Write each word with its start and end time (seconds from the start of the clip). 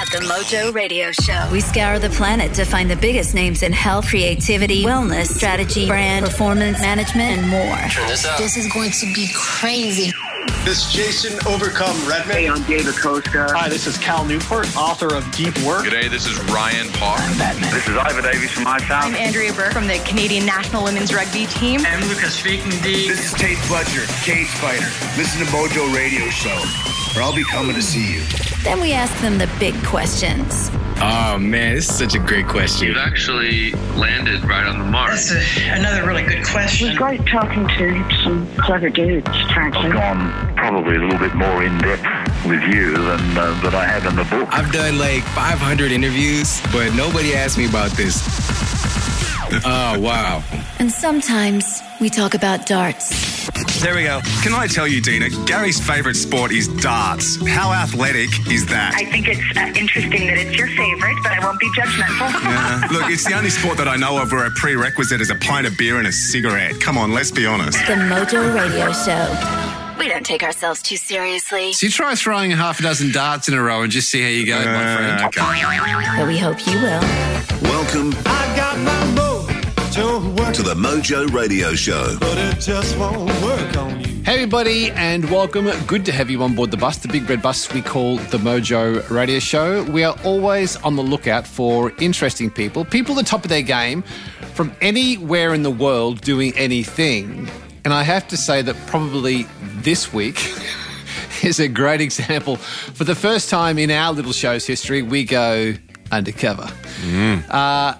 At 0.00 0.06
the 0.08 0.20
Mojo 0.20 0.72
Radio 0.72 1.12
Show, 1.12 1.46
we 1.52 1.60
scour 1.60 1.98
the 1.98 2.08
planet 2.08 2.54
to 2.54 2.64
find 2.64 2.90
the 2.90 2.96
biggest 2.96 3.34
names 3.34 3.62
in 3.62 3.70
health, 3.70 4.08
creativity, 4.08 4.82
wellness, 4.82 5.26
strategy, 5.26 5.86
brand, 5.86 6.24
performance, 6.24 6.80
management, 6.80 7.36
and 7.36 7.48
more. 7.50 7.76
Turn 7.90 8.08
this 8.08 8.24
up. 8.24 8.38
This 8.38 8.56
is 8.56 8.66
going 8.72 8.92
to 8.92 9.12
be 9.12 9.28
crazy. 9.34 10.10
This 10.64 10.86
is 10.86 10.92
Jason 10.92 11.38
Overcome 11.46 11.94
Redman. 12.08 12.34
Hey, 12.34 12.48
I'm 12.48 12.62
David 12.62 12.94
Costa. 12.96 13.48
Hi, 13.50 13.68
this 13.68 13.86
is 13.86 13.98
Cal 13.98 14.24
Newport, 14.24 14.74
author 14.74 15.14
of 15.14 15.30
Deep 15.32 15.52
Work. 15.66 15.84
G'day, 15.84 16.08
this 16.08 16.26
is 16.26 16.38
Ryan 16.44 16.88
Parr. 16.92 17.18
I'm 17.18 17.36
Batman. 17.36 17.70
This 17.70 17.86
is 17.86 17.94
Ivor 17.98 18.22
Davies 18.22 18.52
from 18.52 18.64
iSound. 18.64 19.02
I'm 19.02 19.14
Andrea 19.16 19.52
Burk 19.52 19.74
from 19.74 19.86
the 19.86 19.98
Canadian 20.06 20.46
National 20.46 20.82
Women's 20.82 21.12
Rugby 21.12 21.44
Team. 21.44 21.82
I'm 21.84 22.00
Lucas 22.08 22.32
speaking 22.32 22.70
D. 22.80 23.06
This 23.06 23.20
is 23.20 23.38
Tate 23.38 23.58
Fletcher, 23.68 24.06
Cage 24.24 24.48
Fighter. 24.64 24.88
Listen 25.20 25.44
to 25.44 25.52
Mojo 25.52 25.94
Radio 25.94 26.24
Show, 26.30 26.56
or 27.16 27.22
I'll 27.22 27.34
be 27.34 27.44
coming 27.44 27.74
to 27.74 27.82
see 27.82 28.14
you. 28.14 28.22
Then 28.62 28.80
we 28.80 28.92
ask 28.92 29.16
them 29.20 29.38
the 29.38 29.50
big 29.58 29.74
questions. 29.84 30.70
Oh 31.02 31.38
man, 31.38 31.76
this 31.76 31.88
is 31.88 31.96
such 31.96 32.14
a 32.14 32.18
great 32.18 32.46
question. 32.46 32.88
You've 32.88 32.98
actually 32.98 33.72
landed 33.96 34.44
right 34.44 34.66
on 34.66 34.78
the 34.78 34.84
mark. 34.84 35.12
That's 35.12 35.32
a, 35.32 35.70
another 35.70 36.06
really 36.06 36.22
good 36.24 36.44
question. 36.44 36.88
It 36.88 36.90
was 36.90 36.98
great 36.98 37.26
talking 37.26 37.66
to 37.66 38.22
some 38.22 38.46
clever 38.58 38.90
dudes, 38.90 39.28
frankly. 39.52 39.90
I've 39.90 39.94
gone 39.94 40.56
probably 40.56 40.96
a 40.96 41.00
little 41.00 41.18
bit 41.18 41.34
more 41.34 41.64
in 41.64 41.78
depth 41.78 42.46
with 42.46 42.62
you 42.64 42.92
than 42.92 43.38
uh, 43.38 43.58
that 43.62 43.74
I 43.74 43.86
have 43.86 44.04
in 44.04 44.16
the 44.16 44.24
book. 44.24 44.48
I've 44.52 44.70
done 44.72 44.98
like 44.98 45.22
500 45.22 45.90
interviews, 45.90 46.60
but 46.70 46.94
nobody 46.94 47.34
asked 47.34 47.56
me 47.56 47.66
about 47.66 47.92
this. 47.92 48.20
Oh 49.64 49.98
wow! 49.98 50.42
And 50.78 50.90
sometimes 50.90 51.82
we 52.00 52.08
talk 52.08 52.34
about 52.34 52.66
darts. 52.66 53.40
There 53.80 53.94
we 53.94 54.04
go. 54.04 54.20
Can 54.42 54.52
I 54.54 54.66
tell 54.66 54.86
you, 54.86 55.00
Dina, 55.00 55.28
Gary's 55.46 55.80
favourite 55.80 56.16
sport 56.16 56.52
is 56.52 56.68
darts. 56.68 57.44
How 57.46 57.72
athletic 57.72 58.28
is 58.50 58.66
that? 58.66 58.94
I 58.94 59.04
think 59.06 59.26
it's 59.26 59.40
uh, 59.56 59.72
interesting 59.78 60.26
that 60.26 60.38
it's 60.38 60.56
your 60.56 60.68
favourite, 60.68 61.16
but 61.22 61.32
I 61.32 61.44
won't 61.44 61.58
be 61.58 61.68
judgmental. 61.70 62.30
yeah. 62.44 62.88
Look, 62.92 63.10
it's 63.10 63.24
the 63.24 63.34
only 63.34 63.50
sport 63.50 63.78
that 63.78 63.88
I 63.88 63.96
know 63.96 64.20
of 64.22 64.32
where 64.32 64.46
a 64.46 64.50
prerequisite 64.50 65.20
is 65.20 65.30
a 65.30 65.34
pint 65.34 65.66
of 65.66 65.76
beer 65.76 65.98
and 65.98 66.06
a 66.06 66.12
cigarette. 66.12 66.80
Come 66.80 66.96
on, 66.98 67.12
let's 67.12 67.30
be 67.30 67.46
honest. 67.46 67.78
The 67.86 67.94
Mojo 67.94 68.54
Radio 68.54 68.92
Show. 68.92 69.96
We 69.98 70.08
don't 70.08 70.24
take 70.24 70.42
ourselves 70.42 70.80
too 70.80 70.96
seriously. 70.96 71.72
So 71.72 71.86
you 71.86 71.92
try 71.92 72.14
throwing 72.14 72.52
a 72.52 72.56
half 72.56 72.80
a 72.80 72.82
dozen 72.82 73.12
darts 73.12 73.48
in 73.48 73.54
a 73.54 73.62
row 73.62 73.82
and 73.82 73.92
just 73.92 74.10
see 74.10 74.22
how 74.22 74.28
you 74.28 74.46
go, 74.46 74.58
uh, 74.58 74.64
my 74.64 74.96
friend. 74.96 75.24
Okay. 75.24 75.40
But 76.16 76.26
we 76.26 76.38
hope 76.38 76.66
you 76.66 76.80
will. 76.80 77.00
Welcome. 77.62 78.14
I 79.90 79.94
got 79.94 80.22
my 80.38 80.52
to 80.52 80.62
the 80.62 80.74
Mojo 80.74 81.32
Radio 81.32 81.74
Show. 81.74 82.16
But 82.20 82.38
it 82.38 82.60
just 82.60 82.96
won't 82.96 83.28
work 83.42 83.76
on 83.76 84.00
you. 84.00 84.22
Hey, 84.22 84.34
everybody, 84.34 84.92
and 84.92 85.28
welcome. 85.28 85.68
Good 85.88 86.04
to 86.04 86.12
have 86.12 86.30
you 86.30 86.40
on 86.44 86.54
board 86.54 86.70
the 86.70 86.76
bus, 86.76 86.98
the 86.98 87.08
big 87.08 87.28
red 87.28 87.42
bus 87.42 87.72
we 87.74 87.82
call 87.82 88.18
the 88.18 88.38
Mojo 88.38 89.10
Radio 89.10 89.40
Show. 89.40 89.82
We 89.82 90.04
are 90.04 90.16
always 90.22 90.76
on 90.76 90.94
the 90.94 91.02
lookout 91.02 91.44
for 91.44 91.92
interesting 91.98 92.50
people, 92.50 92.84
people 92.84 93.18
at 93.18 93.24
the 93.24 93.28
top 93.28 93.42
of 93.42 93.48
their 93.48 93.62
game 93.62 94.02
from 94.54 94.72
anywhere 94.80 95.54
in 95.54 95.64
the 95.64 95.72
world 95.72 96.20
doing 96.20 96.56
anything. 96.56 97.50
And 97.84 97.92
I 97.92 98.04
have 98.04 98.28
to 98.28 98.36
say 98.36 98.62
that 98.62 98.76
probably 98.86 99.48
this 99.60 100.12
week 100.12 100.54
is 101.42 101.58
a 101.58 101.66
great 101.66 102.00
example. 102.00 102.56
For 102.56 103.02
the 103.02 103.16
first 103.16 103.50
time 103.50 103.76
in 103.76 103.90
our 103.90 104.12
little 104.12 104.32
show's 104.32 104.64
history, 104.64 105.02
we 105.02 105.24
go 105.24 105.74
undercover. 106.12 106.68
Mm. 107.02 107.44
Uh, 107.50 107.94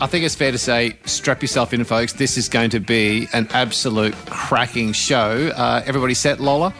I 0.00 0.06
think 0.06 0.24
it's 0.24 0.34
fair 0.34 0.50
to 0.50 0.58
say, 0.58 0.96
strap 1.04 1.40
yourself 1.40 1.72
in, 1.72 1.84
folks. 1.84 2.14
This 2.14 2.36
is 2.36 2.48
going 2.48 2.70
to 2.70 2.80
be 2.80 3.28
an 3.32 3.46
absolute 3.52 4.14
cracking 4.26 4.92
show. 4.92 5.52
Uh, 5.56 5.82
everybody 5.86 6.14
set, 6.14 6.40
Lola? 6.40 6.74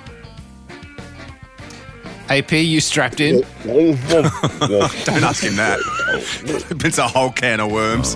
AP, 2.29 2.53
you 2.53 2.81
strapped 2.81 3.21
in? 3.21 3.43
Don't 3.65 3.97
ask 5.23 5.45
him 5.45 5.57
that. 5.57 5.79
It's 6.85 6.99
a 6.99 7.09
whole 7.09 7.31
can 7.31 7.59
of 7.61 7.73
worms. 7.73 8.15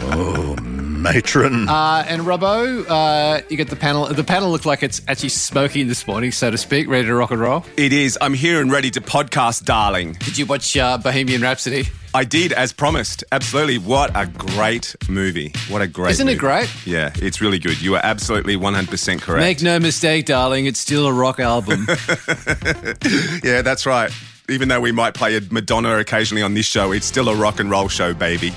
oh, 0.00 0.54
matron. 1.02 1.68
Uh, 1.68 2.04
and 2.06 2.22
Robbo, 2.22 2.84
uh, 2.88 3.42
you 3.48 3.56
get 3.56 3.68
the 3.68 3.76
panel. 3.76 4.06
The 4.06 4.24
panel 4.24 4.50
looked 4.50 4.66
like 4.66 4.82
it's 4.82 5.00
actually 5.08 5.30
smoking 5.30 5.88
this 5.88 6.06
morning, 6.06 6.32
so 6.32 6.50
to 6.50 6.58
speak, 6.58 6.88
ready 6.88 7.06
to 7.06 7.14
rock 7.14 7.30
and 7.30 7.40
roll. 7.40 7.64
It 7.76 7.92
is. 7.92 8.18
I'm 8.20 8.34
here 8.34 8.60
and 8.60 8.70
ready 8.70 8.90
to 8.92 9.00
podcast, 9.00 9.64
darling. 9.64 10.12
Did 10.14 10.38
you 10.38 10.46
watch 10.46 10.76
uh, 10.76 10.98
Bohemian 10.98 11.42
Rhapsody? 11.42 11.88
I 12.14 12.24
did, 12.24 12.52
as 12.52 12.72
promised. 12.72 13.22
Absolutely. 13.32 13.78
What 13.78 14.10
a 14.14 14.26
great 14.26 14.96
movie. 15.08 15.52
What 15.68 15.82
a 15.82 15.86
great 15.86 16.12
Isn't 16.12 16.26
movie. 16.26 16.36
it 16.36 16.40
great? 16.40 16.86
Yeah, 16.86 17.12
it's 17.16 17.40
really 17.40 17.58
good. 17.58 17.80
You 17.82 17.94
are 17.96 18.00
absolutely 18.02 18.56
100% 18.56 19.20
correct. 19.20 19.40
Make 19.40 19.62
no 19.62 19.78
mistake, 19.78 20.24
darling, 20.26 20.66
it's 20.66 20.80
still 20.80 21.06
a 21.06 21.12
rock 21.12 21.38
album. 21.38 21.86
yeah, 23.44 23.62
that's 23.62 23.84
right. 23.86 24.10
Even 24.48 24.68
though 24.68 24.80
we 24.80 24.92
might 24.92 25.12
play 25.12 25.36
a 25.36 25.42
Madonna 25.50 25.98
occasionally 25.98 26.42
on 26.42 26.54
this 26.54 26.64
show, 26.66 26.92
it's 26.92 27.04
still 27.04 27.28
a 27.28 27.36
rock 27.36 27.60
and 27.60 27.70
roll 27.70 27.88
show, 27.88 28.14
baby. 28.14 28.52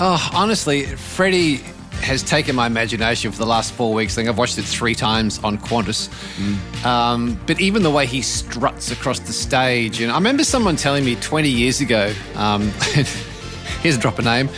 Oh, 0.00 0.30
honestly, 0.34 0.84
Freddie 0.84 1.60
has 2.00 2.22
taken 2.22 2.56
my 2.56 2.66
imagination 2.66 3.32
for 3.32 3.38
the 3.38 3.46
last 3.46 3.72
four 3.72 3.92
weeks. 3.92 4.14
I 4.14 4.16
think 4.16 4.28
I've 4.28 4.38
watched 4.38 4.58
it 4.58 4.64
three 4.64 4.94
times 4.94 5.38
on 5.44 5.58
Qantas. 5.58 6.08
Mm. 6.36 6.84
Um, 6.84 7.40
but 7.46 7.60
even 7.60 7.82
the 7.82 7.90
way 7.90 8.06
he 8.06 8.22
struts 8.22 8.90
across 8.90 9.18
the 9.20 9.32
stage, 9.32 10.00
and 10.00 10.10
I 10.10 10.14
remember 10.14 10.44
someone 10.44 10.76
telling 10.76 11.04
me 11.04 11.16
20 11.16 11.48
years 11.48 11.80
ago, 11.80 12.12
um, 12.36 12.62
here's 13.82 13.96
a 13.96 14.00
drop 14.00 14.18
of 14.18 14.24
name, 14.24 14.48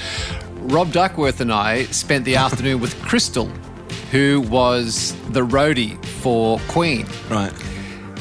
Rob 0.61 0.93
Duckworth 0.93 1.41
and 1.41 1.53
I 1.53 1.85
spent 1.85 2.25
the 2.25 2.37
afternoon 2.37 2.81
with 2.81 3.01
Crystal, 3.03 3.47
who 4.11 4.43
was 4.49 5.15
the 5.31 5.41
roadie 5.41 6.03
for 6.05 6.59
Queen. 6.69 7.07
Right. 7.29 7.53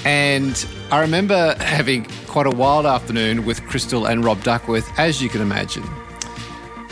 And 0.06 0.66
I 0.92 1.02
remember 1.02 1.56
having 1.60 2.06
quite 2.28 2.48
a 2.48 2.52
wild 2.52 2.86
afternoon 2.86 3.46
with 3.46 3.62
Crystal 3.68 4.06
and 4.06 4.24
Rob 4.24 4.42
Duckworth, 4.44 4.90
as 4.98 5.22
you 5.22 5.30
can 5.30 5.42
imagine. 5.42 5.84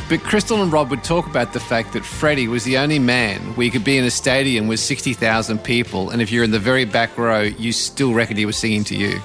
But 0.09 0.21
Crystal 0.21 0.61
and 0.61 0.71
Rob 0.71 0.89
would 0.89 1.03
talk 1.03 1.27
about 1.27 1.51
the 1.51 1.59
fact 1.59 1.91
that 1.91 2.05
Freddie 2.05 2.47
was 2.47 2.63
the 2.63 2.77
only 2.77 2.97
man 2.97 3.41
where 3.55 3.65
you 3.65 3.71
could 3.71 3.83
be 3.83 3.97
in 3.97 4.05
a 4.05 4.11
stadium 4.11 4.67
with 4.67 4.79
60,000 4.79 5.59
people, 5.59 6.11
and 6.11 6.21
if 6.21 6.31
you're 6.31 6.45
in 6.45 6.51
the 6.51 6.59
very 6.59 6.85
back 6.85 7.17
row, 7.17 7.41
you 7.41 7.73
still 7.73 8.13
reckon 8.13 8.37
he 8.37 8.45
was 8.45 8.55
singing 8.55 8.85
to 8.85 8.95
you. 8.95 9.19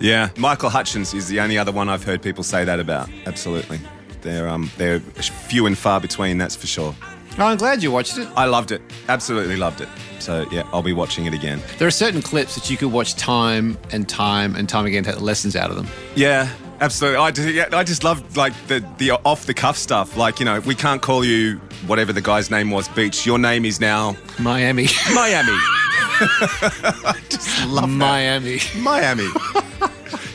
Yeah, 0.00 0.30
Michael 0.38 0.70
Hutchence 0.70 1.12
is 1.12 1.28
the 1.28 1.38
only 1.40 1.58
other 1.58 1.70
one 1.70 1.90
I've 1.90 2.02
heard 2.02 2.22
people 2.22 2.44
say 2.44 2.64
that 2.64 2.80
about. 2.80 3.10
Absolutely. 3.26 3.78
They're, 4.22 4.48
um, 4.48 4.70
they're 4.78 5.00
few 5.00 5.66
and 5.66 5.76
far 5.76 6.00
between, 6.00 6.38
that's 6.38 6.56
for 6.56 6.66
sure. 6.66 6.94
Oh, 7.38 7.46
I'm 7.46 7.58
glad 7.58 7.82
you 7.82 7.90
watched 7.90 8.16
it. 8.16 8.26
I 8.34 8.46
loved 8.46 8.72
it. 8.72 8.80
Absolutely 9.08 9.56
loved 9.56 9.82
it. 9.82 9.88
So, 10.18 10.46
yeah, 10.50 10.62
I'll 10.72 10.82
be 10.82 10.92
watching 10.92 11.26
it 11.26 11.34
again. 11.34 11.60
There 11.78 11.88
are 11.88 11.92
certain 11.92 12.22
clips 12.22 12.54
that 12.54 12.70
you 12.70 12.76
could 12.78 12.92
watch 12.92 13.16
time 13.16 13.76
and 13.90 14.08
time 14.08 14.54
and 14.54 14.68
time 14.68 14.86
again 14.86 15.04
to 15.04 15.12
take 15.12 15.20
lessons 15.20 15.56
out 15.56 15.70
of 15.70 15.76
them. 15.76 15.88
Yeah, 16.14 16.48
Absolutely, 16.82 17.18
I 17.18 17.30
just, 17.30 17.48
yeah, 17.48 17.68
I 17.72 17.84
just 17.84 18.02
love 18.02 18.36
like 18.36 18.52
the 18.66 18.84
the 18.98 19.12
off 19.12 19.46
the 19.46 19.54
cuff 19.54 19.78
stuff. 19.78 20.16
Like 20.16 20.40
you 20.40 20.44
know, 20.44 20.58
we 20.60 20.74
can't 20.74 21.00
call 21.00 21.24
you 21.24 21.58
whatever 21.86 22.12
the 22.12 22.20
guy's 22.20 22.50
name 22.50 22.72
was. 22.72 22.88
Beach. 22.88 23.24
Your 23.24 23.38
name 23.38 23.64
is 23.64 23.80
now 23.80 24.16
Miami. 24.40 24.88
Miami. 25.14 25.52
I 25.54 27.20
just 27.28 27.68
love 27.68 27.88
Miami. 27.88 28.56
That. 28.56 28.76
Miami. 28.80 29.28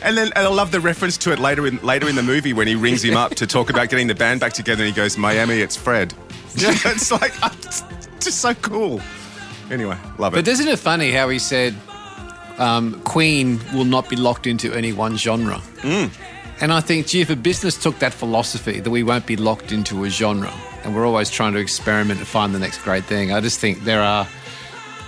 And 0.02 0.18
then 0.18 0.28
and 0.38 0.48
I 0.48 0.50
love 0.50 0.72
the 0.72 0.80
reference 0.80 1.18
to 1.18 1.34
it 1.34 1.40
later 1.40 1.68
in 1.68 1.80
later 1.80 2.08
in 2.08 2.16
the 2.16 2.24
movie 2.24 2.54
when 2.54 2.66
he 2.66 2.76
rings 2.76 3.04
him 3.04 3.18
up 3.18 3.36
to 3.36 3.46
talk 3.46 3.70
about 3.70 3.90
getting 3.90 4.08
the 4.08 4.16
band 4.16 4.40
back 4.40 4.54
together, 4.54 4.86
and 4.86 4.94
he 4.94 4.96
goes, 4.96 5.18
"Miami, 5.18 5.60
it's 5.60 5.76
Fred." 5.76 6.14
it's 6.56 7.12
like 7.12 7.34
it's 7.44 7.84
just 8.22 8.40
so 8.40 8.54
cool. 8.54 9.02
Anyway, 9.70 9.98
love 10.18 10.34
it. 10.34 10.38
But 10.38 10.48
isn't 10.48 10.68
it 10.70 10.80
funny 10.80 11.12
how 11.12 11.28
he 11.28 11.40
said 11.40 11.76
um, 12.58 13.02
Queen 13.02 13.60
will 13.74 13.84
not 13.84 14.08
be 14.08 14.16
locked 14.16 14.48
into 14.48 14.74
any 14.74 14.94
one 14.94 15.18
genre? 15.18 15.62
Mm. 15.82 16.10
And 16.60 16.74
I 16.74 16.82
think, 16.82 17.06
gee, 17.06 17.22
if 17.22 17.30
a 17.30 17.36
business 17.36 17.78
took 17.82 18.00
that 18.00 18.14
philosophy 18.14 18.80
that 18.80 18.90
we 18.90 19.04
won't 19.04 19.28
be 19.28 19.36
locked 19.36 19.72
into 19.72 20.04
a 20.06 20.10
genre 20.10 20.52
and 20.84 20.96
we're 20.96 21.06
always 21.06 21.30
trying 21.30 21.54
to 21.54 21.60
experiment 21.60 22.20
and 22.20 22.28
find 22.28 22.54
the 22.54 22.60
next 22.60 22.82
great 22.82 23.06
thing, 23.06 23.32
I 23.32 23.42
just 23.42 23.60
think 23.60 23.84
there 23.84 24.02
are, 24.02 24.28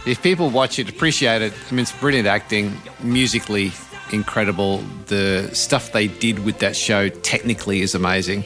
if 0.05 0.21
people 0.21 0.51
watch 0.51 0.77
it, 0.77 0.89
appreciate 0.89 1.41
it, 1.41 1.53
I 1.53 1.71
mean, 1.71 1.81
it's 1.81 1.91
brilliant 1.91 2.27
acting, 2.27 2.79
musically 3.01 3.71
incredible. 4.11 4.83
The 5.07 5.49
stuff 5.53 5.91
they 5.91 6.07
did 6.07 6.45
with 6.45 6.59
that 6.59 6.75
show 6.75 7.09
technically 7.09 7.81
is 7.81 7.95
amazing. 7.95 8.45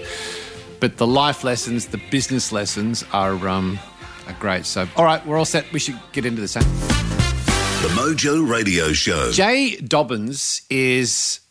But 0.79 0.95
the 0.95 1.07
life 1.07 1.43
lessons, 1.43 1.87
the 1.87 2.01
business 2.09 2.53
lessons 2.53 3.03
are, 3.11 3.47
um, 3.49 3.79
are 4.27 4.35
great. 4.39 4.65
So, 4.65 4.87
all 4.95 5.03
right, 5.03 5.25
we're 5.25 5.37
all 5.37 5.45
set. 5.45 5.69
We 5.73 5.79
should 5.79 5.99
get 6.13 6.25
into 6.25 6.39
this. 6.39 6.53
The 6.53 6.61
Mojo 7.89 8.49
Radio 8.49 8.93
Show. 8.93 9.31
Jay 9.33 9.75
Dobyns 9.81 10.65
is 10.69 11.41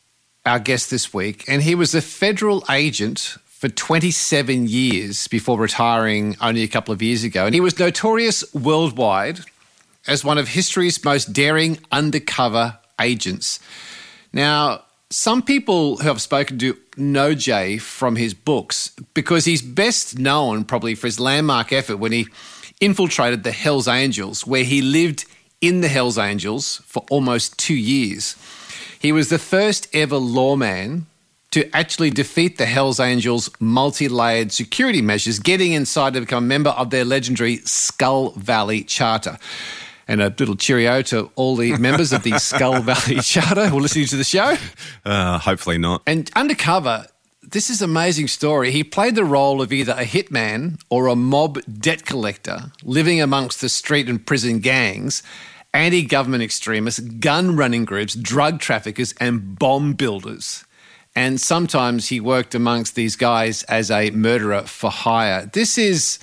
our 0.44 0.58
guest 0.58 0.90
this 0.90 1.14
week, 1.14 1.44
and 1.48 1.62
he 1.62 1.74
was 1.74 1.94
a 1.94 2.00
federal 2.00 2.64
agent 2.70 3.36
for 3.46 3.68
27 3.68 4.66
years 4.66 5.28
before 5.28 5.56
retiring 5.56 6.36
only 6.40 6.62
a 6.62 6.68
couple 6.68 6.92
of 6.92 7.00
years 7.00 7.22
ago. 7.22 7.46
And 7.46 7.54
he 7.54 7.60
was 7.60 7.78
notorious 7.78 8.42
worldwide 8.52 9.40
as 10.08 10.24
one 10.24 10.36
of 10.36 10.48
history's 10.48 11.02
most 11.04 11.32
daring 11.32 11.78
undercover 11.92 12.78
agents. 13.00 13.60
Now, 14.32 14.82
some 15.10 15.42
people 15.42 15.98
who 15.98 16.10
I've 16.10 16.20
spoken 16.20 16.58
to 16.58 16.76
know 16.96 17.34
Jay 17.34 17.78
from 17.78 18.16
his 18.16 18.34
books 18.34 18.90
because 19.14 19.44
he's 19.44 19.62
best 19.62 20.18
known 20.18 20.64
probably 20.64 20.94
for 20.94 21.06
his 21.06 21.20
landmark 21.20 21.72
effort 21.72 21.98
when 21.98 22.12
he 22.12 22.26
infiltrated 22.80 23.44
the 23.44 23.52
Hells 23.52 23.86
Angels, 23.86 24.46
where 24.46 24.64
he 24.64 24.82
lived 24.82 25.24
in 25.60 25.82
the 25.82 25.88
Hells 25.88 26.18
Angels 26.18 26.82
for 26.86 27.04
almost 27.10 27.58
two 27.58 27.76
years. 27.76 28.34
He 29.02 29.10
was 29.10 29.31
the 29.31 29.38
first 29.40 29.88
ever 29.93 30.16
lawman 30.16 31.06
to 31.50 31.69
actually 31.75 32.10
defeat 32.10 32.56
the 32.56 32.66
Hells 32.66 33.00
Angels' 33.00 33.50
multi 33.58 34.06
layered 34.06 34.52
security 34.52 35.02
measures, 35.02 35.40
getting 35.40 35.72
inside 35.72 36.14
to 36.14 36.20
become 36.20 36.44
a 36.44 36.46
member 36.46 36.70
of 36.70 36.90
their 36.90 37.04
legendary 37.04 37.56
Skull 37.64 38.31
Valley 38.37 38.84
Charter. 38.84 39.38
And 40.06 40.22
a 40.22 40.32
little 40.38 40.54
cheerio 40.54 41.02
to 41.02 41.32
all 41.34 41.56
the 41.56 41.76
members 41.78 42.12
of 42.12 42.22
the 42.22 42.38
Skull 42.38 42.81
Valley 42.81 43.16
Charter 43.22 43.66
who 43.66 43.78
are 43.78 43.81
listening 43.81 44.06
to 44.06 44.16
the 44.16 44.22
show. 44.22 44.56
Uh, 45.04 45.37
hopefully 45.38 45.78
not. 45.78 46.02
And 46.06 46.31
undercover, 46.37 47.06
this 47.43 47.70
is 47.70 47.82
an 47.82 47.90
amazing 47.90 48.28
story. 48.28 48.70
He 48.70 48.84
played 48.84 49.16
the 49.16 49.25
role 49.25 49.60
of 49.60 49.72
either 49.72 49.94
a 49.94 50.04
hitman 50.04 50.81
or 50.90 51.08
a 51.08 51.16
mob 51.16 51.58
debt 51.64 52.04
collector 52.04 52.70
living 52.84 53.20
amongst 53.20 53.60
the 53.60 53.69
street 53.69 54.08
and 54.08 54.25
prison 54.25 54.60
gangs, 54.60 55.25
anti 55.74 56.02
government 56.02 56.42
extremists, 56.42 57.00
gun 57.00 57.56
running 57.56 57.84
groups, 57.84 58.14
drug 58.14 58.60
traffickers, 58.60 59.14
and 59.20 59.58
bomb 59.58 59.94
builders. 59.94 60.64
And 61.14 61.40
sometimes 61.40 62.08
he 62.08 62.20
worked 62.20 62.54
amongst 62.54 62.94
these 62.94 63.16
guys 63.16 63.64
as 63.64 63.90
a 63.90 64.10
murderer 64.10 64.62
for 64.62 64.90
hire. 64.90 65.50
This 65.52 65.76
is 65.76 66.19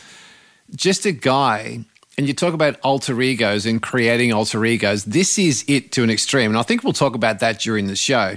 just 0.75 1.05
a 1.05 1.11
guy, 1.11 1.85
and 2.17 2.27
you 2.27 2.33
talk 2.33 2.53
about 2.53 2.79
alter 2.81 3.21
egos 3.21 3.65
and 3.65 3.81
creating 3.81 4.33
alter 4.33 4.65
egos. 4.65 5.05
This 5.05 5.37
is 5.37 5.63
it 5.67 5.91
to 5.93 6.03
an 6.03 6.09
extreme. 6.09 6.51
And 6.51 6.57
I 6.57 6.63
think 6.63 6.83
we'll 6.83 6.93
talk 6.93 7.15
about 7.15 7.39
that 7.39 7.59
during 7.59 7.87
the 7.87 7.95
show. 7.95 8.35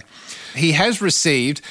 He 0.55 0.73
has 0.73 1.01
received 1.01 1.63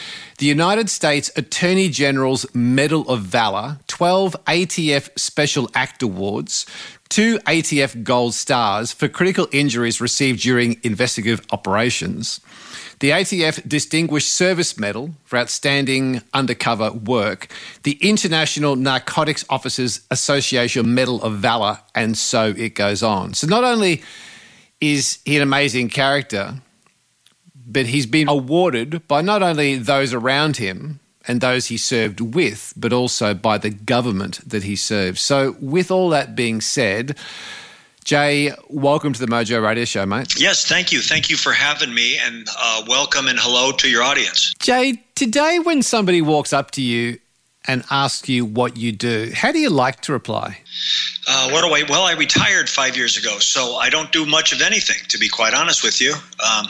the 0.41 0.47
United 0.47 0.89
States 0.89 1.29
Attorney 1.35 1.87
General's 1.87 2.47
Medal 2.55 3.07
of 3.07 3.21
Valor, 3.21 3.77
12 3.85 4.35
ATF 4.47 5.09
Special 5.15 5.69
Act 5.75 6.01
Awards, 6.01 6.65
two 7.09 7.37
ATF 7.45 8.01
Gold 8.01 8.33
Stars 8.33 8.91
for 8.91 9.07
critical 9.07 9.47
injuries 9.51 10.01
received 10.01 10.41
during 10.41 10.77
investigative 10.81 11.45
operations 11.51 12.41
the 13.01 13.09
ATF 13.09 13.67
Distinguished 13.67 14.31
Service 14.31 14.77
Medal 14.77 15.11
for 15.25 15.37
outstanding 15.37 16.21
undercover 16.35 16.91
work, 16.91 17.47
the 17.81 17.93
International 17.93 18.75
Narcotics 18.75 19.43
Officers 19.49 20.01
Association 20.11 20.93
Medal 20.93 21.21
of 21.23 21.37
Valor, 21.37 21.79
and 21.95 22.15
so 22.15 22.53
it 22.55 22.75
goes 22.75 23.01
on. 23.01 23.33
So 23.33 23.47
not 23.47 23.63
only 23.63 24.03
is 24.79 25.17
he 25.25 25.35
an 25.35 25.41
amazing 25.41 25.89
character, 25.89 26.61
but 27.67 27.87
he's 27.87 28.05
been 28.05 28.27
awarded 28.27 29.07
by 29.07 29.21
not 29.21 29.43
only 29.43 29.75
those 29.77 30.13
around 30.13 30.57
him 30.57 30.99
and 31.27 31.41
those 31.41 31.67
he 31.67 31.77
served 31.77 32.19
with, 32.19 32.73
but 32.75 32.91
also 32.91 33.33
by 33.33 33.57
the 33.57 33.69
government 33.69 34.47
that 34.47 34.63
he 34.63 34.75
served. 34.75 35.19
So, 35.19 35.55
with 35.59 35.91
all 35.91 36.09
that 36.09 36.35
being 36.35 36.61
said, 36.61 37.17
Jay, 38.03 38.51
welcome 38.67 39.13
to 39.13 39.19
the 39.19 39.27
Mojo 39.27 39.63
Radio 39.63 39.85
Show, 39.85 40.05
mate. 40.05 40.39
Yes, 40.39 40.65
thank 40.65 40.91
you. 40.91 41.01
Thank 41.01 41.29
you 41.29 41.37
for 41.37 41.53
having 41.53 41.93
me, 41.93 42.17
and 42.17 42.47
uh, 42.59 42.83
welcome 42.87 43.27
and 43.27 43.37
hello 43.39 43.71
to 43.73 43.89
your 43.89 44.01
audience. 44.01 44.53
Jay, 44.59 45.03
today 45.15 45.59
when 45.59 45.83
somebody 45.83 46.21
walks 46.21 46.51
up 46.51 46.71
to 46.71 46.81
you 46.81 47.19
and 47.67 47.83
asks 47.91 48.27
you 48.27 48.43
what 48.43 48.75
you 48.75 48.91
do, 48.91 49.31
how 49.35 49.51
do 49.51 49.59
you 49.59 49.69
like 49.69 50.01
to 50.01 50.11
reply? 50.11 50.57
Uh, 51.27 51.51
what 51.51 51.61
do 51.61 51.73
I? 51.73 51.83
Well, 51.87 52.03
I 52.03 52.13
retired 52.13 52.67
five 52.67 52.97
years 52.97 53.17
ago, 53.17 53.37
so 53.37 53.75
I 53.75 53.91
don't 53.91 54.11
do 54.11 54.25
much 54.25 54.51
of 54.51 54.61
anything, 54.61 54.97
to 55.09 55.19
be 55.19 55.29
quite 55.29 55.53
honest 55.53 55.83
with 55.83 56.01
you. 56.01 56.15
Um, 56.43 56.67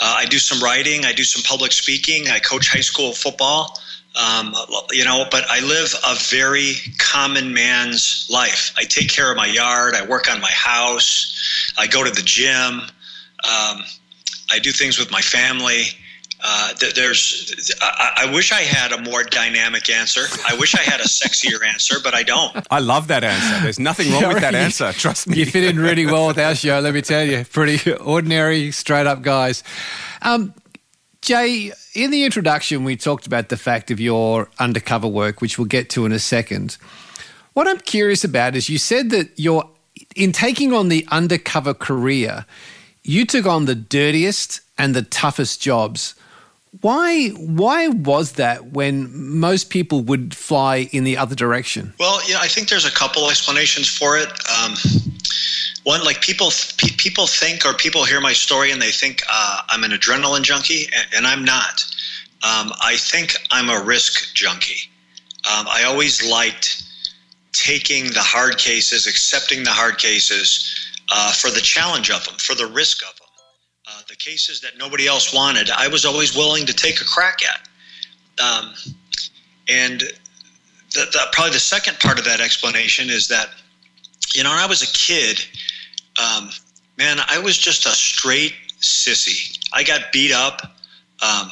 uh, 0.00 0.14
I 0.18 0.24
do 0.26 0.38
some 0.38 0.62
writing, 0.62 1.04
I 1.04 1.12
do 1.12 1.24
some 1.24 1.42
public 1.42 1.72
speaking, 1.72 2.28
I 2.28 2.38
coach 2.38 2.68
high 2.68 2.80
school 2.80 3.12
football. 3.12 3.78
Um, 4.16 4.56
you 4.90 5.04
know, 5.04 5.24
but 5.30 5.44
I 5.48 5.60
live 5.60 5.94
a 6.04 6.16
very 6.16 6.74
common 6.98 7.54
man's 7.54 8.26
life. 8.28 8.72
I 8.76 8.82
take 8.82 9.08
care 9.08 9.30
of 9.30 9.36
my 9.36 9.46
yard. 9.46 9.94
I 9.94 10.04
work 10.04 10.28
on 10.28 10.40
my 10.40 10.50
house. 10.50 11.72
I 11.78 11.86
go 11.86 12.02
to 12.02 12.10
the 12.10 12.22
gym. 12.22 12.80
Um, 12.80 13.84
I 14.50 14.58
do 14.60 14.72
things 14.72 14.98
with 14.98 15.12
my 15.12 15.20
family. 15.20 15.84
Uh, 16.42 16.72
there's, 16.94 17.70
I, 17.82 18.24
I, 18.28 18.32
wish 18.32 18.50
I 18.52 18.60
had 18.60 18.92
a 18.92 19.02
more 19.02 19.22
dynamic 19.24 19.90
answer. 19.90 20.22
I 20.48 20.56
wish 20.56 20.74
I 20.74 20.80
had 20.80 21.00
a 21.00 21.04
sexier 21.04 21.64
answer, 21.66 21.96
but 22.02 22.14
I 22.14 22.22
don't. 22.22 22.66
I 22.70 22.78
love 22.78 23.08
that 23.08 23.24
answer. 23.24 23.62
There's 23.62 23.78
nothing 23.78 24.10
wrong 24.12 24.28
with 24.28 24.40
that 24.40 24.54
answer. 24.54 24.92
Trust 24.92 25.28
me. 25.28 25.36
You 25.36 25.46
fit 25.46 25.64
in 25.64 25.78
really 25.78 26.06
well 26.06 26.28
with 26.28 26.38
our 26.38 26.54
show. 26.54 26.80
Let 26.80 26.94
me 26.94 27.02
tell 27.02 27.24
you, 27.24 27.44
pretty 27.44 27.92
ordinary, 27.94 28.70
straight 28.70 29.06
up 29.06 29.22
guys. 29.22 29.62
Um, 30.22 30.54
Jay, 31.20 31.72
in 31.94 32.10
the 32.10 32.24
introduction, 32.24 32.84
we 32.84 32.96
talked 32.96 33.26
about 33.26 33.50
the 33.50 33.56
fact 33.56 33.90
of 33.90 34.00
your 34.00 34.48
undercover 34.58 35.08
work, 35.08 35.42
which 35.42 35.58
we'll 35.58 35.66
get 35.66 35.90
to 35.90 36.06
in 36.06 36.12
a 36.12 36.18
second. 36.18 36.78
What 37.52 37.68
I'm 37.68 37.80
curious 37.80 38.24
about 38.24 38.56
is 38.56 38.68
you 38.68 38.78
said 38.78 39.10
that 39.10 39.28
you're 39.36 39.68
in 40.16 40.32
taking 40.32 40.72
on 40.72 40.88
the 40.88 41.06
undercover 41.10 41.74
career, 41.74 42.46
you 43.02 43.26
took 43.26 43.44
on 43.46 43.66
the 43.66 43.74
dirtiest 43.74 44.60
and 44.78 44.94
the 44.94 45.02
toughest 45.02 45.60
jobs. 45.60 46.14
Why 46.82 47.30
why 47.30 47.88
was 47.88 48.32
that 48.32 48.72
when 48.72 49.38
most 49.38 49.70
people 49.70 50.02
would 50.02 50.34
fly 50.34 50.88
in 50.92 51.04
the 51.04 51.16
other 51.16 51.34
direction? 51.34 51.94
Well, 51.98 52.20
yeah, 52.28 52.38
I 52.40 52.46
think 52.46 52.68
there's 52.68 52.86
a 52.86 52.92
couple 52.92 53.28
explanations 53.28 53.88
for 53.88 54.16
it. 54.16 54.28
Um, 54.48 54.74
one 55.82 56.04
like 56.04 56.20
people 56.20 56.52
people 56.96 57.26
think 57.26 57.66
or 57.66 57.74
people 57.74 58.04
hear 58.04 58.20
my 58.20 58.32
story 58.32 58.70
and 58.70 58.80
they 58.80 58.92
think 58.92 59.22
uh, 59.30 59.62
I'm 59.68 59.82
an 59.82 59.90
adrenaline 59.90 60.42
junkie, 60.42 60.86
and, 60.94 61.06
and 61.16 61.26
I'm 61.26 61.44
not. 61.44 61.84
Um, 62.42 62.72
I 62.82 62.96
think 62.96 63.36
I'm 63.50 63.68
a 63.68 63.84
risk 63.84 64.34
junkie. 64.34 64.88
Um, 65.50 65.66
I 65.68 65.84
always 65.84 66.24
liked 66.24 66.84
taking 67.52 68.04
the 68.06 68.22
hard 68.22 68.58
cases, 68.58 69.06
accepting 69.06 69.64
the 69.64 69.70
hard 69.70 69.98
cases 69.98 70.72
uh, 71.10 71.32
for 71.32 71.50
the 71.50 71.60
challenge 71.60 72.10
of 72.10 72.24
them, 72.24 72.34
for 72.38 72.54
the 72.54 72.66
risk 72.66 73.02
of 73.02 73.16
them. 73.16 73.19
Cases 74.20 74.60
that 74.60 74.76
nobody 74.76 75.06
else 75.06 75.32
wanted, 75.32 75.70
I 75.70 75.88
was 75.88 76.04
always 76.04 76.36
willing 76.36 76.66
to 76.66 76.74
take 76.74 77.00
a 77.00 77.04
crack 77.04 77.38
at. 77.42 77.68
Um, 78.38 78.74
and 79.66 80.00
the, 80.90 81.06
the, 81.10 81.26
probably 81.32 81.52
the 81.52 81.58
second 81.58 81.98
part 82.00 82.18
of 82.18 82.26
that 82.26 82.38
explanation 82.38 83.08
is 83.08 83.28
that, 83.28 83.48
you 84.34 84.44
know, 84.44 84.50
when 84.50 84.58
I 84.58 84.66
was 84.66 84.82
a 84.82 84.92
kid, 84.92 85.42
um, 86.20 86.50
man, 86.98 87.18
I 87.28 87.38
was 87.38 87.56
just 87.56 87.86
a 87.86 87.90
straight 87.90 88.54
sissy. 88.80 89.58
I 89.72 89.82
got 89.84 90.12
beat 90.12 90.32
up. 90.32 90.62
Um, 91.22 91.50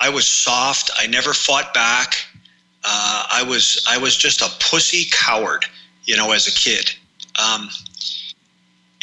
I 0.00 0.08
was 0.08 0.26
soft. 0.26 0.90
I 0.96 1.06
never 1.06 1.32
fought 1.32 1.72
back. 1.74 2.16
Uh, 2.84 3.24
I 3.30 3.44
was 3.44 3.84
I 3.88 3.98
was 3.98 4.16
just 4.16 4.40
a 4.40 4.48
pussy 4.58 5.04
coward, 5.12 5.64
you 6.04 6.16
know, 6.16 6.32
as 6.32 6.48
a 6.48 6.52
kid. 6.52 6.92
Um, 7.40 7.68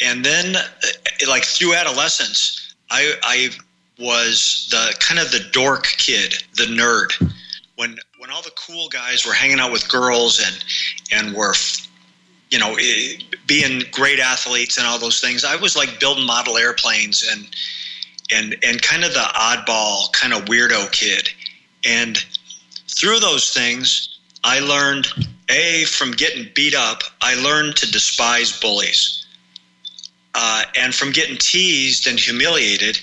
and 0.02 0.24
then, 0.24 0.56
uh, 0.56 1.28
like 1.28 1.44
through 1.44 1.74
adolescence, 1.74 2.65
I 2.90 3.14
I 3.22 3.50
was 3.98 4.68
the 4.70 4.94
kind 4.98 5.18
of 5.20 5.30
the 5.30 5.48
dork 5.52 5.86
kid, 5.98 6.34
the 6.56 6.64
nerd. 6.64 7.32
When 7.76 7.98
when 8.18 8.30
all 8.30 8.42
the 8.42 8.52
cool 8.56 8.88
guys 8.88 9.26
were 9.26 9.32
hanging 9.32 9.60
out 9.60 9.72
with 9.72 9.88
girls 9.88 10.40
and 10.44 10.64
and 11.12 11.36
were 11.36 11.54
you 12.50 12.58
know, 12.58 12.76
eh, 12.76 13.16
being 13.46 13.82
great 13.90 14.20
athletes 14.20 14.78
and 14.78 14.86
all 14.86 14.98
those 14.98 15.20
things. 15.20 15.44
I 15.44 15.56
was 15.56 15.76
like 15.76 16.00
building 16.00 16.26
model 16.26 16.56
airplanes 16.56 17.22
and 17.22 17.48
and 18.32 18.56
and 18.62 18.80
kind 18.82 19.04
of 19.04 19.12
the 19.12 19.20
oddball, 19.34 20.12
kind 20.12 20.32
of 20.32 20.44
weirdo 20.46 20.90
kid. 20.92 21.28
And 21.84 22.24
through 22.88 23.20
those 23.20 23.52
things, 23.52 24.18
I 24.44 24.60
learned 24.60 25.08
a 25.48 25.84
from 25.84 26.12
getting 26.12 26.48
beat 26.54 26.74
up. 26.74 27.02
I 27.20 27.34
learned 27.34 27.76
to 27.76 27.90
despise 27.90 28.58
bullies. 28.58 29.25
Uh, 30.38 30.64
and 30.76 30.94
from 30.94 31.12
getting 31.12 31.38
teased 31.38 32.06
and 32.06 32.20
humiliated, 32.20 33.00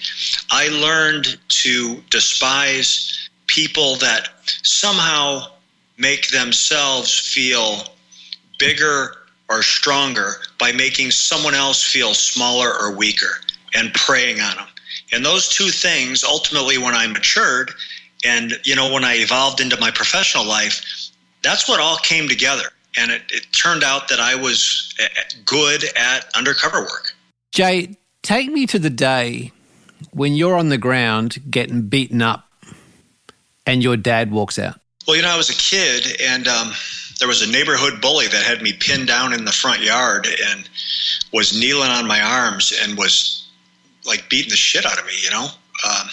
I 0.51 0.67
learned 0.67 1.39
to 1.47 2.03
despise 2.11 3.27
people 3.47 3.95
that 3.95 4.29
somehow 4.61 5.47
make 5.97 6.27
themselves 6.27 7.19
feel 7.33 7.95
bigger 8.59 9.15
or 9.49 9.63
stronger 9.63 10.35
by 10.59 10.71
making 10.73 11.09
someone 11.09 11.55
else 11.55 11.83
feel 11.83 12.13
smaller 12.13 12.71
or 12.79 12.95
weaker 12.95 13.41
and 13.73 13.91
preying 13.95 14.39
on 14.39 14.55
them. 14.55 14.67
And 15.11 15.25
those 15.25 15.49
two 15.49 15.69
things, 15.69 16.23
ultimately, 16.23 16.77
when 16.77 16.93
I 16.93 17.07
matured 17.07 17.71
and, 18.23 18.53
you 18.63 18.75
know, 18.75 18.93
when 18.93 19.03
I 19.03 19.15
evolved 19.15 19.59
into 19.59 19.79
my 19.79 19.89
professional 19.89 20.45
life, 20.45 21.09
that's 21.41 21.67
what 21.67 21.79
all 21.79 21.97
came 21.97 22.29
together. 22.29 22.65
And 22.95 23.09
it, 23.09 23.23
it 23.29 23.47
turned 23.51 23.83
out 23.83 24.07
that 24.09 24.19
I 24.19 24.35
was 24.35 24.93
eh, 24.99 25.07
good 25.45 25.83
at 25.95 26.29
undercover 26.35 26.81
work. 26.81 27.12
Jay, 27.53 27.95
take 28.23 28.51
me 28.51 28.65
to 28.65 28.79
the 28.79 28.89
day 28.89 29.51
when 30.09 30.33
you're 30.33 30.55
on 30.55 30.69
the 30.69 30.77
ground 30.79 31.37
getting 31.51 31.83
beaten 31.83 32.19
up 32.19 32.49
and 33.67 33.83
your 33.83 33.95
dad 33.95 34.31
walks 34.31 34.57
out? 34.57 34.79
Well, 35.07 35.15
you 35.15 35.21
know, 35.21 35.29
I 35.29 35.37
was 35.37 35.51
a 35.51 35.53
kid 35.53 36.19
and 36.19 36.47
um, 36.47 36.71
there 37.19 37.27
was 37.27 37.47
a 37.47 37.51
neighborhood 37.51 38.01
bully 38.01 38.25
that 38.25 38.41
had 38.41 38.63
me 38.63 38.73
pinned 38.73 39.05
down 39.05 39.33
in 39.33 39.45
the 39.45 39.51
front 39.51 39.81
yard 39.81 40.27
and 40.47 40.67
was 41.31 41.55
kneeling 41.55 41.91
on 41.91 42.07
my 42.07 42.19
arms 42.21 42.73
and 42.81 42.97
was 42.97 43.47
like 44.03 44.27
beating 44.31 44.49
the 44.49 44.55
shit 44.55 44.83
out 44.83 44.97
of 44.97 45.05
me, 45.05 45.13
you 45.23 45.29
know? 45.29 45.45
Um, 45.87 46.07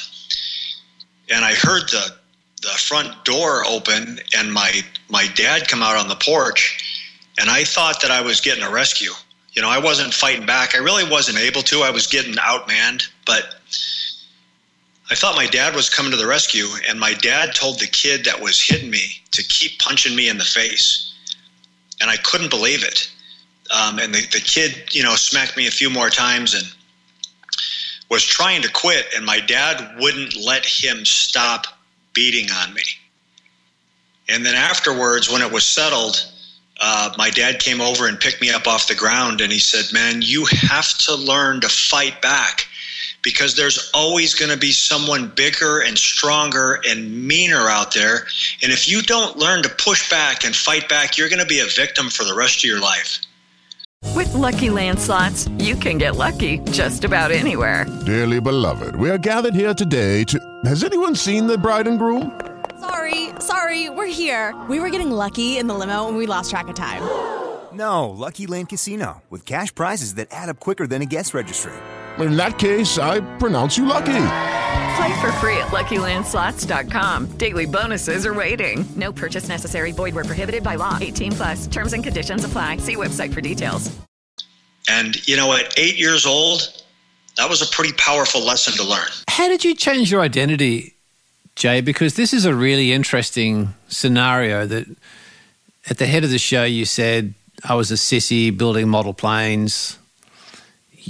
and 1.31 1.43
I 1.43 1.55
heard 1.55 1.89
the 1.89 2.17
the 2.61 2.69
front 2.69 3.25
door 3.25 3.65
open 3.67 4.21
and 4.37 4.53
my 4.53 4.83
my 5.09 5.27
dad 5.29 5.69
come 5.69 5.83
out 5.83 5.97
on 5.97 6.09
the 6.09 6.17
porch 6.17 7.09
and 7.41 7.49
I 7.49 7.65
thought 7.65 8.03
that 8.03 8.11
I 8.11 8.21
was 8.21 8.43
getting 8.43 8.63
a 8.63 8.71
rescue. 8.71 9.13
You 9.53 9.63
know, 9.63 9.69
I 9.69 9.79
wasn't 9.79 10.15
fighting 10.15 10.47
back. 10.47 10.75
I 10.75 10.79
really 10.79 11.09
wasn't 11.09 11.39
able 11.39 11.63
to. 11.63 11.81
I 11.81 11.91
was 11.91 12.07
getting 12.07 12.35
outmanned, 12.35 13.09
but 13.27 13.57
I 15.11 15.17
thought 15.17 15.35
my 15.35 15.47
dad 15.47 15.75
was 15.75 15.91
coming 15.91 16.13
to 16.13 16.17
the 16.17 16.27
rescue 16.27 16.67
and 16.89 17.01
my 17.01 17.15
dad 17.15 17.55
told 17.55 17.81
the 17.81 17.89
kid 17.89 18.25
that 18.25 18.41
was 18.41 18.61
hitting 18.61 18.91
me 18.91 19.21
to 19.33 19.43
keep 19.43 19.81
punching 19.81 20.15
me 20.15 20.29
in 20.29 20.39
the 20.39 20.45
face. 20.45 21.13
And 22.01 22.09
I 22.09 22.17
couldn't 22.19 22.51
believe 22.51 22.85
it. 22.85 23.11
Um, 23.73 23.99
and 23.99 24.15
the, 24.15 24.25
the 24.33 24.41
kid, 24.41 24.95
you 24.95 25.03
know, 25.03 25.17
smacked 25.17 25.57
me 25.57 25.67
a 25.67 25.73
few 25.73 25.91
more 25.91 26.11
times 26.11 26.55
and 26.55 26.65
was 28.09 28.25
trying 28.25 28.63
to 28.63 28.71
quit 28.71 29.07
and 29.17 29.27
my 29.27 29.41
dad 29.41 29.97
wouldn't 29.99 30.37
let 30.37 30.65
him 30.65 31.05
stop 31.05 31.67
beating 32.15 32.51
on 32.53 32.73
me. 32.73 32.83
And 34.29 34.47
then 34.47 34.55
afterwards, 34.55 35.29
when 35.31 35.43
it 35.43 35.51
was 35.51 35.65
settled, 35.65 36.30
uh, 36.81 37.13
my 37.19 37.31
dad 37.31 37.61
came 37.61 37.81
over 37.81 38.07
and 38.07 38.19
picked 38.19 38.41
me 38.41 38.51
up 38.51 38.67
off 38.67 38.89
the 38.89 38.95
ground 38.95 39.41
and 39.41 39.53
he 39.53 39.59
said, 39.59 39.93
Man, 39.93 40.23
you 40.23 40.47
have 40.47 40.89
to 40.99 41.15
learn 41.15 41.61
to 41.61 41.69
fight 41.69 42.21
back 42.23 42.67
because 43.23 43.55
there's 43.55 43.91
always 43.93 44.35
going 44.35 44.51
to 44.51 44.57
be 44.57 44.73
someone 44.73 45.29
bigger 45.29 45.81
and 45.81 45.99
stronger 45.99 46.81
and 46.89 47.27
meaner 47.27 47.69
out 47.69 47.93
there. 47.93 48.27
And 48.63 48.73
if 48.73 48.89
you 48.89 49.03
don't 49.03 49.37
learn 49.37 49.63
to 49.63 49.69
push 49.69 50.11
back 50.11 50.45
and 50.45 50.57
fight 50.57 50.89
back, 50.89 51.19
you're 51.19 51.29
going 51.29 51.41
to 51.41 51.47
be 51.47 51.61
a 51.61 51.67
victim 51.67 52.09
for 52.09 52.25
the 52.25 52.35
rest 52.35 52.59
of 52.59 52.65
your 52.65 52.81
life. 52.81 53.21
With 54.15 54.33
lucky 54.33 54.69
landslots, 54.69 55.49
you 55.63 55.77
can 55.77 55.99
get 55.99 56.17
lucky 56.17 56.59
just 56.71 57.05
about 57.05 57.31
anywhere. 57.31 57.85
Dearly 58.07 58.41
beloved, 58.41 58.97
we 58.97 59.11
are 59.11 59.19
gathered 59.19 59.55
here 59.55 59.75
today 59.75 60.25
to. 60.25 60.39
Has 60.65 60.83
anyone 60.83 61.15
seen 61.15 61.47
the 61.47 61.59
bride 61.59 61.87
and 61.87 61.99
groom? 61.99 62.50
Sorry, 62.81 63.29
sorry, 63.41 63.91
we're 63.91 64.07
here. 64.07 64.55
We 64.69 64.81
were 64.81 64.89
getting 64.89 65.11
lucky 65.11 65.59
in 65.59 65.67
the 65.67 65.75
limo 65.75 66.09
and 66.09 66.17
we 66.17 66.27
lost 66.27 66.51
track 66.51 66.69
of 66.69 66.75
time. 66.75 67.03
No, 67.73 68.09
Lucky 68.09 68.47
Land 68.47 68.71
Casino, 68.71 69.23
with 69.29 69.45
cash 69.45 69.75
prizes 69.75 70.15
that 70.15 70.29
add 70.31 70.49
up 70.49 70.61
quicker 70.61 70.87
than 70.87 71.03
a 71.03 71.07
guest 71.07 71.35
registry. 71.35 71.73
In 72.19 72.37
that 72.37 72.59
case, 72.59 72.99
I 72.99 73.21
pronounce 73.37 73.79
you 73.79 73.85
lucky. 73.85 74.27
Play 74.97 75.21
for 75.21 75.33
free 75.41 75.57
at 75.59 75.69
LuckyLandSlots.com. 75.69 77.27
Daily 77.37 77.67
bonuses 77.67 78.27
are 78.27 78.35
waiting. 78.35 78.85
No 78.97 79.13
purchase 79.13 79.49
necessary. 79.49 79.93
Void 79.93 80.15
where 80.15 80.25
prohibited 80.25 80.63
by 80.63 80.77
law. 80.77 80.99
18 81.01 81.33
plus. 81.33 81.67
Terms 81.67 81.93
and 81.93 82.03
conditions 82.03 82.45
apply. 82.45 82.79
See 82.79 82.97
website 82.97 83.33
for 83.33 83.41
details. 83.41 83.91
And 84.89 85.27
you 85.29 85.37
know, 85.37 85.53
at 85.53 85.79
eight 85.79 85.99
years 85.99 86.27
old, 86.27 86.63
that 87.37 87.49
was 87.49 87.63
a 87.63 87.67
pretty 87.67 87.93
powerful 87.95 88.43
lesson 88.43 88.75
to 88.75 88.83
learn. 88.85 89.09
How 89.29 89.49
did 89.49 89.65
you 89.65 89.75
change 89.75 90.11
your 90.11 90.21
identity, 90.21 90.97
Jay? 91.57 91.81
Because 91.81 92.15
this 92.15 92.33
is 92.33 92.45
a 92.45 92.55
really 92.55 92.93
interesting 92.93 93.75
scenario. 93.89 94.67
That 94.67 94.87
at 95.89 95.99
the 95.99 96.07
head 96.07 96.25
of 96.25 96.31
the 96.31 96.39
show, 96.39 96.65
you 96.65 96.85
said 96.85 97.35
I 97.65 97.75
was 97.75 97.91
a 97.91 97.95
sissy 97.95 98.57
building 98.57 98.89
model 98.89 99.15
planes 99.15 99.99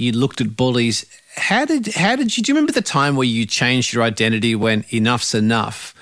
you 0.01 0.11
looked 0.11 0.41
at 0.41 0.55
bullies. 0.55 1.05
How 1.35 1.65
did 1.65 1.93
how 1.93 2.15
did 2.15 2.35
you 2.35 2.43
do 2.43 2.51
you 2.51 2.55
remember 2.55 2.71
the 2.71 2.81
time 2.81 3.15
where 3.15 3.27
you 3.27 3.45
changed 3.45 3.93
your 3.93 4.03
identity 4.03 4.55
when 4.55 4.85
enough's 4.89 5.33
enough 5.33 5.93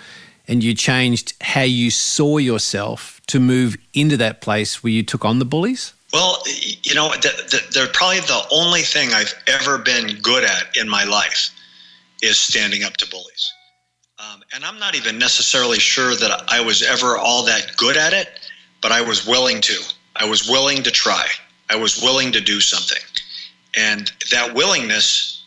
and 0.47 0.63
you 0.63 0.73
changed 0.73 1.33
how 1.41 1.61
you 1.61 1.91
saw 1.91 2.37
yourself 2.37 3.21
to 3.27 3.39
move 3.39 3.77
into 3.93 4.17
that 4.17 4.41
place 4.41 4.83
where 4.83 4.91
you 4.91 5.03
took 5.03 5.23
on 5.23 5.39
the 5.39 5.45
bullies? 5.45 5.93
Well, 6.11 6.41
you 6.81 6.95
know, 6.95 7.09
the, 7.09 7.29
the, 7.51 7.61
they're 7.71 7.93
probably 7.93 8.21
the 8.21 8.41
only 8.51 8.81
thing 8.81 9.13
I've 9.13 9.33
ever 9.45 9.77
been 9.77 10.19
good 10.21 10.43
at 10.43 10.75
in 10.75 10.89
my 10.89 11.03
life 11.03 11.51
is 12.23 12.39
standing 12.39 12.83
up 12.83 12.97
to 12.97 13.09
bullies. 13.09 13.53
Um, 14.19 14.43
and 14.53 14.65
I'm 14.65 14.79
not 14.79 14.95
even 14.95 15.17
necessarily 15.17 15.79
sure 15.79 16.15
that 16.15 16.43
I 16.49 16.59
was 16.59 16.81
ever 16.81 17.17
all 17.17 17.43
that 17.45 17.77
good 17.77 17.95
at 17.95 18.13
it, 18.13 18.27
but 18.81 18.91
I 18.91 19.01
was 19.01 19.25
willing 19.25 19.61
to. 19.61 19.81
I 20.15 20.25
was 20.25 20.49
willing 20.49 20.83
to 20.83 20.91
try. 20.91 21.25
I 21.69 21.77
was 21.77 22.01
willing 22.01 22.31
to 22.33 22.41
do 22.41 22.59
something 22.59 23.01
and 23.75 24.11
that 24.31 24.53
willingness 24.53 25.43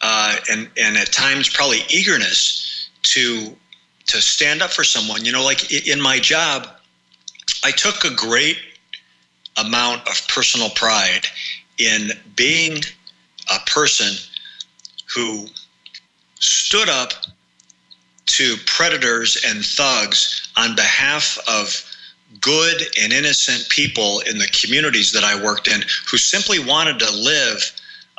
uh, 0.00 0.36
and 0.50 0.68
and 0.76 0.96
at 0.96 1.12
times 1.12 1.48
probably 1.48 1.78
eagerness 1.88 2.88
to 3.02 3.56
to 4.06 4.20
stand 4.20 4.62
up 4.62 4.70
for 4.70 4.84
someone. 4.84 5.24
You 5.24 5.32
know, 5.32 5.44
like 5.44 5.70
in 5.86 6.00
my 6.00 6.18
job, 6.18 6.68
I 7.64 7.70
took 7.70 8.04
a 8.04 8.14
great 8.14 8.58
amount 9.56 10.08
of 10.08 10.26
personal 10.28 10.70
pride 10.70 11.26
in 11.78 12.10
being 12.36 12.78
a 13.52 13.58
person 13.66 14.14
who 15.14 15.46
stood 16.42 16.88
up 16.88 17.12
to 18.26 18.56
predators 18.66 19.42
and 19.46 19.64
thugs 19.64 20.50
on 20.56 20.74
behalf 20.74 21.38
of 21.48 21.84
good 22.40 22.82
and 23.00 23.12
innocent 23.12 23.68
people 23.68 24.20
in 24.28 24.38
the 24.38 24.48
communities 24.48 25.12
that 25.12 25.24
I 25.24 25.42
worked 25.42 25.68
in 25.68 25.82
who 26.10 26.16
simply 26.16 26.58
wanted 26.58 26.98
to 27.00 27.12
live 27.12 27.72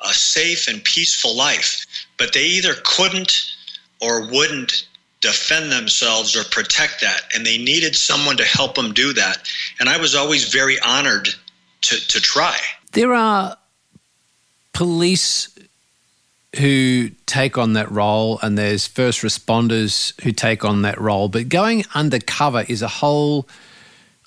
a 0.03 0.13
safe 0.13 0.67
and 0.67 0.83
peaceful 0.83 1.35
life, 1.35 1.85
but 2.17 2.33
they 2.33 2.43
either 2.43 2.75
couldn't 2.83 3.55
or 4.01 4.27
wouldn't 4.27 4.87
defend 5.21 5.71
themselves 5.71 6.35
or 6.35 6.43
protect 6.43 7.01
that. 7.01 7.21
And 7.33 7.45
they 7.45 7.57
needed 7.57 7.95
someone 7.95 8.37
to 8.37 8.43
help 8.43 8.75
them 8.75 8.93
do 8.93 9.13
that. 9.13 9.49
And 9.79 9.87
I 9.87 9.97
was 9.97 10.15
always 10.15 10.49
very 10.51 10.77
honored 10.81 11.29
to, 11.81 12.07
to 12.07 12.21
try. 12.21 12.57
There 12.91 13.13
are 13.13 13.57
police 14.73 15.52
who 16.59 17.09
take 17.25 17.57
on 17.57 17.73
that 17.73 17.91
role, 17.91 18.39
and 18.41 18.57
there's 18.57 18.85
first 18.85 19.21
responders 19.21 20.19
who 20.21 20.31
take 20.31 20.63
on 20.63 20.83
that 20.83 20.99
role. 20.99 21.27
But 21.27 21.49
going 21.49 21.83
undercover 21.95 22.65
is 22.67 22.81
a 22.81 22.87
whole 22.87 23.47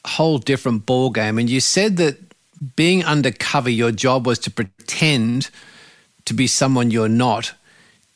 whole 0.05 0.39
different 0.39 0.87
ball 0.87 1.11
game. 1.11 1.39
And 1.39 1.51
you 1.51 1.61
said 1.61 1.97
that 1.97 2.19
being 2.77 3.05
undercover, 3.05 3.69
your 3.69 3.93
job 3.93 4.27
was 4.27 4.39
to 4.41 4.51
pretend 4.51 5.51
to 6.25 6.35
be 6.35 6.47
someone 6.47 6.91
you're 6.91 7.09
not. 7.09 7.53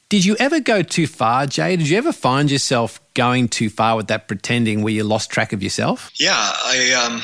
Did 0.08 0.24
you 0.24 0.36
ever 0.40 0.58
go 0.58 0.82
too 0.82 1.06
far, 1.06 1.46
Jay? 1.46 1.76
Did 1.76 1.88
you 1.88 1.96
ever 1.98 2.12
find 2.12 2.50
yourself 2.50 3.00
going 3.14 3.48
too 3.48 3.70
far 3.70 3.96
with 3.96 4.08
that 4.08 4.26
pretending 4.26 4.82
where 4.82 4.92
you 4.92 5.04
lost 5.04 5.30
track 5.30 5.52
of 5.52 5.62
yourself? 5.62 6.10
Yeah, 6.18 6.34
I 6.34 7.06
um, 7.06 7.22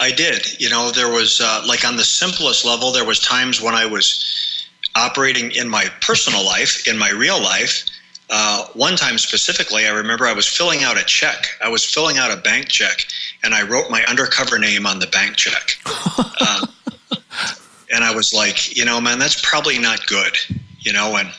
I 0.00 0.10
did. 0.10 0.58
You 0.58 0.70
know, 0.70 0.90
there 0.90 1.10
was 1.10 1.40
uh, 1.42 1.64
like 1.66 1.84
on 1.84 1.96
the 1.96 2.04
simplest 2.04 2.64
level, 2.64 2.92
there 2.92 3.04
was 3.04 3.20
times 3.20 3.60
when 3.60 3.74
I 3.74 3.84
was 3.84 4.45
operating 4.96 5.50
in 5.52 5.68
my 5.68 5.86
personal 6.00 6.44
life, 6.44 6.88
in 6.88 6.98
my 6.98 7.10
real 7.10 7.40
life, 7.40 7.84
uh, 8.28 8.66
one 8.74 8.96
time 8.96 9.18
specifically, 9.18 9.86
I 9.86 9.90
remember 9.90 10.26
I 10.26 10.32
was 10.32 10.48
filling 10.48 10.82
out 10.82 10.98
a 10.98 11.04
check. 11.04 11.46
I 11.62 11.68
was 11.68 11.84
filling 11.84 12.18
out 12.18 12.32
a 12.32 12.36
bank 12.36 12.68
check, 12.68 13.06
and 13.44 13.54
I 13.54 13.62
wrote 13.62 13.90
my 13.90 14.02
undercover 14.04 14.58
name 14.58 14.86
on 14.86 14.98
the 14.98 15.06
bank 15.06 15.36
check. 15.36 15.76
um, 16.40 16.68
and 17.94 18.02
I 18.02 18.14
was 18.14 18.32
like, 18.32 18.76
you 18.76 18.84
know, 18.84 19.00
man, 19.00 19.18
that's 19.18 19.40
probably 19.48 19.78
not 19.78 20.06
good, 20.06 20.36
you 20.80 20.92
know. 20.92 21.16
And 21.16 21.30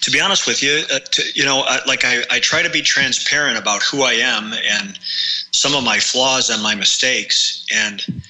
to 0.00 0.10
be 0.10 0.20
honest 0.20 0.46
with 0.46 0.62
you, 0.62 0.84
uh, 0.90 1.00
to, 1.00 1.22
you 1.34 1.44
know, 1.44 1.64
uh, 1.66 1.80
like 1.86 2.04
I, 2.04 2.22
I 2.30 2.38
try 2.40 2.62
to 2.62 2.70
be 2.70 2.80
transparent 2.80 3.58
about 3.58 3.82
who 3.82 4.02
I 4.02 4.12
am 4.12 4.54
and 4.54 4.98
some 5.50 5.74
of 5.74 5.84
my 5.84 5.98
flaws 5.98 6.48
and 6.48 6.62
my 6.62 6.74
mistakes. 6.74 7.66
And 7.74 8.22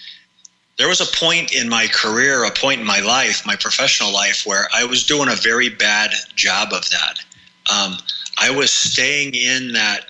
there 0.76 0.88
was 0.88 1.00
a 1.00 1.16
point 1.16 1.54
in 1.54 1.68
my 1.68 1.86
career, 1.88 2.44
a 2.44 2.50
point 2.50 2.80
in 2.80 2.86
my 2.86 3.00
life, 3.00 3.46
my 3.46 3.56
professional 3.56 4.12
life, 4.12 4.44
where 4.44 4.68
I 4.74 4.84
was 4.84 5.04
doing 5.04 5.28
a 5.28 5.36
very 5.36 5.68
bad 5.68 6.10
job 6.34 6.72
of 6.72 6.88
that 6.90 7.18
um, 7.70 7.96
I 8.38 8.50
was 8.50 8.72
staying 8.72 9.34
in 9.34 9.72
that 9.72 10.06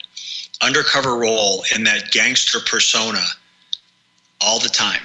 undercover 0.62 1.16
role 1.16 1.64
in 1.74 1.84
that 1.84 2.10
gangster 2.10 2.58
persona 2.60 3.22
all 4.40 4.58
the 4.58 4.68
time. 4.68 5.02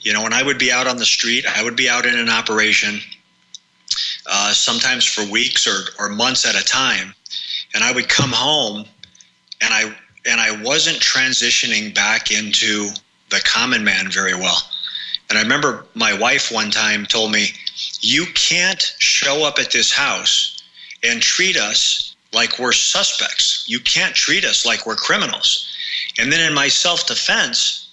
You 0.00 0.12
know, 0.12 0.22
when 0.22 0.32
I 0.32 0.42
would 0.42 0.58
be 0.58 0.72
out 0.72 0.86
on 0.86 0.96
the 0.96 1.04
street, 1.04 1.44
I 1.46 1.62
would 1.62 1.76
be 1.76 1.88
out 1.88 2.06
in 2.06 2.16
an 2.16 2.28
operation, 2.28 3.00
uh, 4.26 4.52
sometimes 4.52 5.04
for 5.04 5.24
weeks 5.30 5.66
or, 5.66 5.90
or 5.98 6.08
months 6.08 6.46
at 6.46 6.54
a 6.54 6.64
time, 6.64 7.14
and 7.74 7.82
I 7.82 7.92
would 7.92 8.08
come 8.08 8.30
home, 8.30 8.86
and 9.60 9.74
I 9.74 9.94
and 10.26 10.40
I 10.40 10.62
wasn't 10.62 10.98
transitioning 10.98 11.94
back 11.94 12.30
into 12.30 12.90
the 13.30 13.40
common 13.40 13.84
man 13.84 14.10
very 14.10 14.34
well. 14.34 14.62
And 15.28 15.38
I 15.38 15.42
remember 15.42 15.84
my 15.94 16.14
wife 16.14 16.50
one 16.50 16.70
time 16.70 17.06
told 17.06 17.32
me, 17.32 17.54
"You 18.00 18.26
can't 18.26 18.92
show 18.98 19.44
up 19.44 19.58
at 19.58 19.70
this 19.72 19.92
house 19.92 20.62
and 21.02 21.22
treat 21.22 21.56
us 21.56 22.14
like 22.32 22.58
we're 22.58 22.72
suspects. 22.72 23.64
You 23.66 23.80
can't 23.80 24.14
treat 24.14 24.44
us 24.44 24.66
like 24.66 24.86
we're 24.86 24.96
criminals. 24.96 25.66
And 26.18 26.32
then 26.32 26.40
in 26.40 26.54
my 26.54 26.68
self 26.68 27.06
defense, 27.06 27.88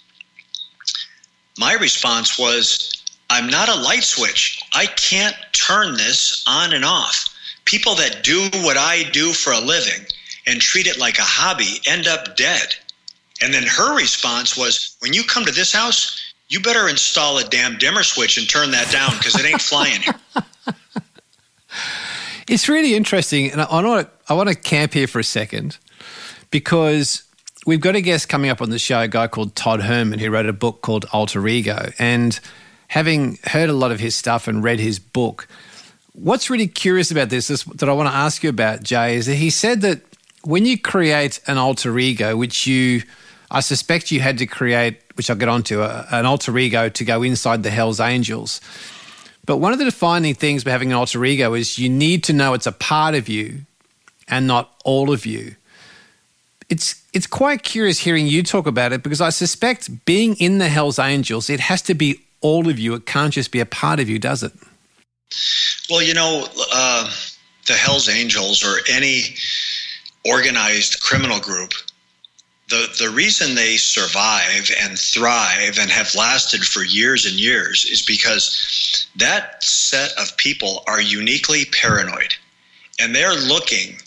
my 1.58 1.72
response 1.74 2.38
was, 2.38 3.02
I'm 3.30 3.48
not 3.48 3.68
a 3.68 3.74
light 3.74 4.04
switch. 4.04 4.60
I 4.74 4.86
can't 4.86 5.36
turn 5.52 5.94
this 5.96 6.44
on 6.46 6.72
and 6.72 6.84
off. 6.84 7.28
People 7.64 7.94
that 7.96 8.22
do 8.22 8.48
what 8.62 8.76
I 8.76 9.04
do 9.04 9.32
for 9.32 9.52
a 9.52 9.60
living 9.60 10.06
and 10.46 10.60
treat 10.60 10.86
it 10.86 10.98
like 10.98 11.18
a 11.18 11.22
hobby 11.22 11.80
end 11.86 12.06
up 12.06 12.36
dead. 12.36 12.76
And 13.42 13.52
then 13.52 13.64
her 13.64 13.96
response 13.96 14.56
was, 14.56 14.96
when 15.00 15.12
you 15.12 15.22
come 15.22 15.44
to 15.44 15.52
this 15.52 15.72
house, 15.72 16.22
you 16.48 16.60
better 16.60 16.88
install 16.88 17.38
a 17.38 17.44
damn 17.44 17.76
dimmer 17.78 18.02
switch 18.02 18.38
and 18.38 18.48
turn 18.48 18.70
that 18.70 18.90
down 18.90 19.10
because 19.18 19.38
it 19.38 19.44
ain't 19.44 19.60
flying 19.60 20.00
here. 20.02 20.14
It's 22.48 22.68
really 22.68 22.94
interesting, 22.94 23.50
and 23.50 23.60
I 23.60 23.82
want 23.82 24.06
to 24.06 24.32
I 24.32 24.34
want 24.34 24.48
to 24.48 24.54
camp 24.54 24.92
here 24.92 25.08
for 25.08 25.18
a 25.18 25.24
second 25.24 25.78
because 26.50 27.24
we've 27.66 27.80
got 27.80 27.96
a 27.96 28.00
guest 28.00 28.28
coming 28.28 28.50
up 28.50 28.62
on 28.62 28.70
the 28.70 28.78
show, 28.78 29.00
a 29.00 29.08
guy 29.08 29.26
called 29.26 29.56
Todd 29.56 29.80
Herman, 29.80 30.20
who 30.20 30.30
wrote 30.30 30.46
a 30.46 30.52
book 30.52 30.80
called 30.80 31.06
Alter 31.12 31.46
Ego, 31.48 31.90
and 31.98 32.38
having 32.88 33.38
heard 33.44 33.68
a 33.68 33.72
lot 33.72 33.90
of 33.90 33.98
his 33.98 34.14
stuff 34.14 34.46
and 34.46 34.62
read 34.62 34.78
his 34.78 35.00
book, 35.00 35.48
what's 36.12 36.48
really 36.48 36.68
curious 36.68 37.10
about 37.10 37.30
this 37.30 37.50
is, 37.50 37.64
that 37.64 37.88
I 37.88 37.92
want 37.92 38.08
to 38.08 38.14
ask 38.14 38.44
you 38.44 38.50
about, 38.50 38.84
Jay, 38.84 39.16
is 39.16 39.26
that 39.26 39.34
he 39.34 39.50
said 39.50 39.80
that 39.80 40.02
when 40.44 40.64
you 40.64 40.78
create 40.78 41.40
an 41.48 41.58
alter 41.58 41.98
ego, 41.98 42.36
which 42.36 42.64
you 42.64 43.02
I 43.50 43.60
suspect 43.60 44.10
you 44.10 44.20
had 44.20 44.38
to 44.38 44.46
create, 44.46 45.00
which 45.14 45.30
I'll 45.30 45.36
get 45.36 45.48
onto, 45.48 45.82
a, 45.82 46.06
an 46.10 46.26
alter 46.26 46.56
ego 46.58 46.88
to 46.88 47.04
go 47.04 47.22
inside 47.22 47.62
the 47.62 47.70
Hells 47.70 48.00
Angels. 48.00 48.60
But 49.44 49.58
one 49.58 49.72
of 49.72 49.78
the 49.78 49.84
defining 49.84 50.34
things 50.34 50.62
about 50.62 50.72
having 50.72 50.90
an 50.90 50.98
alter 50.98 51.24
ego 51.24 51.54
is 51.54 51.78
you 51.78 51.88
need 51.88 52.24
to 52.24 52.32
know 52.32 52.54
it's 52.54 52.66
a 52.66 52.72
part 52.72 53.14
of 53.14 53.28
you 53.28 53.60
and 54.28 54.46
not 54.46 54.74
all 54.84 55.12
of 55.12 55.24
you. 55.24 55.54
It's 56.68 57.00
it's 57.12 57.28
quite 57.28 57.62
curious 57.62 58.00
hearing 58.00 58.26
you 58.26 58.42
talk 58.42 58.66
about 58.66 58.92
it 58.92 59.04
because 59.04 59.20
I 59.20 59.30
suspect 59.30 60.04
being 60.04 60.34
in 60.36 60.58
the 60.58 60.68
Hells 60.68 60.98
Angels, 60.98 61.48
it 61.48 61.60
has 61.60 61.80
to 61.82 61.94
be 61.94 62.20
all 62.40 62.68
of 62.68 62.78
you. 62.78 62.94
It 62.94 63.06
can't 63.06 63.32
just 63.32 63.52
be 63.52 63.60
a 63.60 63.66
part 63.66 64.00
of 64.00 64.08
you, 64.08 64.18
does 64.18 64.42
it? 64.42 64.52
Well, 65.88 66.02
you 66.02 66.14
know, 66.14 66.46
uh, 66.72 67.10
the 67.66 67.74
Hells 67.74 68.08
Angels 68.08 68.64
or 68.64 68.78
any 68.90 69.36
organized 70.24 71.00
criminal 71.00 71.38
group 71.38 71.72
the, 72.68 72.92
the 72.98 73.10
reason 73.10 73.54
they 73.54 73.76
survive 73.76 74.70
and 74.80 74.98
thrive 74.98 75.78
and 75.78 75.90
have 75.90 76.14
lasted 76.14 76.64
for 76.64 76.82
years 76.82 77.24
and 77.24 77.34
years 77.34 77.84
is 77.84 78.02
because 78.02 79.06
that 79.16 79.62
set 79.62 80.12
of 80.18 80.36
people 80.36 80.82
are 80.88 81.00
uniquely 81.00 81.64
paranoid 81.66 82.34
and 82.98 83.14
they're 83.14 83.34
looking 83.34 83.98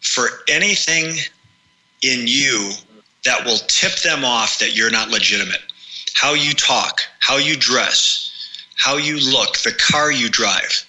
for 0.00 0.28
anything 0.48 1.16
in 2.02 2.26
you 2.26 2.70
that 3.24 3.44
will 3.44 3.58
tip 3.66 3.96
them 3.96 4.24
off 4.24 4.58
that 4.58 4.74
you're 4.74 4.90
not 4.90 5.10
legitimate. 5.10 5.60
How 6.14 6.32
you 6.32 6.54
talk, 6.54 7.02
how 7.18 7.36
you 7.36 7.54
dress, 7.56 8.30
how 8.76 8.96
you 8.96 9.18
look, 9.30 9.58
the 9.58 9.72
car 9.72 10.10
you 10.10 10.30
drive, 10.30 10.84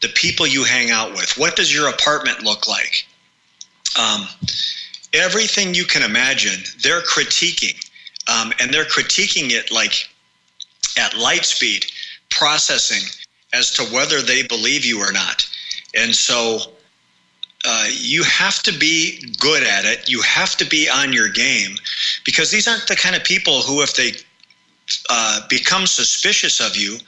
the 0.00 0.08
people 0.08 0.46
you 0.46 0.64
hang 0.64 0.90
out 0.90 1.12
with. 1.12 1.38
What 1.38 1.54
does 1.54 1.72
your 1.72 1.88
apartment 1.88 2.42
look 2.42 2.66
like? 2.66 3.06
Um, 3.96 4.26
everything 5.12 5.74
you 5.74 5.84
can 5.84 6.02
imagine, 6.02 6.62
they're 6.82 7.02
critiquing. 7.02 7.76
Um, 8.28 8.52
and 8.60 8.72
they're 8.72 8.84
critiquing 8.84 9.50
it 9.50 9.70
like 9.72 10.08
at 10.98 11.16
light 11.16 11.44
speed, 11.44 11.86
processing 12.30 13.02
as 13.52 13.70
to 13.72 13.82
whether 13.84 14.20
they 14.20 14.42
believe 14.42 14.84
you 14.84 15.00
or 15.00 15.12
not. 15.12 15.48
And 15.94 16.14
so 16.14 16.60
uh, 17.64 17.88
you 17.90 18.22
have 18.24 18.62
to 18.64 18.72
be 18.78 19.34
good 19.38 19.62
at 19.62 19.84
it. 19.84 20.08
You 20.08 20.20
have 20.22 20.56
to 20.56 20.64
be 20.64 20.88
on 20.88 21.12
your 21.12 21.28
game 21.28 21.76
because 22.24 22.50
these 22.50 22.68
aren't 22.68 22.86
the 22.86 22.96
kind 22.96 23.16
of 23.16 23.24
people 23.24 23.62
who, 23.62 23.82
if 23.82 23.94
they 23.94 24.12
uh, 25.08 25.40
become 25.48 25.86
suspicious 25.86 26.60
of 26.60 26.76
you, 26.76 26.98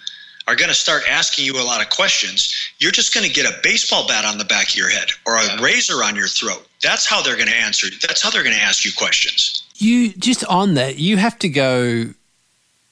are 0.47 0.57
going 0.57 0.69
to 0.69 0.75
start 0.75 1.03
asking 1.09 1.45
you 1.45 1.61
a 1.61 1.65
lot 1.65 1.81
of 1.81 1.91
questions. 1.91 2.53
You're 2.79 2.93
just 2.93 3.15
going 3.15 3.27
to 3.27 3.33
get 3.33 3.47
a 3.47 3.57
baseball 3.63 4.07
bat 4.09 4.25
on 4.25 4.39
the 4.39 4.45
back 4.45 4.71
of 4.71 4.75
your 4.75 4.89
head 4.89 5.09
or 5.27 5.37
a 5.37 5.45
yeah. 5.45 5.63
razor 5.63 6.03
on 6.03 6.17
your 6.17 6.27
throat. 6.27 6.67
That's 6.83 7.07
how 7.07 7.23
they're 7.23 7.37
going 7.37 7.49
to 7.49 7.57
answer. 7.57 7.87
That's 8.07 8.23
how 8.23 8.31
they're 8.31 8.43
going 8.43 8.57
to 8.57 8.63
ask 8.63 8.85
you 8.85 8.93
questions. 8.97 9.65
You 9.77 10.13
just 10.13 10.45
on 10.47 10.75
that, 10.75 10.99
you 10.99 11.17
have 11.19 11.39
to 11.41 11.49
go 11.49 12.13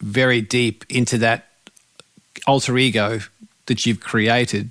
very 0.01 0.41
deep 0.41 0.85
into 0.89 1.19
that 1.19 1.49
alter 2.47 2.77
ego 2.79 3.21
that 3.67 3.87
you've 3.87 4.01
created. 4.01 4.71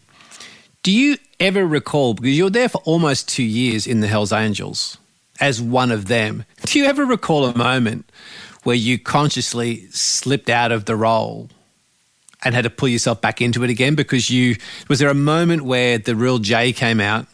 Do 0.83 0.91
you 0.91 1.17
ever 1.39 1.65
recall, 1.65 2.13
because 2.13 2.37
you're 2.37 2.49
there 2.49 2.69
for 2.69 2.81
almost 2.85 3.27
two 3.27 3.43
years 3.43 3.85
in 3.85 3.99
the 3.99 4.07
Hells 4.07 4.31
Angels 4.31 4.97
as 5.39 5.61
one 5.61 5.91
of 5.91 6.07
them, 6.07 6.45
do 6.63 6.79
you 6.79 6.85
ever 6.85 7.05
recall 7.05 7.45
a 7.45 7.57
moment 7.57 8.09
where 8.63 8.75
you 8.75 8.97
consciously 8.97 9.87
slipped 9.91 10.49
out 10.49 10.71
of 10.71 10.85
the 10.85 10.95
role 10.95 11.49
and 12.43 12.53
had 12.53 12.63
to 12.63 12.69
pull 12.69 12.89
yourself 12.89 13.21
back 13.21 13.41
into 13.41 13.63
it 13.63 13.69
again? 13.69 13.95
Because 13.95 14.29
you, 14.29 14.55
was 14.87 14.99
there 14.99 15.09
a 15.09 15.15
moment 15.15 15.63
where 15.63 15.97
the 15.97 16.15
real 16.15 16.39
Jay 16.39 16.73
came 16.73 16.99
out 16.99 17.27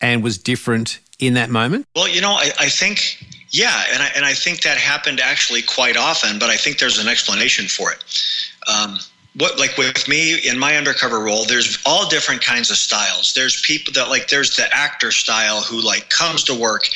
and 0.00 0.22
was 0.22 0.38
different 0.38 1.00
in 1.18 1.34
that 1.34 1.50
moment? 1.50 1.86
Well, 1.94 2.08
you 2.08 2.20
know, 2.20 2.32
I, 2.32 2.50
I 2.58 2.68
think, 2.68 3.24
yeah, 3.50 3.84
and 3.92 4.02
I, 4.02 4.10
and 4.16 4.24
I 4.24 4.34
think 4.34 4.62
that 4.62 4.78
happened 4.78 5.20
actually 5.20 5.62
quite 5.62 5.96
often, 5.96 6.38
but 6.38 6.50
I 6.50 6.56
think 6.56 6.78
there's 6.78 6.98
an 6.98 7.08
explanation 7.08 7.66
for 7.66 7.92
it. 7.92 8.04
Um, 8.68 8.98
what 9.36 9.58
like 9.58 9.76
with 9.76 10.08
me 10.08 10.38
in 10.48 10.58
my 10.58 10.76
undercover 10.76 11.20
role 11.20 11.44
there's 11.44 11.80
all 11.86 12.08
different 12.08 12.42
kinds 12.42 12.70
of 12.70 12.76
styles 12.76 13.32
there's 13.34 13.60
people 13.62 13.92
that 13.92 14.08
like 14.08 14.28
there's 14.28 14.56
the 14.56 14.66
actor 14.74 15.12
style 15.12 15.60
who 15.60 15.80
like 15.80 16.08
comes 16.10 16.42
to 16.44 16.54
work 16.54 16.86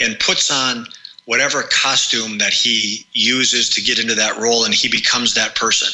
and 0.00 0.18
puts 0.18 0.50
on 0.50 0.86
whatever 1.26 1.62
costume 1.62 2.38
that 2.38 2.52
he 2.52 3.06
uses 3.12 3.70
to 3.70 3.80
get 3.80 3.98
into 3.98 4.14
that 4.14 4.36
role 4.38 4.64
and 4.64 4.74
he 4.74 4.88
becomes 4.88 5.34
that 5.34 5.54
person 5.54 5.88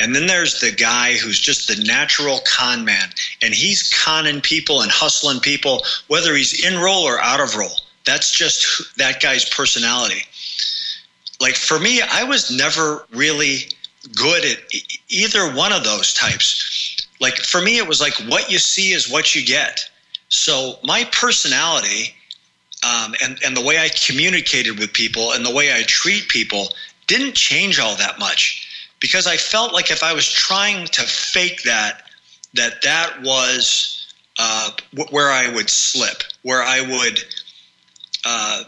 and 0.00 0.14
then 0.14 0.26
there's 0.26 0.60
the 0.60 0.72
guy 0.72 1.14
who's 1.14 1.38
just 1.38 1.68
the 1.68 1.82
natural 1.84 2.40
con 2.46 2.84
man, 2.84 3.10
and 3.42 3.54
he's 3.54 3.92
conning 3.92 4.40
people 4.40 4.80
and 4.80 4.90
hustling 4.90 5.40
people, 5.40 5.84
whether 6.08 6.34
he's 6.34 6.64
in 6.64 6.80
role 6.80 7.04
or 7.04 7.20
out 7.20 7.40
of 7.40 7.56
role. 7.56 7.80
That's 8.04 8.32
just 8.32 8.96
that 8.96 9.22
guy's 9.22 9.48
personality. 9.48 10.22
Like 11.40 11.54
for 11.54 11.78
me, 11.78 12.02
I 12.02 12.24
was 12.24 12.50
never 12.50 13.06
really 13.12 13.68
good 14.14 14.44
at 14.44 14.58
either 15.08 15.50
one 15.52 15.72
of 15.72 15.84
those 15.84 16.12
types. 16.12 17.06
Like 17.20 17.38
for 17.38 17.62
me, 17.62 17.78
it 17.78 17.88
was 17.88 18.00
like 18.00 18.14
what 18.28 18.50
you 18.50 18.58
see 18.58 18.92
is 18.92 19.08
what 19.08 19.34
you 19.34 19.44
get. 19.44 19.80
So 20.28 20.78
my 20.82 21.04
personality 21.12 22.14
um, 22.84 23.14
and, 23.22 23.38
and 23.44 23.56
the 23.56 23.62
way 23.62 23.78
I 23.78 23.88
communicated 24.06 24.78
with 24.78 24.92
people 24.92 25.32
and 25.32 25.46
the 25.46 25.54
way 25.54 25.72
I 25.72 25.84
treat 25.84 26.28
people 26.28 26.68
didn't 27.06 27.34
change 27.34 27.78
all 27.78 27.96
that 27.96 28.18
much 28.18 28.63
because 29.04 29.26
I 29.26 29.36
felt 29.36 29.74
like 29.74 29.90
if 29.90 30.02
I 30.02 30.14
was 30.14 30.26
trying 30.26 30.86
to 30.86 31.02
fake 31.02 31.62
that, 31.64 32.04
that 32.54 32.80
that 32.80 33.20
was 33.20 34.06
uh, 34.38 34.70
where 35.10 35.28
I 35.28 35.52
would 35.54 35.68
slip, 35.68 36.22
where 36.40 36.62
I 36.62 36.80
would 36.80 37.22
uh, 38.24 38.64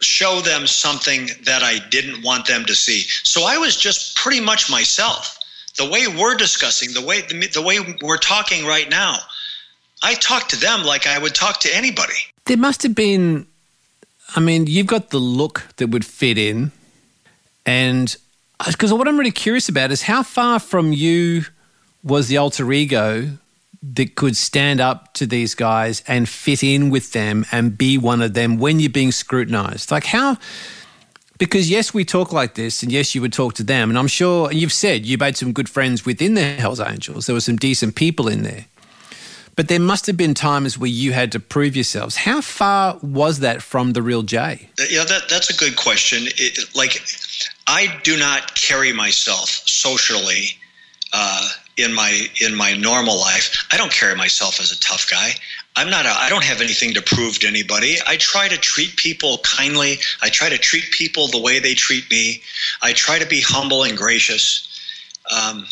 show 0.00 0.40
them 0.40 0.68
something 0.68 1.30
that 1.46 1.64
I 1.64 1.80
didn't 1.90 2.22
want 2.22 2.46
them 2.46 2.64
to 2.66 2.76
see. 2.76 3.00
So 3.24 3.42
I 3.42 3.58
was 3.58 3.74
just 3.76 4.14
pretty 4.14 4.38
much 4.38 4.70
myself. 4.70 5.36
The 5.76 5.90
way 5.90 6.06
we're 6.06 6.36
discussing, 6.36 6.94
the 6.94 7.04
way 7.04 7.22
the, 7.22 7.48
the 7.48 7.62
way 7.62 7.80
we're 8.02 8.18
talking 8.18 8.64
right 8.64 8.88
now, 8.88 9.16
I 10.04 10.14
talk 10.14 10.46
to 10.50 10.56
them 10.56 10.84
like 10.84 11.08
I 11.08 11.18
would 11.18 11.34
talk 11.34 11.58
to 11.62 11.76
anybody. 11.76 12.20
There 12.44 12.56
must 12.56 12.84
have 12.84 12.94
been. 12.94 13.48
I 14.36 14.38
mean, 14.38 14.68
you've 14.68 14.86
got 14.86 15.10
the 15.10 15.18
look 15.18 15.66
that 15.78 15.88
would 15.88 16.04
fit 16.04 16.38
in, 16.38 16.70
and 17.66 18.16
Uh, 18.62 18.70
because 18.70 18.92
what 18.92 19.08
I'm 19.08 19.18
really 19.18 19.32
curious 19.32 19.68
about 19.68 19.90
is 19.90 20.02
how 20.02 20.22
far 20.22 20.60
from 20.60 20.92
you 20.92 21.44
was 22.04 22.28
the 22.28 22.36
alter 22.36 22.70
ego 22.72 23.38
that 23.82 24.14
could 24.14 24.36
stand 24.36 24.80
up 24.80 25.12
to 25.14 25.26
these 25.26 25.56
guys 25.56 26.02
and 26.06 26.28
fit 26.28 26.62
in 26.62 26.88
with 26.88 27.12
them 27.12 27.44
and 27.50 27.76
be 27.76 27.98
one 27.98 28.22
of 28.22 28.34
them 28.34 28.58
when 28.58 28.78
you're 28.78 28.90
being 28.90 29.10
scrutinized? 29.10 29.90
Like, 29.90 30.04
how? 30.04 30.36
Because, 31.38 31.68
yes, 31.68 31.92
we 31.92 32.04
talk 32.04 32.32
like 32.32 32.54
this, 32.54 32.84
and 32.84 32.92
yes, 32.92 33.16
you 33.16 33.20
would 33.20 33.32
talk 33.32 33.54
to 33.54 33.64
them. 33.64 33.90
And 33.90 33.98
I'm 33.98 34.06
sure, 34.06 34.48
and 34.48 34.60
you've 34.60 34.72
said 34.72 35.04
you 35.04 35.18
made 35.18 35.36
some 35.36 35.52
good 35.52 35.68
friends 35.68 36.06
within 36.06 36.34
the 36.34 36.44
Hells 36.54 36.78
Angels. 36.78 37.26
There 37.26 37.34
were 37.34 37.40
some 37.40 37.56
decent 37.56 37.96
people 37.96 38.28
in 38.28 38.44
there. 38.44 38.66
But 39.56 39.68
there 39.68 39.80
must 39.80 40.06
have 40.06 40.16
been 40.16 40.34
times 40.34 40.78
where 40.78 40.88
you 40.88 41.12
had 41.12 41.32
to 41.32 41.40
prove 41.40 41.76
yourselves. 41.76 42.16
How 42.16 42.40
far 42.40 42.98
was 43.02 43.40
that 43.40 43.60
from 43.60 43.92
the 43.92 44.00
real 44.00 44.22
Jay? 44.22 44.70
Yeah, 44.88 45.04
that, 45.04 45.28
that's 45.28 45.50
a 45.50 45.56
good 45.56 45.76
question. 45.76 46.22
It, 46.38 46.74
like, 46.74 47.02
I 47.72 47.86
do 48.02 48.18
not 48.18 48.54
carry 48.54 48.92
myself 48.92 49.48
socially 49.48 50.58
uh, 51.14 51.48
in 51.78 51.94
my 51.94 52.28
in 52.38 52.54
my 52.54 52.74
normal 52.74 53.18
life. 53.18 53.66
I 53.72 53.78
don't 53.78 53.90
carry 53.90 54.14
myself 54.14 54.60
as 54.60 54.72
a 54.72 54.78
tough 54.80 55.08
guy. 55.10 55.30
I'm 55.74 55.88
not. 55.88 56.04
A, 56.04 56.10
I 56.10 56.28
don't 56.28 56.44
have 56.44 56.60
anything 56.60 56.92
to 56.92 57.00
prove 57.00 57.38
to 57.38 57.46
anybody. 57.46 57.96
I 58.06 58.18
try 58.18 58.46
to 58.48 58.58
treat 58.58 58.96
people 58.96 59.38
kindly. 59.38 59.96
I 60.20 60.28
try 60.28 60.50
to 60.50 60.58
treat 60.58 60.90
people 60.90 61.28
the 61.28 61.40
way 61.40 61.60
they 61.60 61.72
treat 61.72 62.10
me. 62.10 62.42
I 62.82 62.92
try 62.92 63.18
to 63.18 63.26
be 63.26 63.40
humble 63.40 63.84
and 63.84 63.96
gracious. 63.96 64.68
Um, 65.34 65.66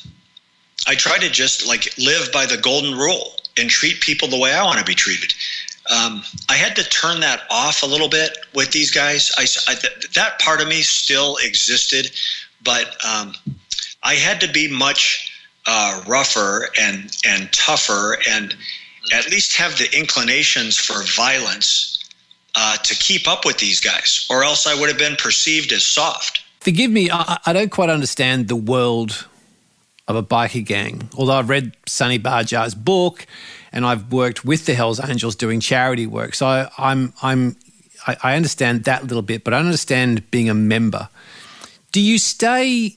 I 0.86 0.94
try 0.94 1.18
to 1.18 1.28
just 1.28 1.68
like 1.68 1.98
live 1.98 2.32
by 2.32 2.46
the 2.46 2.56
golden 2.56 2.96
rule 2.96 3.34
and 3.58 3.68
treat 3.68 4.00
people 4.00 4.26
the 4.26 4.38
way 4.38 4.54
I 4.54 4.64
want 4.64 4.78
to 4.78 4.86
be 4.86 4.94
treated. 4.94 5.34
Um, 5.90 6.22
I 6.48 6.54
had 6.54 6.76
to 6.76 6.84
turn 6.84 7.20
that 7.20 7.42
off 7.50 7.82
a 7.82 7.86
little 7.86 8.08
bit 8.08 8.38
with 8.54 8.70
these 8.70 8.90
guys. 8.90 9.32
I, 9.36 9.46
I 9.72 9.74
that 10.14 10.38
part 10.38 10.60
of 10.60 10.68
me 10.68 10.82
still 10.82 11.36
existed, 11.42 12.12
but 12.62 12.96
um, 13.04 13.34
I 14.02 14.14
had 14.14 14.40
to 14.40 14.52
be 14.52 14.68
much 14.68 15.32
uh, 15.66 16.02
rougher 16.06 16.68
and 16.80 17.16
and 17.26 17.52
tougher, 17.52 18.18
and 18.28 18.54
at 19.12 19.30
least 19.30 19.56
have 19.56 19.78
the 19.78 19.88
inclinations 19.96 20.76
for 20.76 21.02
violence 21.16 22.08
uh, 22.54 22.76
to 22.78 22.94
keep 22.94 23.26
up 23.26 23.44
with 23.44 23.58
these 23.58 23.80
guys, 23.80 24.26
or 24.30 24.44
else 24.44 24.66
I 24.66 24.78
would 24.78 24.88
have 24.88 24.98
been 24.98 25.16
perceived 25.16 25.72
as 25.72 25.84
soft. 25.84 26.44
Forgive 26.60 26.90
me, 26.90 27.10
I, 27.10 27.38
I 27.46 27.52
don't 27.52 27.70
quite 27.70 27.88
understand 27.88 28.48
the 28.48 28.56
world 28.56 29.26
of 30.06 30.16
a 30.16 30.22
biker 30.22 30.64
gang. 30.64 31.08
Although 31.16 31.34
I've 31.34 31.48
read 31.48 31.72
Sonny 31.86 32.18
Barger's 32.18 32.74
book, 32.74 33.26
and 33.72 33.86
I've 33.86 34.12
worked 34.12 34.44
with 34.44 34.66
the 34.66 34.74
Hell's 34.74 35.00
Angels 35.00 35.36
doing 35.36 35.60
charity 35.60 36.06
work, 36.06 36.34
so 36.34 36.46
I, 36.46 36.70
I'm 36.78 37.12
I'm 37.22 37.56
I, 38.06 38.16
I 38.22 38.36
understand 38.36 38.84
that 38.84 39.02
little 39.02 39.22
bit, 39.22 39.44
but 39.44 39.54
I 39.54 39.58
understand 39.58 40.30
being 40.30 40.48
a 40.48 40.54
member. 40.54 41.08
Do 41.92 42.00
you 42.00 42.18
stay 42.18 42.96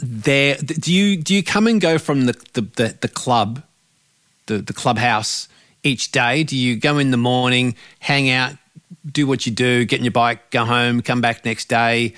there? 0.00 0.56
Do 0.56 0.92
you 0.92 1.16
do 1.16 1.34
you 1.34 1.42
come 1.42 1.66
and 1.66 1.80
go 1.80 1.98
from 1.98 2.26
the 2.26 2.34
the, 2.52 2.62
the, 2.62 2.96
the 3.00 3.08
club, 3.08 3.62
the 4.46 4.58
the 4.58 4.72
clubhouse 4.72 5.48
each 5.82 6.12
day? 6.12 6.44
Do 6.44 6.56
you 6.56 6.76
go 6.76 6.98
in 6.98 7.10
the 7.10 7.16
morning, 7.16 7.74
hang 8.00 8.30
out, 8.30 8.52
do 9.10 9.26
what 9.26 9.46
you 9.46 9.52
do, 9.52 9.84
get 9.84 9.98
in 9.98 10.04
your 10.04 10.12
bike, 10.12 10.50
go 10.50 10.64
home, 10.64 11.02
come 11.02 11.20
back 11.20 11.44
next 11.44 11.68
day? 11.68 12.14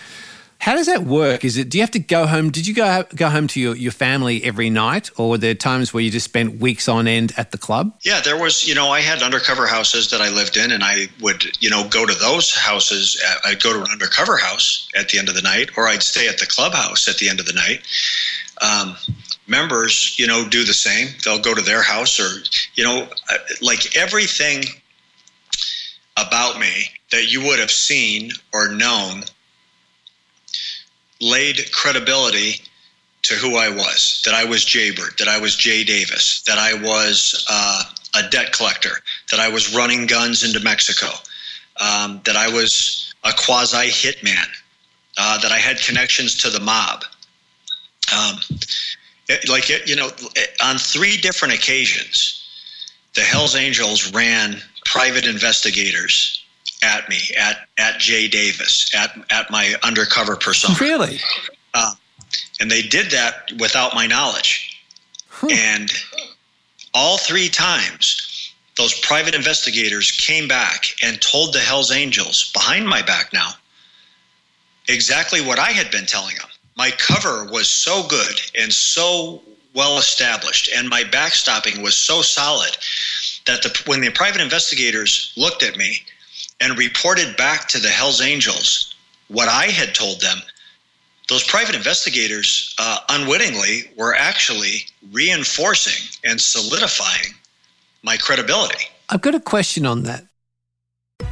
How 0.61 0.75
does 0.75 0.87
that 0.87 1.05
work? 1.05 1.42
Is 1.42 1.57
it 1.57 1.70
do 1.70 1.79
you 1.79 1.83
have 1.83 1.90
to 1.92 1.99
go 1.99 2.27
home? 2.27 2.51
Did 2.51 2.66
you 2.66 2.75
go 2.75 3.05
go 3.14 3.31
home 3.31 3.46
to 3.49 3.61
your, 3.61 3.75
your 3.75 3.92
family 3.92 4.44
every 4.44 4.68
night, 4.68 5.11
or 5.16 5.31
were 5.31 5.38
there 5.38 5.55
times 5.55 5.94
where 5.94 6.03
you 6.03 6.11
just 6.11 6.27
spent 6.27 6.61
weeks 6.61 6.87
on 6.87 7.09
end 7.09 7.33
at 7.38 7.51
the 7.51 7.57
club? 7.57 7.94
Yeah, 8.03 8.20
there 8.20 8.37
was. 8.37 8.68
You 8.68 8.75
know, 8.75 8.90
I 8.90 9.01
had 9.01 9.23
undercover 9.23 9.66
houses 9.66 10.11
that 10.11 10.20
I 10.20 10.29
lived 10.29 10.59
in, 10.59 10.70
and 10.70 10.85
I 10.85 11.07
would, 11.23 11.44
you 11.62 11.70
know, 11.70 11.88
go 11.88 12.05
to 12.05 12.12
those 12.12 12.55
houses. 12.55 13.18
uh, 13.27 13.49
I'd 13.49 13.62
go 13.62 13.73
to 13.73 13.81
an 13.83 13.90
undercover 13.90 14.37
house 14.37 14.87
at 14.94 15.09
the 15.09 15.18
end 15.18 15.31
of 15.31 15.35
the 15.35 15.40
night, 15.40 15.70
or 15.79 15.88
I'd 15.88 16.03
stay 16.03 16.29
at 16.29 16.37
the 16.37 16.46
clubhouse 16.46 17.09
at 17.09 17.16
the 17.16 17.31
end 17.31 17.40
of 17.40 17.46
the 17.46 17.55
night. 17.55 17.81
Um, 18.61 18.96
members, 19.46 20.14
you 20.18 20.27
know, 20.27 20.46
do 20.46 20.64
the 20.64 20.75
same. 20.75 21.09
They'll 21.25 21.40
go 21.40 21.55
to 21.55 21.62
their 21.62 21.83
house, 21.83 22.20
or 22.20 22.29
you 22.75 22.85
know, 22.85 23.09
uh, 23.31 23.38
like 23.62 23.96
everything 23.96 24.64
about 26.18 26.61
me 26.61 26.90
that 27.12 27.33
you 27.33 27.46
would 27.46 27.59
have 27.59 27.70
seen 27.70 28.31
or 28.53 28.68
known 28.68 29.25
laid 31.20 31.70
credibility 31.72 32.61
to 33.22 33.35
who 33.35 33.56
I 33.56 33.68
was. 33.68 34.22
That 34.24 34.35
I 34.35 34.44
was 34.44 34.64
Jaybird. 34.64 35.18
That 35.18 35.28
I 35.28 35.38
was 35.38 35.54
Jay 35.56 35.85
Davis. 35.85 36.42
That 36.42 36.59
I 36.59 36.74
was 36.74 37.44
uh, 37.48 37.83
a 38.16 38.28
debt 38.30 38.52
collector. 38.52 39.02
That 39.30 39.40
I 39.40 39.48
was 39.48 39.74
running 39.74 40.06
guns 40.06 40.42
into 40.42 40.61
Mexico. 40.61 41.09
Um, 41.80 42.20
that 42.24 42.37
I 42.37 42.48
was 42.48 43.14
a 43.24 43.33
quasi 43.33 43.88
hitman. 43.88 44.46
Uh, 45.18 45.38
that 45.38 45.52
I 45.52 45.59
had 45.59 45.78
connections 45.78 46.35
to 46.37 46.50
the 46.50 46.61
mob. 46.61 47.04
Um, 48.16 48.37
it, 49.28 49.48
like 49.48 49.68
it, 49.68 49.88
you 49.88 49.96
know, 49.96 50.09
on 50.64 50.78
three 50.78 51.16
different 51.16 51.52
occasions, 51.52 52.48
the 53.14 53.20
Hell's 53.20 53.54
Angels 53.54 54.12
ran 54.12 54.62
private 54.85 55.26
investigators 55.26 56.39
at 56.83 57.09
me, 57.09 57.19
at 57.38 57.69
at 57.79 57.99
Jay 57.99 58.29
Davis, 58.29 58.90
at 58.95 59.16
at 59.31 59.51
my 59.51 59.75
undercover 59.83 60.37
persona. 60.37 60.77
Really? 60.81 61.21
Uh, 61.75 61.95
and 62.61 62.71
they 62.71 62.83
did 62.83 63.11
that 63.11 63.51
without 63.59 63.95
my 63.95 64.07
knowledge. 64.07 64.66
And 65.51 65.90
all 66.93 67.16
three 67.19 67.49
times, 67.49 68.53
those 68.77 68.99
private 69.01 69.35
investigators 69.35 70.12
came 70.12 70.49
back 70.49 70.87
and 71.03 71.21
told 71.21 71.55
the 71.55 71.61
Hell's 71.61 71.90
Angels 71.90 72.51
behind 72.53 72.87
my 72.87 73.03
back 73.03 73.33
now 73.33 73.53
exactly 74.88 75.40
what 75.40 75.59
I 75.59 75.71
had 75.71 75.90
been 75.90 76.07
telling 76.07 76.37
them. 76.37 76.49
My 76.77 76.90
cover 76.90 77.45
was 77.45 77.69
so 77.69 78.07
good 78.09 78.40
and 78.59 78.73
so 78.73 79.43
well 79.75 79.99
established, 79.99 80.71
and 80.75 80.88
my 80.88 81.05
backstopping 81.05 81.83
was 81.83 81.97
so 81.97 82.23
solid 82.23 82.77
that 83.47 83.62
the, 83.62 83.83
when 83.87 84.01
the 84.01 84.11
private 84.11 84.40
investigators 84.40 85.33
looked 85.37 85.62
at 85.62 85.77
me 85.77 86.03
and 86.61 86.79
reported 86.79 87.37
back 87.37 87.68
to 87.68 87.79
the 87.79 87.88
Hells 87.88 88.20
Angels 88.20 88.94
what 89.29 89.49
I 89.49 89.66
had 89.66 89.94
told 89.94 90.20
them, 90.20 90.38
those 91.29 91.44
private 91.44 91.77
investigators 91.77 92.75
uh, 92.79 92.99
unwittingly 93.09 93.92
were 93.96 94.14
actually 94.14 94.87
reinforcing 95.12 96.09
and 96.25 96.40
solidifying 96.40 97.35
my 98.03 98.16
credibility. 98.16 98.87
I've 99.09 99.20
got 99.20 99.35
a 99.35 99.40
question 99.40 99.87
on 99.87 100.03
that. 100.03 100.25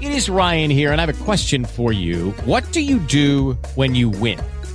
It 0.00 0.12
is 0.12 0.28
Ryan 0.28 0.70
here, 0.70 0.92
and 0.92 1.00
I 1.00 1.06
have 1.06 1.20
a 1.20 1.24
question 1.24 1.64
for 1.64 1.92
you. 1.92 2.30
What 2.44 2.70
do 2.72 2.80
you 2.80 3.00
do 3.00 3.58
when 3.74 3.94
you 3.94 4.10
win? 4.10 4.38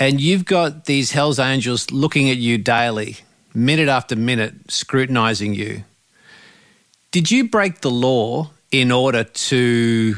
And 0.00 0.18
you've 0.18 0.46
got 0.46 0.86
these 0.86 1.12
Hells 1.12 1.38
Angels 1.38 1.90
looking 1.90 2.30
at 2.30 2.38
you 2.38 2.56
daily, 2.56 3.18
minute 3.54 3.88
after 3.88 4.16
minute, 4.16 4.54
scrutinizing 4.70 5.52
you. 5.52 5.84
Did 7.10 7.30
you 7.30 7.48
break 7.48 7.82
the 7.82 7.90
law 7.90 8.50
in 8.72 8.90
order 8.90 9.24
to 9.24 10.16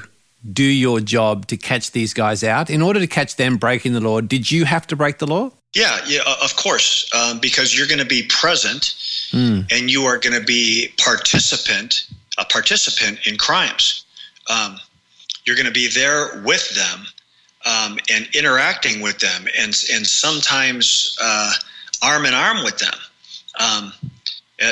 do 0.53 0.63
your 0.63 1.01
job 1.01 1.49
to 1.49 1.57
catch 1.57 1.91
these 1.91 2.15
guys 2.15 2.45
out? 2.45 2.71
In 2.71 2.81
order 2.81 3.01
to 3.01 3.09
catch 3.09 3.37
them 3.37 3.57
breaking 3.57 3.93
the 3.93 4.01
law, 4.01 4.21
did 4.21 4.53
you 4.53 4.65
have 4.67 4.87
to 4.87 4.97
break 4.97 5.19
the 5.19 5.27
law? 5.27 5.51
Yeah, 5.75 5.99
yeah, 6.07 6.21
of 6.43 6.55
course, 6.55 7.11
um, 7.15 7.41
because 7.41 7.77
you're 7.77 7.89
going 7.89 7.99
to 7.99 8.05
be 8.07 8.23
present 8.29 8.95
Mm. 9.33 9.67
and 9.73 9.91
you 9.91 10.05
are 10.05 10.19
going 10.19 10.39
to 10.39 10.45
be 10.45 10.93
participant, 10.99 12.07
a 12.37 12.45
participant 12.45 13.19
in 13.27 13.39
crimes. 13.39 14.05
Um, 14.51 14.79
you're 15.47 15.57
going 15.57 15.67
to 15.67 15.73
be 15.73 15.89
there 15.89 16.43
with 16.45 16.69
them 16.75 17.07
um, 17.65 17.99
and 18.11 18.29
interacting 18.35 19.01
with 19.01 19.19
them, 19.19 19.47
and 19.59 19.75
and 19.93 20.07
sometimes 20.07 21.17
uh, 21.23 21.53
arm 22.03 22.27
in 22.27 22.35
arm 22.35 22.65
with 22.65 22.79
them. 22.79 22.95
Um, 23.61 23.93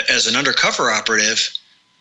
as 0.08 0.26
an 0.26 0.36
undercover 0.36 0.90
operative, 0.90 1.50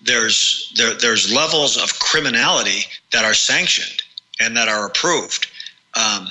there's 0.01 0.71
there, 0.75 0.93
there's 0.93 1.33
levels 1.33 1.77
of 1.77 1.97
criminality 1.99 2.85
that 3.11 3.25
are 3.25 3.33
sanctioned 3.33 4.01
and 4.39 4.55
that 4.55 4.67
are 4.67 4.85
approved. 4.85 5.47
Um, 5.95 6.27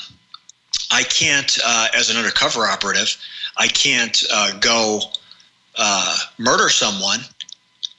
I 0.91 1.03
can't, 1.03 1.59
uh, 1.65 1.89
as 1.95 2.11
an 2.11 2.17
undercover 2.17 2.67
operative, 2.67 3.17
I 3.57 3.69
can't 3.69 4.23
uh, 4.33 4.59
go 4.59 5.01
uh, 5.77 6.17
murder 6.39 6.69
someone 6.69 7.21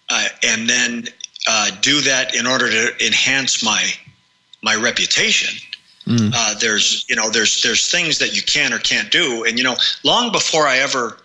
uh, 0.09 0.27
and 0.43 0.67
then 0.67 1.05
uh, 1.47 1.71
do 1.81 2.01
that 2.01 2.35
in 2.35 2.47
order 2.47 2.69
to 2.69 3.05
enhance 3.05 3.63
my 3.63 3.91
my 4.61 4.75
reputation. 4.75 5.55
Uh, 6.33 6.55
there's 6.59 7.05
you 7.07 7.15
know 7.15 7.29
there's 7.29 7.61
there's 7.61 7.89
things 7.89 8.17
that 8.17 8.35
you 8.35 8.41
can 8.41 8.73
or 8.73 8.79
can't 8.79 9.11
do, 9.11 9.43
and 9.43 9.57
you 9.57 9.63
know 9.63 9.75
long 10.03 10.31
before 10.31 10.67
I 10.67 10.77
ever 10.77 11.17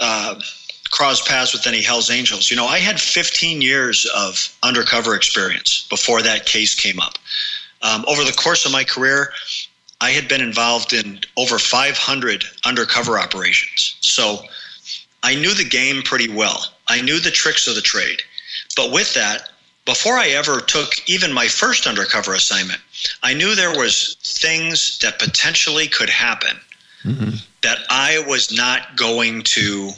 uh, 0.00 0.40
crossed 0.90 1.26
paths 1.26 1.52
with 1.52 1.66
any 1.66 1.82
Hell's 1.82 2.10
Angels, 2.10 2.50
you 2.50 2.56
know 2.56 2.66
I 2.66 2.78
had 2.78 3.00
15 3.00 3.60
years 3.60 4.06
of 4.16 4.56
undercover 4.62 5.14
experience 5.14 5.86
before 5.90 6.22
that 6.22 6.46
case 6.46 6.74
came 6.74 6.98
up. 7.00 7.18
Um, 7.82 8.04
over 8.08 8.24
the 8.24 8.32
course 8.32 8.64
of 8.64 8.72
my 8.72 8.82
career, 8.82 9.30
I 10.00 10.10
had 10.10 10.26
been 10.26 10.40
involved 10.40 10.94
in 10.94 11.20
over 11.36 11.58
500 11.58 12.44
undercover 12.64 13.18
operations, 13.18 13.96
so 14.00 14.38
I 15.22 15.34
knew 15.34 15.52
the 15.54 15.68
game 15.68 16.02
pretty 16.02 16.28
well. 16.34 16.64
I 16.88 17.02
knew 17.02 17.20
the 17.20 17.30
tricks 17.30 17.66
of 17.66 17.74
the 17.74 17.82
trade, 17.82 18.22
but 18.74 18.90
with 18.90 19.12
that, 19.14 19.50
before 19.84 20.14
I 20.14 20.28
ever 20.28 20.60
took 20.60 20.92
even 21.06 21.32
my 21.32 21.46
first 21.46 21.86
undercover 21.86 22.34
assignment, 22.34 22.80
I 23.22 23.34
knew 23.34 23.54
there 23.54 23.76
was 23.76 24.16
things 24.22 24.98
that 25.00 25.18
potentially 25.18 25.88
could 25.88 26.08
happen 26.08 26.58
that 27.62 27.78
I 27.90 28.24
was 28.26 28.52
not 28.52 28.96
going 28.96 29.42
to 29.42 29.90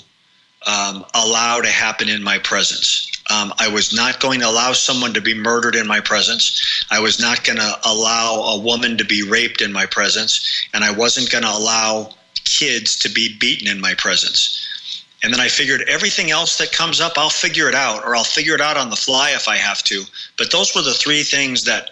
um, 0.67 1.05
allow 1.15 1.61
to 1.61 1.69
happen 1.69 2.09
in 2.09 2.23
my 2.23 2.39
presence. 2.39 3.11
Um, 3.31 3.53
I 3.59 3.69
was 3.69 3.95
not 3.95 4.21
going 4.21 4.41
to 4.41 4.49
allow 4.49 4.73
someone 4.73 5.13
to 5.15 5.21
be 5.21 5.35
murdered 5.35 5.75
in 5.75 5.87
my 5.87 6.01
presence. 6.01 6.85
I 6.91 7.01
was 7.01 7.21
not 7.21 7.45
going 7.45 7.59
to 7.59 7.79
allow 7.85 8.35
a 8.43 8.61
woman 8.61 8.97
to 8.99 9.05
be 9.05 9.23
raped 9.23 9.63
in 9.63 9.73
my 9.73 9.87
presence. 9.87 10.69
And 10.75 10.85
I 10.85 10.91
wasn't 10.93 11.31
going 11.31 11.45
to 11.45 11.51
allow 11.51 12.15
kids 12.45 12.97
to 13.01 13.09
be 13.09 13.37
beaten 13.39 13.69
in 13.69 13.81
my 13.81 13.95
presence. 13.95 14.66
And 15.23 15.33
then 15.33 15.41
I 15.41 15.49
figured 15.49 15.83
everything 15.89 16.31
else 16.31 16.59
that 16.59 16.73
comes 16.73 17.01
up, 17.01 17.15
I'll 17.17 17.31
figure 17.31 17.69
it 17.69 17.75
out, 17.75 18.05
or 18.05 18.15
I'll 18.15 18.25
figure 18.25 18.55
it 18.55 18.61
out 18.61 18.77
on 18.77 18.91
the 18.91 18.97
fly 18.97 19.31
if 19.31 19.49
I 19.49 19.57
have 19.57 19.83
to. 19.85 20.05
But 20.37 20.53
those 20.53 20.75
were 20.75 20.83
the 20.83 20.95
three 20.95 21.23
things 21.23 21.65
that, 21.65 21.91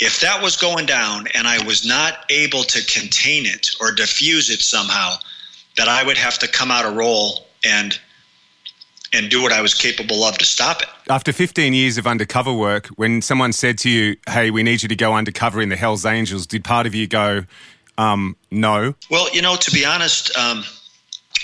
if 0.00 0.20
that 0.20 0.42
was 0.42 0.56
going 0.56 0.86
down 0.86 1.26
and 1.34 1.46
I 1.46 1.64
was 1.64 1.86
not 1.86 2.24
able 2.28 2.62
to 2.64 2.84
contain 2.86 3.46
it 3.46 3.70
or 3.80 3.92
diffuse 3.92 4.50
it 4.50 4.60
somehow, 4.60 5.16
that 5.76 5.88
I 5.88 6.04
would 6.04 6.18
have 6.18 6.38
to 6.40 6.48
come 6.48 6.70
out 6.70 6.84
of 6.84 6.94
role 6.94 7.46
and 7.64 7.98
and 9.14 9.30
do 9.30 9.42
what 9.42 9.52
I 9.52 9.60
was 9.60 9.74
capable 9.74 10.24
of 10.24 10.38
to 10.38 10.44
stop 10.46 10.80
it. 10.80 10.88
After 11.10 11.34
15 11.34 11.74
years 11.74 11.98
of 11.98 12.06
undercover 12.06 12.52
work, 12.52 12.86
when 12.96 13.20
someone 13.20 13.52
said 13.52 13.76
to 13.80 13.90
you, 13.90 14.16
"Hey, 14.28 14.50
we 14.50 14.62
need 14.62 14.82
you 14.82 14.88
to 14.88 14.96
go 14.96 15.14
undercover 15.14 15.60
in 15.60 15.68
the 15.68 15.76
Hell's 15.76 16.06
Angels," 16.06 16.46
did 16.46 16.64
part 16.64 16.86
of 16.86 16.94
you 16.94 17.06
go, 17.06 17.44
um, 17.98 18.36
"No"? 18.50 18.94
Well, 19.10 19.28
you 19.34 19.42
know, 19.42 19.56
to 19.56 19.70
be 19.70 19.84
honest, 19.84 20.34
um, 20.36 20.64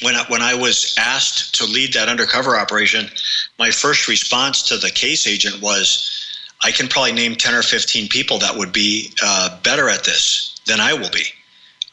when 0.02 0.16
I, 0.16 0.24
when 0.28 0.42
I 0.42 0.54
was 0.54 0.94
asked 0.98 1.54
to 1.56 1.64
lead 1.64 1.92
that 1.94 2.08
undercover 2.08 2.56
operation, 2.56 3.10
my 3.58 3.70
first 3.70 4.08
response 4.08 4.62
to 4.68 4.76
the 4.76 4.90
case 4.90 5.26
agent 5.26 5.60
was, 5.60 6.10
"I 6.62 6.70
can 6.70 6.88
probably 6.88 7.12
name 7.12 7.36
10 7.36 7.54
or 7.54 7.62
15 7.62 8.08
people 8.08 8.38
that 8.38 8.56
would 8.56 8.72
be 8.72 9.12
uh, 9.22 9.58
better 9.62 9.88
at 9.88 10.04
this 10.04 10.54
than 10.66 10.80
I 10.80 10.94
will 10.94 11.10
be." 11.10 11.24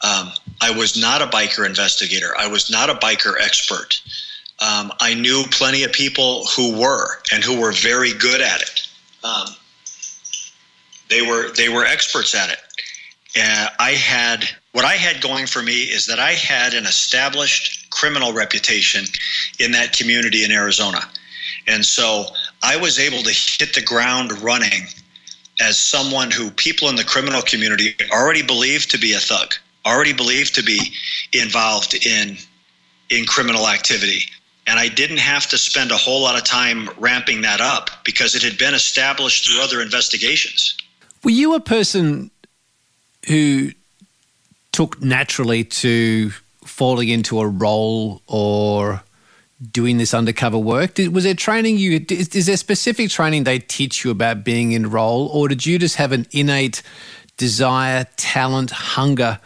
Um, 0.02 0.30
I 0.60 0.70
was 0.70 0.96
not 0.96 1.22
a 1.22 1.26
biker 1.26 1.66
investigator. 1.66 2.32
I 2.38 2.46
was 2.46 2.70
not 2.70 2.90
a 2.90 2.94
biker 2.94 3.34
expert. 3.40 4.00
Um, 4.60 4.92
I 5.00 5.14
knew 5.14 5.44
plenty 5.50 5.82
of 5.82 5.92
people 5.92 6.46
who 6.46 6.78
were 6.80 7.20
and 7.32 7.42
who 7.42 7.60
were 7.60 7.72
very 7.72 8.12
good 8.12 8.40
at 8.40 8.62
it. 8.62 8.88
Um, 9.24 9.48
they 11.08 11.22
were 11.22 11.52
they 11.52 11.68
were 11.68 11.84
experts 11.84 12.34
at 12.34 12.50
it. 12.50 12.58
Uh, 13.38 13.68
I 13.78 13.92
had 13.92 14.48
what 14.72 14.84
I 14.84 14.94
had 14.94 15.20
going 15.20 15.46
for 15.46 15.62
me 15.62 15.82
is 15.82 16.06
that 16.06 16.18
I 16.18 16.32
had 16.32 16.74
an 16.74 16.86
established 16.86 17.90
criminal 17.90 18.32
reputation 18.32 19.04
in 19.58 19.72
that 19.72 19.92
community 19.92 20.44
in 20.44 20.50
Arizona, 20.50 21.00
and 21.66 21.84
so 21.84 22.26
I 22.62 22.76
was 22.76 22.98
able 22.98 23.22
to 23.22 23.30
hit 23.30 23.74
the 23.74 23.82
ground 23.82 24.32
running 24.42 24.86
as 25.60 25.78
someone 25.78 26.30
who 26.30 26.50
people 26.50 26.88
in 26.88 26.96
the 26.96 27.04
criminal 27.04 27.42
community 27.42 27.94
already 28.12 28.42
believed 28.42 28.90
to 28.90 28.98
be 28.98 29.14
a 29.14 29.18
thug, 29.18 29.54
already 29.84 30.12
believed 30.12 30.54
to 30.54 30.62
be 30.62 30.92
involved 31.32 31.94
in 32.06 32.36
in 33.10 33.24
criminal 33.24 33.68
activity. 33.68 34.24
And 34.66 34.80
I 34.80 34.88
didn't 34.88 35.18
have 35.18 35.46
to 35.48 35.58
spend 35.58 35.92
a 35.92 35.96
whole 35.96 36.22
lot 36.22 36.36
of 36.36 36.44
time 36.44 36.90
ramping 36.98 37.42
that 37.42 37.60
up 37.60 37.90
because 38.04 38.34
it 38.34 38.42
had 38.42 38.58
been 38.58 38.74
established 38.74 39.46
through 39.46 39.62
other 39.62 39.80
investigations. 39.80 40.76
Were 41.22 41.30
you 41.30 41.54
a 41.54 41.60
person 41.60 42.30
who 43.26 43.70
took 44.72 45.00
naturally 45.02 45.64
to 45.64 46.30
falling 46.64 47.08
into 47.08 47.40
a 47.40 47.46
role 47.46 48.22
or 48.26 49.02
doing 49.72 49.98
this 49.98 50.12
undercover 50.12 50.58
work? 50.58 50.94
Did, 50.94 51.14
was 51.14 51.24
there 51.24 51.34
training 51.34 51.78
you? 51.78 52.04
Is, 52.10 52.28
is 52.28 52.46
there 52.46 52.56
specific 52.56 53.10
training 53.10 53.44
they 53.44 53.58
teach 53.58 54.04
you 54.04 54.10
about 54.10 54.44
being 54.44 54.72
in 54.72 54.90
role, 54.90 55.28
or 55.28 55.48
did 55.48 55.64
you 55.64 55.78
just 55.78 55.96
have 55.96 56.12
an 56.12 56.26
innate 56.30 56.82
desire, 57.36 58.06
talent, 58.16 58.70
hunger 58.70 59.38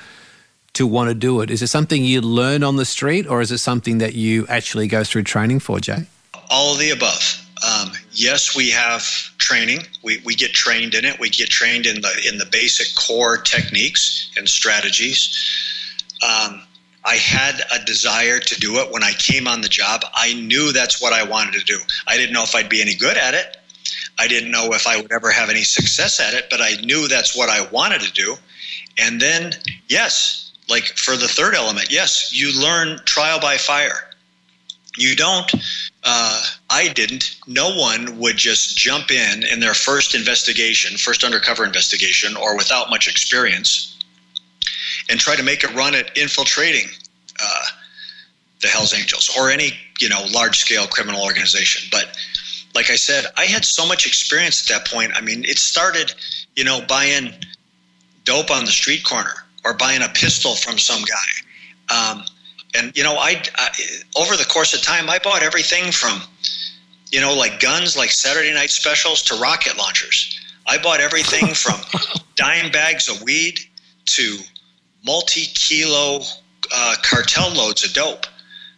to 0.74 0.86
want 0.86 1.08
to 1.08 1.14
do 1.14 1.40
it? 1.40 1.50
Is 1.50 1.62
it 1.62 1.68
something 1.68 2.04
you 2.04 2.20
learn 2.20 2.62
on 2.62 2.76
the 2.76 2.84
street, 2.84 3.26
or 3.26 3.40
is 3.40 3.50
it 3.52 3.58
something 3.58 3.98
that 3.98 4.14
you 4.14 4.46
actually 4.48 4.88
go 4.88 5.04
through 5.04 5.24
training 5.24 5.60
for, 5.60 5.80
Jay? 5.80 6.06
All 6.50 6.74
of 6.74 6.78
the 6.80 6.90
above. 6.90 7.46
Um, 7.66 7.92
yes, 8.20 8.54
we 8.54 8.68
have 8.70 9.02
training. 9.38 9.80
We, 10.02 10.20
we 10.24 10.34
get 10.34 10.52
trained 10.52 10.94
in 10.94 11.04
it. 11.04 11.18
We 11.18 11.30
get 11.30 11.48
trained 11.48 11.86
in 11.86 12.02
the 12.02 12.12
in 12.28 12.38
the 12.38 12.46
basic 12.46 12.94
core 12.94 13.38
techniques 13.38 14.30
and 14.36 14.48
strategies. 14.48 15.34
Um, 16.22 16.62
I 17.04 17.16
had 17.16 17.62
a 17.74 17.82
desire 17.86 18.38
to 18.38 18.60
do 18.60 18.76
it 18.76 18.92
when 18.92 19.02
I 19.02 19.12
came 19.12 19.48
on 19.48 19.62
the 19.62 19.68
job. 19.68 20.02
I 20.14 20.34
knew 20.34 20.70
that's 20.70 21.00
what 21.00 21.14
I 21.14 21.22
wanted 21.22 21.54
to 21.54 21.64
do. 21.64 21.78
I 22.06 22.18
didn't 22.18 22.34
know 22.34 22.42
if 22.42 22.54
I'd 22.54 22.68
be 22.68 22.82
any 22.82 22.94
good 22.94 23.16
at 23.16 23.32
it. 23.32 23.56
I 24.18 24.28
didn't 24.28 24.50
know 24.50 24.74
if 24.74 24.86
I 24.86 24.98
would 24.98 25.10
ever 25.10 25.30
have 25.30 25.48
any 25.48 25.62
success 25.62 26.20
at 26.20 26.34
it, 26.34 26.48
but 26.50 26.60
I 26.60 26.72
knew 26.82 27.08
that's 27.08 27.34
what 27.34 27.48
I 27.48 27.66
wanted 27.70 28.02
to 28.02 28.12
do. 28.12 28.36
And 28.98 29.18
then, 29.18 29.54
yes, 29.88 30.52
like 30.68 30.84
for 30.84 31.16
the 31.16 31.26
third 31.26 31.54
element, 31.54 31.90
yes, 31.90 32.38
you 32.38 32.52
learn 32.60 33.00
trial 33.06 33.40
by 33.40 33.56
fire. 33.56 34.10
You 34.98 35.16
don't, 35.16 35.50
uh, 36.04 36.42
I 36.70 36.88
didn't, 36.88 37.36
no 37.46 37.76
one 37.76 38.18
would 38.18 38.36
just 38.36 38.76
jump 38.76 39.10
in 39.10 39.44
in 39.44 39.60
their 39.60 39.74
first 39.74 40.14
investigation, 40.14 40.96
first 40.96 41.24
undercover 41.24 41.64
investigation, 41.64 42.36
or 42.36 42.56
without 42.56 42.90
much 42.90 43.06
experience 43.06 43.98
and 45.10 45.20
try 45.20 45.36
to 45.36 45.42
make 45.42 45.64
a 45.64 45.68
run 45.74 45.94
at 45.94 46.16
infiltrating 46.16 46.88
uh, 47.42 47.62
the 48.60 48.68
Hells 48.68 48.94
Angels 48.94 49.30
or 49.36 49.50
any, 49.50 49.72
you 50.00 50.08
know, 50.08 50.24
large 50.32 50.58
scale 50.58 50.86
criminal 50.86 51.22
organization. 51.22 51.88
But 51.90 52.16
like 52.74 52.90
I 52.90 52.96
said, 52.96 53.26
I 53.36 53.44
had 53.44 53.64
so 53.64 53.86
much 53.86 54.06
experience 54.06 54.62
at 54.62 54.74
that 54.74 54.90
point. 54.90 55.12
I 55.14 55.20
mean, 55.20 55.44
it 55.44 55.58
started, 55.58 56.14
you 56.56 56.64
know, 56.64 56.80
buying 56.88 57.34
dope 58.24 58.50
on 58.50 58.64
the 58.64 58.70
street 58.70 59.04
corner 59.04 59.34
or 59.64 59.74
buying 59.74 60.02
a 60.02 60.08
pistol 60.08 60.54
from 60.54 60.78
some 60.78 61.02
guy. 61.02 62.12
Um, 62.12 62.24
and 62.74 62.96
you 62.96 63.02
know, 63.02 63.14
I, 63.14 63.42
I 63.56 63.70
over 64.16 64.36
the 64.36 64.44
course 64.44 64.74
of 64.74 64.82
time, 64.82 65.08
I 65.08 65.18
bought 65.18 65.42
everything 65.42 65.92
from, 65.92 66.20
you 67.10 67.20
know, 67.20 67.34
like 67.34 67.60
guns, 67.60 67.96
like 67.96 68.10
Saturday 68.10 68.52
night 68.52 68.70
specials, 68.70 69.22
to 69.24 69.34
rocket 69.36 69.76
launchers. 69.76 70.38
I 70.66 70.78
bought 70.78 71.00
everything 71.00 71.48
from 71.54 71.80
dime 72.36 72.70
bags 72.70 73.08
of 73.08 73.22
weed 73.22 73.60
to 74.06 74.38
multi-kilo 75.04 76.20
uh, 76.72 76.94
cartel 77.02 77.52
loads 77.52 77.84
of 77.84 77.92
dope. 77.92 78.26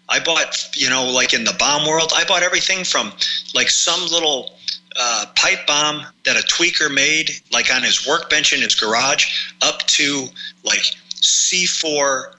I 0.08 0.20
bought, 0.20 0.68
you 0.74 0.90
know, 0.90 1.04
like 1.06 1.32
in 1.32 1.44
the 1.44 1.54
bomb 1.58 1.86
world, 1.86 2.12
I 2.14 2.24
bought 2.24 2.42
everything 2.42 2.84
from 2.84 3.12
like 3.54 3.70
some 3.70 4.00
little 4.08 4.52
uh, 4.98 5.26
pipe 5.36 5.66
bomb 5.66 6.06
that 6.24 6.36
a 6.36 6.46
tweaker 6.46 6.92
made, 6.92 7.30
like 7.50 7.72
on 7.74 7.82
his 7.82 8.06
workbench 8.06 8.52
in 8.52 8.60
his 8.60 8.74
garage, 8.74 9.54
up 9.62 9.80
to 9.86 10.26
like 10.64 10.82
C4 11.14 12.34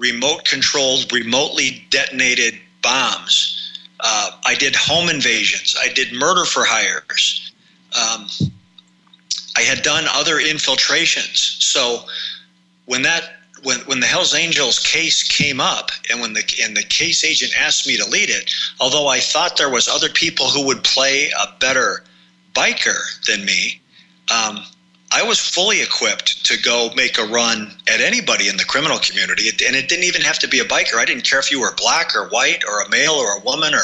remote 0.00 0.44
controlled, 0.44 1.12
remotely 1.12 1.86
detonated 1.90 2.54
bombs. 2.82 3.78
Uh, 4.00 4.30
I 4.46 4.54
did 4.54 4.74
home 4.74 5.10
invasions. 5.10 5.76
I 5.80 5.92
did 5.92 6.12
murder 6.12 6.44
for 6.46 6.64
hires. 6.64 7.52
Um, 7.94 8.26
I 9.56 9.60
had 9.60 9.82
done 9.82 10.06
other 10.08 10.38
infiltrations. 10.38 11.56
So 11.60 12.04
when 12.86 13.02
that 13.02 13.36
when 13.62 13.80
when 13.80 14.00
the 14.00 14.06
Hell's 14.06 14.34
Angels 14.34 14.78
case 14.78 15.22
came 15.22 15.60
up, 15.60 15.90
and 16.08 16.18
when 16.18 16.32
the 16.32 16.42
and 16.62 16.74
the 16.74 16.82
case 16.82 17.22
agent 17.24 17.52
asked 17.58 17.86
me 17.86 17.98
to 17.98 18.08
lead 18.08 18.30
it, 18.30 18.50
although 18.80 19.08
I 19.08 19.20
thought 19.20 19.58
there 19.58 19.68
was 19.68 19.86
other 19.86 20.08
people 20.08 20.46
who 20.46 20.64
would 20.66 20.82
play 20.82 21.30
a 21.38 21.52
better 21.58 22.02
biker 22.54 22.98
than 23.26 23.44
me, 23.44 23.80
um, 24.30 24.64
I 25.12 25.22
was 25.22 25.40
fully 25.40 25.82
equipped 25.82 26.44
to 26.46 26.60
go 26.60 26.90
make 26.94 27.18
a 27.18 27.24
run 27.24 27.72
at 27.92 28.00
anybody 28.00 28.48
in 28.48 28.56
the 28.56 28.64
criminal 28.64 28.98
community, 28.98 29.48
and 29.66 29.74
it 29.74 29.88
didn't 29.88 30.04
even 30.04 30.22
have 30.22 30.38
to 30.38 30.48
be 30.48 30.60
a 30.60 30.64
biker. 30.64 30.96
I 30.96 31.04
didn't 31.04 31.24
care 31.24 31.40
if 31.40 31.50
you 31.50 31.60
were 31.60 31.74
black 31.76 32.14
or 32.14 32.28
white 32.28 32.62
or 32.68 32.80
a 32.80 32.88
male 32.90 33.14
or 33.14 33.36
a 33.36 33.40
woman 33.40 33.74
or 33.74 33.82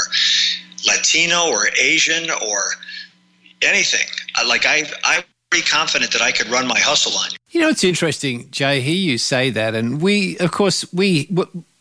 Latino 0.86 1.48
or 1.48 1.66
Asian 1.78 2.30
or 2.30 2.62
anything. 3.62 4.06
Like 4.46 4.66
I 4.66 4.84
I'm 5.04 5.24
pretty 5.50 5.66
confident 5.66 6.12
that 6.12 6.22
I 6.22 6.30
could 6.30 6.48
run 6.48 6.66
my 6.66 6.78
hustle 6.78 7.18
on 7.18 7.30
you. 7.30 7.36
You 7.50 7.60
know, 7.60 7.68
it's 7.68 7.84
interesting, 7.84 8.50
Jay. 8.50 8.80
Hear 8.80 8.94
you 8.94 9.18
say 9.18 9.50
that, 9.50 9.74
and 9.74 10.00
we, 10.00 10.36
of 10.38 10.52
course, 10.52 10.92
we, 10.92 11.28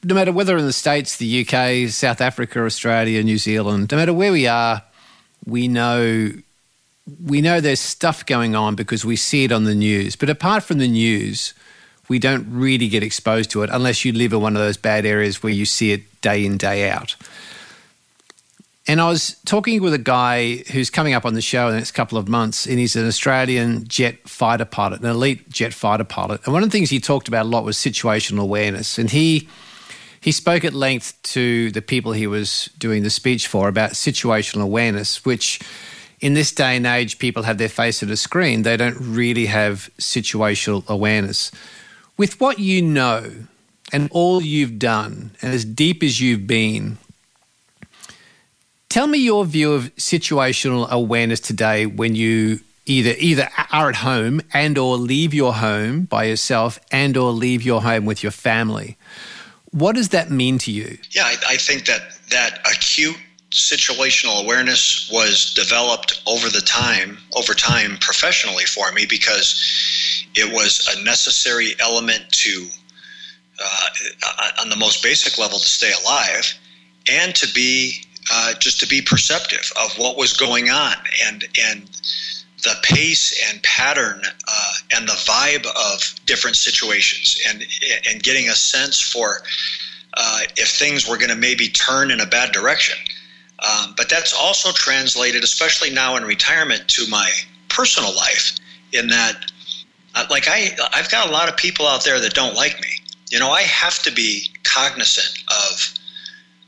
no 0.04 0.16
matter 0.16 0.32
whether 0.32 0.58
in 0.58 0.66
the 0.66 0.74
states, 0.74 1.18
the 1.18 1.42
UK, 1.46 1.90
South 1.90 2.22
Africa, 2.22 2.64
Australia, 2.64 3.22
New 3.24 3.38
Zealand, 3.38 3.92
no 3.92 3.98
matter 3.98 4.14
where 4.14 4.32
we 4.32 4.48
are, 4.48 4.84
we 5.46 5.68
know 5.68 6.32
we 7.24 7.42
know 7.42 7.62
there's 7.62 7.80
stuff 7.80 8.26
going 8.26 8.56
on 8.56 8.76
because 8.76 9.06
we 9.06 9.16
see 9.16 9.44
it 9.44 9.52
on 9.52 9.66
the 9.66 9.76
news. 9.76 10.16
But 10.16 10.30
apart 10.30 10.64
from 10.64 10.80
the 10.80 10.88
news, 10.88 11.54
we 12.08 12.20
don't 12.20 12.48
really 12.50 12.88
get 12.88 13.04
exposed 13.04 13.52
to 13.52 13.64
it 13.64 13.70
unless 13.72 14.06
you 14.06 14.12
live 14.12 14.34
in 14.34 14.42
one 14.42 14.56
of 14.56 14.62
those 14.62 14.78
bad 14.78 15.06
areas 15.06 15.42
where 15.44 15.54
you 15.54 15.66
see 15.66 15.92
it 15.92 16.22
day 16.22 16.46
in, 16.46 16.58
day 16.58 16.90
out. 16.90 17.16
And 18.88 19.02
I 19.02 19.10
was 19.10 19.38
talking 19.46 19.82
with 19.82 19.96
a 19.96 20.00
guy 20.00 20.58
who's 20.72 20.92
coming 20.92 21.14
up 21.14 21.26
on 21.26 21.34
the 21.34 21.42
show 21.42 21.68
in 21.68 21.72
the 21.74 21.78
next 21.78 21.94
couple 21.94 22.20
of 22.20 22.28
months, 22.28 22.68
and 22.68 22.78
he's 22.78 22.96
an 22.96 23.08
Australian 23.08 23.88
jet 23.88 24.30
fighter 24.30 24.66
pilot, 24.66 25.02
an 25.02 25.08
elite 25.08 25.50
jet 25.50 25.74
fighter 25.74 26.04
pilot. 26.04 26.42
And 26.46 26.54
one 26.54 26.62
of 26.62 26.70
the 26.70 26.78
things 26.78 26.92
he 26.92 27.00
talked 27.00 27.28
about 27.28 27.48
a 27.48 27.50
lot 27.50 27.64
was 27.64 27.78
situational 27.78 28.42
awareness. 28.42 29.00
And 29.00 29.10
he 29.10 29.50
he 30.22 30.32
spoke 30.32 30.64
at 30.64 30.74
length 30.74 31.20
to 31.22 31.72
the 31.72 31.82
people 31.82 32.12
he 32.12 32.26
was 32.26 32.70
doing 32.80 33.04
the 33.04 33.12
speech 33.12 33.48
for 33.48 33.68
about 33.68 33.92
situational 33.92 34.64
awareness, 34.64 35.24
which 35.26 35.60
in 36.26 36.34
this 36.34 36.52
day 36.52 36.76
and 36.76 36.88
age, 36.88 37.20
people 37.20 37.44
have 37.44 37.60
their 37.60 37.70
face 37.70 38.02
at 38.02 38.10
a 38.10 38.18
screen. 38.18 38.64
They 38.64 38.78
don't 38.78 38.98
really 39.00 39.46
have 39.46 39.92
situational 40.00 40.84
awareness. 40.88 41.52
With 42.18 42.42
what 42.42 42.58
you 42.58 42.82
know, 42.82 43.32
and 43.94 44.10
all 44.10 44.42
you've 44.42 44.80
done, 44.80 45.36
and 45.44 45.54
as 45.54 45.64
deep 45.64 46.02
as 46.02 46.20
you've 46.20 46.48
been, 46.48 46.98
tell 48.90 49.06
me 49.06 49.20
your 49.20 49.46
view 49.46 49.74
of 49.74 49.96
situational 49.98 50.90
awareness 50.90 51.40
today 51.40 51.86
when 51.86 52.16
you 52.16 52.62
either 52.88 53.14
either 53.20 53.48
are 53.72 53.90
at 53.90 53.98
home 53.98 54.42
and 54.52 54.80
or 54.80 54.98
leave 54.98 55.32
your 55.32 55.54
home 55.54 56.06
by 56.06 56.24
yourself 56.24 56.80
and 56.92 57.16
or 57.18 57.32
leave 57.34 57.62
your 57.62 57.84
home 57.84 58.04
with 58.04 58.24
your 58.24 58.32
family. 58.32 58.98
What 59.70 59.94
does 59.94 60.10
that 60.10 60.32
mean 60.32 60.58
to 60.60 60.72
you? 60.72 60.98
Yeah, 61.12 61.26
I, 61.26 61.36
I 61.50 61.58
think 61.58 61.86
that 61.86 62.02
that 62.32 62.62
acute 62.66 63.18
situational 63.56 64.44
awareness 64.44 65.10
was 65.12 65.54
developed 65.54 66.22
over 66.28 66.50
the 66.50 66.62
time 66.62 67.18
over 67.38 67.54
time 67.54 67.98
professionally 68.02 68.66
for 68.66 68.92
me 68.92 69.06
because 69.10 70.26
it 70.36 70.54
was 70.54 70.94
a 70.94 71.04
necessary 71.04 71.74
element 71.80 72.30
to 72.32 72.68
uh, 73.64 74.50
on 74.62 74.70
the 74.70 74.76
most 74.76 75.02
basic 75.02 75.38
level 75.38 75.58
to 75.58 75.68
stay 75.68 75.94
alive 76.04 76.54
and 77.10 77.34
to 77.34 77.48
be 77.54 78.04
uh, 78.32 78.54
just 78.56 78.80
to 78.80 78.88
be 78.88 79.02
perceptive 79.02 79.72
of 79.82 79.98
what 79.98 80.18
was 80.18 80.34
going 80.34 80.70
on 80.70 80.96
and 81.26 81.46
and 81.70 81.90
the 82.64 82.76
pace 82.84 83.42
and 83.50 83.62
pattern 83.64 84.22
uh, 84.48 84.74
and 84.96 85.08
the 85.08 85.14
vibe 85.14 85.66
of 85.68 86.14
different 86.26 86.58
situations 86.58 87.40
and 87.48 87.64
and 88.10 88.22
getting 88.22 88.50
a 88.50 88.56
sense 88.56 89.00
for 89.00 89.44
uh, 90.16 90.40
if 90.58 90.70
things 90.70 91.08
were 91.08 91.18
going 91.18 91.30
to 91.30 91.36
maybe 91.36 91.68
turn 91.68 92.12
in 92.12 92.20
a 92.20 92.26
bad 92.26 92.52
direction. 92.52 92.98
Um, 93.66 93.94
but 93.98 94.10
that's 94.10 94.34
also 94.34 94.72
translated, 94.72 95.44
especially 95.44 95.90
now 95.90 96.16
in 96.18 96.24
retirement, 96.24 96.88
to 96.90 97.08
my 97.10 97.32
personal 97.70 98.16
life. 98.16 98.58
In 98.92 99.08
that, 99.08 99.52
uh, 100.14 100.26
like 100.30 100.46
I, 100.48 100.76
I've 100.94 101.10
got 101.10 101.28
a 101.28 101.32
lot 101.32 101.50
of 101.50 101.58
people 101.58 101.88
out 101.88 102.04
there 102.04 102.20
that 102.20 102.34
don't 102.34 102.56
like 102.56 102.80
me. 102.80 102.90
You 103.30 103.40
know, 103.40 103.50
I 103.50 103.62
have 103.62 104.02
to 104.04 104.12
be 104.12 104.52
cognizant 104.64 105.44
of 105.50 105.94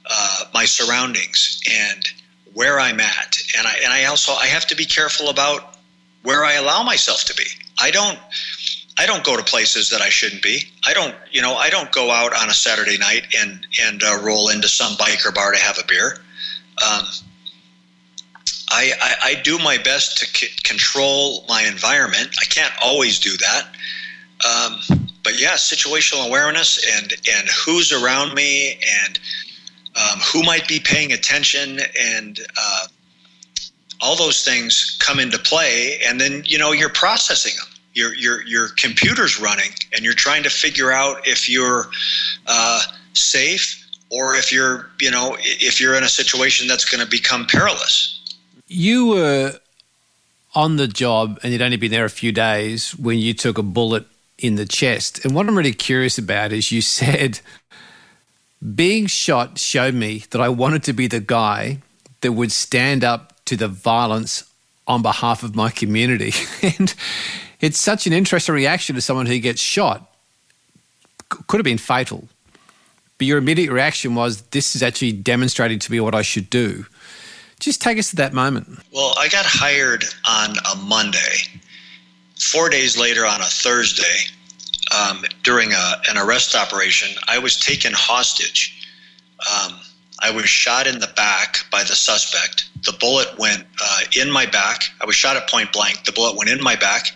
uh, 0.09 0.43
my 0.53 0.65
surroundings 0.65 1.61
and 1.71 2.03
where 2.53 2.79
I'm 2.79 2.99
at, 2.99 3.37
and 3.57 3.67
I 3.67 3.75
and 3.83 3.93
I 3.93 4.05
also 4.05 4.33
I 4.33 4.47
have 4.47 4.65
to 4.67 4.75
be 4.75 4.85
careful 4.85 5.29
about 5.29 5.77
where 6.23 6.43
I 6.43 6.53
allow 6.53 6.83
myself 6.83 7.23
to 7.25 7.35
be. 7.35 7.45
I 7.79 7.91
don't 7.91 8.17
I 8.97 9.05
don't 9.05 9.23
go 9.23 9.37
to 9.37 9.43
places 9.43 9.89
that 9.91 10.01
I 10.01 10.09
shouldn't 10.09 10.41
be. 10.41 10.63
I 10.85 10.93
don't, 10.93 11.15
you 11.31 11.41
know, 11.41 11.55
I 11.55 11.69
don't 11.69 11.91
go 11.91 12.09
out 12.09 12.35
on 12.35 12.49
a 12.49 12.53
Saturday 12.53 12.97
night 12.97 13.27
and 13.37 13.65
and 13.81 14.01
uh, 14.03 14.19
roll 14.23 14.49
into 14.49 14.67
some 14.67 14.93
biker 14.93 15.33
bar 15.33 15.51
to 15.51 15.59
have 15.59 15.77
a 15.77 15.85
beer. 15.85 16.17
Um, 16.85 17.05
I, 18.69 18.91
I, 19.01 19.15
I 19.23 19.41
do 19.43 19.57
my 19.59 19.77
best 19.77 20.17
to 20.17 20.25
c- 20.25 20.53
control 20.63 21.45
my 21.47 21.63
environment. 21.63 22.35
I 22.41 22.45
can't 22.45 22.73
always 22.81 23.19
do 23.19 23.35
that, 23.37 23.67
um, 24.45 25.07
but 25.23 25.39
yeah, 25.39 25.53
situational 25.53 26.27
awareness 26.27 26.85
and 26.97 27.13
and 27.31 27.47
who's 27.49 27.91
around 27.91 28.33
me 28.33 28.79
and 29.05 29.19
um, 29.95 30.19
who 30.19 30.43
might 30.43 30.67
be 30.67 30.79
paying 30.79 31.13
attention 31.13 31.79
and 31.99 32.39
uh, 32.57 32.87
all 34.01 34.15
those 34.15 34.43
things 34.43 34.97
come 34.99 35.19
into 35.19 35.39
play, 35.39 35.99
and 36.05 36.19
then 36.19 36.43
you 36.45 36.57
know 36.57 36.71
you're 36.71 36.89
processing 36.89 37.53
them. 37.57 37.67
Your 37.93 38.15
your 38.15 38.45
your 38.45 38.69
computer's 38.77 39.39
running, 39.39 39.71
and 39.93 40.03
you're 40.03 40.13
trying 40.13 40.43
to 40.43 40.49
figure 40.49 40.91
out 40.91 41.27
if 41.27 41.49
you're 41.49 41.89
uh, 42.45 42.81
safe 43.13 43.86
or 44.09 44.35
if 44.35 44.51
you're 44.51 44.89
you 44.99 45.11
know 45.11 45.35
if 45.39 45.79
you're 45.79 45.95
in 45.95 46.03
a 46.03 46.09
situation 46.09 46.67
that's 46.67 46.85
going 46.85 47.03
to 47.03 47.09
become 47.09 47.45
perilous. 47.45 48.13
You 48.67 49.07
were 49.07 49.59
on 50.55 50.77
the 50.77 50.87
job, 50.87 51.39
and 51.43 51.53
you'd 51.53 51.61
only 51.61 51.77
been 51.77 51.91
there 51.91 52.05
a 52.05 52.09
few 52.09 52.31
days 52.31 52.91
when 52.95 53.17
you 53.19 53.33
took 53.33 53.57
a 53.57 53.63
bullet 53.63 54.05
in 54.37 54.55
the 54.55 54.65
chest. 54.65 55.23
And 55.23 55.33
what 55.33 55.47
I'm 55.47 55.57
really 55.57 55.73
curious 55.73 56.17
about 56.17 56.51
is 56.51 56.71
you 56.71 56.81
said. 56.99 57.39
Being 58.73 59.05
shot 59.05 59.59
showed 59.59 59.93
me 59.93 60.23
that 60.31 60.41
I 60.41 60.49
wanted 60.49 60.81
to 60.85 60.93
be 60.93 61.05
the 61.05 61.19
guy 61.19 61.77
that 62.21 62.31
would 62.31 62.51
stand 62.51 63.03
up 63.03 63.33
to 63.45 63.55
the 63.55 63.67
violence 63.67 64.43
on 64.87 65.01
behalf 65.01 65.43
of 65.43 65.55
my 65.55 65.69
community. 65.69 66.33
and 66.79 66.93
it's 67.59 67.77
such 67.77 68.07
an 68.07 68.13
interesting 68.13 68.55
reaction 68.55 68.95
to 68.95 69.01
someone 69.01 69.25
who 69.25 69.39
gets 69.39 69.61
shot. 69.61 70.11
Could 71.29 71.57
have 71.57 71.65
been 71.65 71.77
fatal. 71.77 72.27
But 73.17 73.27
your 73.27 73.37
immediate 73.37 73.71
reaction 73.71 74.15
was, 74.15 74.41
this 74.51 74.75
is 74.75 74.83
actually 74.83 75.11
demonstrating 75.11 75.79
to 75.79 75.91
me 75.91 75.99
what 75.99 76.13
I 76.13 76.21
should 76.21 76.49
do. 76.49 76.85
Just 77.59 77.81
take 77.81 77.97
us 77.97 78.11
to 78.11 78.15
that 78.17 78.33
moment. 78.33 78.79
Well, 78.91 79.13
I 79.17 79.27
got 79.29 79.45
hired 79.45 80.03
on 80.27 80.55
a 80.71 80.75
Monday. 80.75 81.37
Four 82.39 82.69
days 82.69 82.97
later, 82.97 83.25
on 83.25 83.41
a 83.41 83.45
Thursday, 83.45 84.27
um, 84.95 85.23
during 85.43 85.73
a, 85.73 85.93
an 86.09 86.17
arrest 86.17 86.55
operation, 86.55 87.09
I 87.27 87.39
was 87.39 87.59
taken 87.59 87.93
hostage. 87.93 88.87
Um, 89.39 89.79
I 90.21 90.31
was 90.31 90.47
shot 90.47 90.85
in 90.85 90.99
the 90.99 91.11
back 91.15 91.57
by 91.71 91.81
the 91.81 91.95
suspect. 91.95 92.69
The 92.85 92.93
bullet 92.99 93.37
went 93.39 93.65
uh, 93.81 93.99
in 94.15 94.31
my 94.31 94.45
back. 94.45 94.83
I 95.01 95.05
was 95.05 95.15
shot 95.15 95.35
at 95.35 95.49
point 95.49 95.73
blank. 95.73 96.03
The 96.05 96.11
bullet 96.11 96.37
went 96.37 96.49
in 96.49 96.63
my 96.63 96.75
back, 96.75 97.11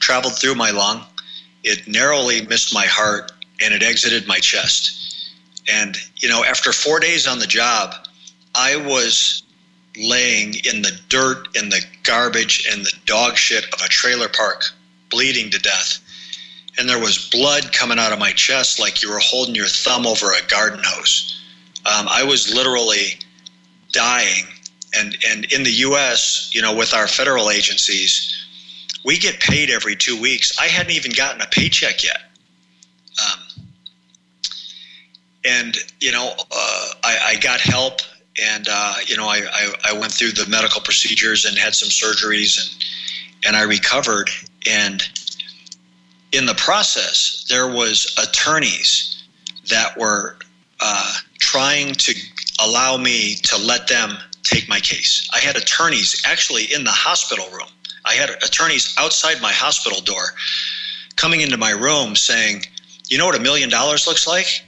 traveled 0.00 0.38
through 0.38 0.54
my 0.54 0.70
lung. 0.70 1.04
It 1.62 1.86
narrowly 1.86 2.46
missed 2.46 2.74
my 2.74 2.86
heart 2.86 3.32
and 3.62 3.72
it 3.72 3.82
exited 3.82 4.26
my 4.26 4.38
chest. 4.38 5.03
And, 5.72 5.96
you 6.16 6.28
know, 6.28 6.44
after 6.44 6.72
four 6.72 7.00
days 7.00 7.26
on 7.26 7.38
the 7.38 7.46
job, 7.46 7.94
I 8.54 8.76
was 8.76 9.42
laying 9.96 10.54
in 10.64 10.82
the 10.82 10.98
dirt 11.08 11.48
and 11.56 11.70
the 11.70 11.82
garbage 12.02 12.66
and 12.70 12.84
the 12.84 12.92
dog 13.06 13.36
shit 13.36 13.64
of 13.72 13.80
a 13.80 13.88
trailer 13.88 14.28
park, 14.28 14.64
bleeding 15.10 15.50
to 15.50 15.58
death. 15.58 16.00
And 16.78 16.88
there 16.88 16.98
was 16.98 17.28
blood 17.30 17.72
coming 17.72 17.98
out 17.98 18.12
of 18.12 18.18
my 18.18 18.32
chest 18.32 18.80
like 18.80 19.02
you 19.02 19.10
were 19.10 19.20
holding 19.20 19.54
your 19.54 19.66
thumb 19.68 20.06
over 20.06 20.32
a 20.32 20.46
garden 20.48 20.82
hose 20.84 21.40
um, 21.86 22.06
I 22.08 22.24
was 22.24 22.52
literally 22.52 23.18
dying. 23.92 24.44
And, 24.96 25.16
and 25.28 25.44
in 25.52 25.64
the 25.64 25.72
U.S., 25.72 26.50
you 26.52 26.62
know, 26.62 26.74
with 26.74 26.94
our 26.94 27.06
federal 27.06 27.50
agencies, 27.50 28.30
we 29.04 29.18
get 29.18 29.40
paid 29.40 29.70
every 29.70 29.96
two 29.96 30.20
weeks. 30.20 30.58
I 30.58 30.66
hadn't 30.66 30.92
even 30.92 31.12
gotten 31.12 31.42
a 31.42 31.46
paycheck 31.46 32.02
yet. 32.02 32.20
Um, 33.20 33.40
and, 35.44 35.76
you 36.00 36.12
know, 36.12 36.32
uh, 36.50 36.88
I, 37.02 37.18
I, 37.24 37.36
got 37.36 37.60
help 37.60 38.00
and, 38.42 38.66
uh, 38.70 38.94
you 39.06 39.16
know, 39.16 39.26
I, 39.26 39.42
I, 39.52 39.74
I, 39.90 39.92
went 39.92 40.12
through 40.12 40.32
the 40.32 40.46
medical 40.48 40.80
procedures 40.80 41.44
and 41.44 41.58
had 41.58 41.74
some 41.74 41.88
surgeries 41.88 42.58
and, 42.58 42.84
and 43.46 43.56
I 43.56 43.62
recovered. 43.62 44.30
And 44.70 45.02
in 46.32 46.46
the 46.46 46.54
process, 46.54 47.46
there 47.48 47.68
was 47.68 48.14
attorneys 48.20 49.22
that 49.68 49.96
were 49.98 50.36
uh, 50.80 51.14
trying 51.38 51.94
to 51.94 52.14
allow 52.60 52.96
me 52.96 53.36
to 53.36 53.58
let 53.58 53.86
them 53.86 54.16
take 54.42 54.68
my 54.68 54.80
case. 54.80 55.28
I 55.32 55.38
had 55.38 55.56
attorneys 55.56 56.22
actually 56.26 56.72
in 56.72 56.84
the 56.84 56.90
hospital 56.90 57.46
room. 57.52 57.68
I 58.04 58.14
had 58.14 58.30
attorneys 58.30 58.94
outside 58.98 59.40
my 59.40 59.52
hospital 59.52 60.00
door 60.00 60.22
coming 61.16 61.40
into 61.40 61.56
my 61.56 61.70
room 61.70 62.16
saying, 62.16 62.64
You 63.08 63.18
know 63.18 63.26
what 63.26 63.36
a 63.36 63.40
million 63.40 63.70
dollars 63.70 64.06
looks 64.06 64.26
like? 64.26 64.63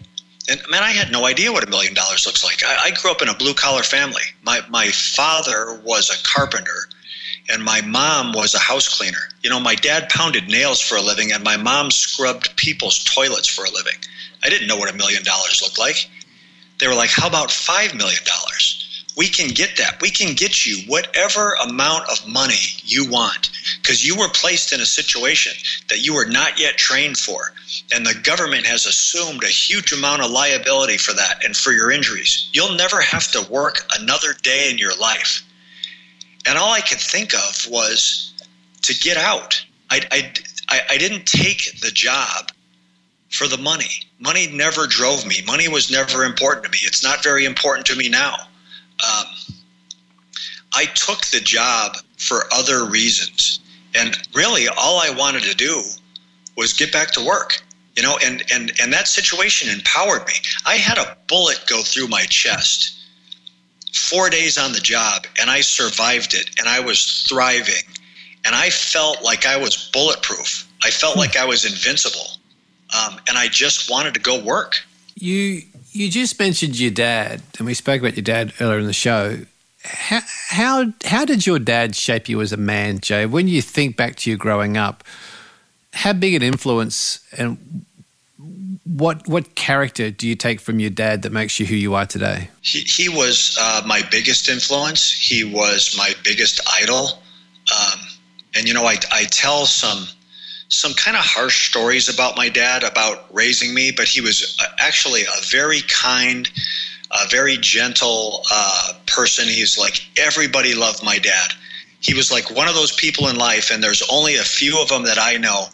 And 0.48 0.60
man, 0.70 0.82
I 0.82 0.92
had 0.92 1.10
no 1.10 1.26
idea 1.26 1.52
what 1.52 1.64
a 1.64 1.70
million 1.70 1.94
dollars 1.94 2.26
looks 2.26 2.44
like. 2.44 2.62
I, 2.64 2.86
I 2.86 2.90
grew 2.92 3.10
up 3.10 3.22
in 3.22 3.28
a 3.28 3.34
blue 3.34 3.54
collar 3.54 3.82
family. 3.82 4.22
My, 4.42 4.60
my 4.68 4.88
father 4.88 5.80
was 5.84 6.10
a 6.10 6.22
carpenter 6.26 6.88
and 7.48 7.64
my 7.64 7.80
mom 7.80 8.32
was 8.32 8.54
a 8.54 8.58
house 8.58 8.88
cleaner. 8.88 9.28
You 9.42 9.50
know, 9.50 9.60
my 9.60 9.74
dad 9.74 10.08
pounded 10.08 10.48
nails 10.48 10.80
for 10.80 10.96
a 10.96 11.02
living 11.02 11.32
and 11.32 11.42
my 11.42 11.56
mom 11.56 11.90
scrubbed 11.90 12.56
people's 12.56 13.02
toilets 13.04 13.48
for 13.48 13.64
a 13.64 13.70
living. 13.70 13.94
I 14.42 14.48
didn't 14.48 14.68
know 14.68 14.76
what 14.76 14.92
a 14.92 14.96
million 14.96 15.22
dollars 15.24 15.60
looked 15.62 15.78
like. 15.78 16.08
They 16.78 16.88
were 16.88 16.94
like, 16.94 17.10
how 17.10 17.26
about 17.26 17.48
$5 17.48 17.96
million? 17.96 18.22
We 19.16 19.28
can 19.28 19.48
get 19.48 19.78
that. 19.78 20.00
We 20.02 20.10
can 20.10 20.34
get 20.34 20.66
you 20.66 20.82
whatever 20.88 21.54
amount 21.64 22.08
of 22.10 22.28
money 22.28 22.60
you 22.82 23.10
want 23.10 23.50
because 23.80 24.04
you 24.04 24.14
were 24.14 24.28
placed 24.28 24.74
in 24.74 24.80
a 24.82 24.86
situation 24.86 25.54
that 25.88 26.04
you 26.04 26.14
were 26.14 26.26
not 26.26 26.60
yet 26.60 26.76
trained 26.76 27.16
for. 27.16 27.54
And 27.94 28.04
the 28.04 28.14
government 28.22 28.66
has 28.66 28.84
assumed 28.84 29.42
a 29.42 29.48
huge 29.48 29.92
amount 29.92 30.22
of 30.22 30.30
liability 30.30 30.98
for 30.98 31.14
that 31.14 31.42
and 31.44 31.56
for 31.56 31.72
your 31.72 31.90
injuries. 31.90 32.50
You'll 32.52 32.76
never 32.76 33.00
have 33.00 33.30
to 33.32 33.50
work 33.50 33.86
another 33.98 34.34
day 34.42 34.70
in 34.70 34.76
your 34.76 34.94
life. 34.96 35.42
And 36.46 36.58
all 36.58 36.72
I 36.72 36.80
could 36.80 37.00
think 37.00 37.34
of 37.34 37.66
was 37.70 38.34
to 38.82 38.94
get 38.98 39.16
out. 39.16 39.64
I, 39.90 40.32
I, 40.68 40.80
I 40.90 40.98
didn't 40.98 41.26
take 41.26 41.80
the 41.80 41.90
job 41.90 42.52
for 43.30 43.48
the 43.48 43.58
money. 43.58 43.90
Money 44.18 44.48
never 44.52 44.86
drove 44.86 45.26
me. 45.26 45.42
Money 45.46 45.68
was 45.68 45.90
never 45.90 46.24
important 46.24 46.64
to 46.64 46.70
me. 46.70 46.78
It's 46.82 47.02
not 47.02 47.22
very 47.22 47.44
important 47.44 47.86
to 47.86 47.96
me 47.96 48.08
now. 48.08 48.36
Um, 49.04 49.26
I 50.74 50.86
took 50.86 51.26
the 51.26 51.40
job 51.40 51.96
for 52.18 52.44
other 52.52 52.84
reasons. 52.84 53.60
And 53.94 54.16
really, 54.34 54.68
all 54.68 54.98
I 54.98 55.10
wanted 55.10 55.42
to 55.44 55.54
do 55.54 55.82
was 56.56 56.72
get 56.72 56.92
back 56.92 57.10
to 57.12 57.24
work. 57.24 57.62
You 57.96 58.02
know, 58.02 58.18
and, 58.22 58.42
and, 58.52 58.72
and 58.80 58.92
that 58.92 59.08
situation 59.08 59.70
empowered 59.70 60.26
me. 60.26 60.34
I 60.66 60.74
had 60.74 60.98
a 60.98 61.16
bullet 61.28 61.64
go 61.66 61.80
through 61.82 62.08
my 62.08 62.24
chest 62.24 62.94
four 63.94 64.28
days 64.28 64.58
on 64.58 64.72
the 64.72 64.80
job, 64.80 65.26
and 65.40 65.48
I 65.50 65.62
survived 65.62 66.34
it, 66.34 66.50
and 66.58 66.68
I 66.68 66.80
was 66.80 67.24
thriving. 67.26 67.84
And 68.44 68.54
I 68.54 68.68
felt 68.68 69.22
like 69.22 69.46
I 69.46 69.56
was 69.56 69.88
bulletproof. 69.94 70.68
I 70.84 70.90
felt 70.90 71.16
like 71.16 71.36
I 71.38 71.46
was 71.46 71.64
invincible 71.64 72.36
um, 72.94 73.18
and 73.28 73.36
I 73.36 73.48
just 73.48 73.90
wanted 73.90 74.14
to 74.14 74.20
go 74.20 74.42
work. 74.42 74.76
You 75.16 75.62
you 75.92 76.10
just 76.10 76.38
mentioned 76.38 76.78
your 76.78 76.90
dad, 76.90 77.42
and 77.58 77.66
we 77.66 77.74
spoke 77.74 78.00
about 78.00 78.16
your 78.16 78.22
dad 78.22 78.52
earlier 78.60 78.78
in 78.78 78.86
the 78.86 78.92
show. 78.92 79.38
How 79.82 80.20
how, 80.48 80.92
how 81.04 81.24
did 81.24 81.46
your 81.46 81.58
dad 81.58 81.96
shape 81.96 82.28
you 82.28 82.40
as 82.42 82.52
a 82.52 82.56
man, 82.56 83.00
Jay? 83.00 83.24
When 83.26 83.48
you 83.48 83.62
think 83.62 83.96
back 83.96 84.16
to 84.16 84.30
you 84.30 84.36
growing 84.36 84.76
up, 84.76 85.02
how 85.94 86.12
big 86.12 86.34
an 86.34 86.42
influence 86.42 87.20
and 87.36 87.84
what 88.84 89.26
what 89.26 89.54
character 89.54 90.10
do 90.10 90.28
you 90.28 90.36
take 90.36 90.60
from 90.60 90.80
your 90.80 90.90
dad 90.90 91.22
that 91.22 91.32
makes 91.32 91.58
you 91.58 91.66
who 91.66 91.74
you 91.74 91.94
are 91.94 92.06
today? 92.06 92.50
He, 92.62 92.80
he 92.80 93.08
was 93.08 93.56
uh, 93.60 93.82
my 93.86 94.02
biggest 94.10 94.48
influence. 94.48 95.10
He 95.10 95.44
was 95.44 95.94
my 95.96 96.12
biggest 96.24 96.60
idol. 96.80 97.22
Um, 97.74 98.00
and 98.54 98.68
you 98.68 98.74
know, 98.74 98.84
I, 98.84 98.96
I 99.12 99.24
tell 99.24 99.66
some 99.66 100.06
some 100.68 100.94
kind 100.94 101.16
of 101.16 101.22
harsh 101.22 101.68
stories 101.68 102.08
about 102.08 102.36
my 102.36 102.48
dad 102.48 102.82
about 102.82 103.32
raising 103.32 103.74
me, 103.74 103.92
but 103.96 104.06
he 104.06 104.20
was 104.20 104.56
uh, 104.60 104.66
actually 104.78 105.22
a 105.22 105.40
very 105.50 105.80
kind, 105.82 106.50
a 107.12 107.28
very 107.28 107.56
gentle 107.56 108.44
uh, 108.50 108.92
person. 109.06 109.46
He's 109.46 109.78
like 109.78 110.06
everybody 110.18 110.74
loved 110.74 111.04
my 111.04 111.18
dad. 111.18 111.52
He 112.00 112.14
was 112.14 112.30
like 112.30 112.50
one 112.50 112.68
of 112.68 112.74
those 112.74 112.92
people 112.92 113.28
in 113.28 113.36
life, 113.36 113.70
and 113.70 113.82
there's 113.82 114.02
only 114.10 114.36
a 114.36 114.42
few 114.42 114.80
of 114.80 114.88
them 114.88 115.04
that 115.04 115.18
I 115.18 115.36
know. 115.36 115.66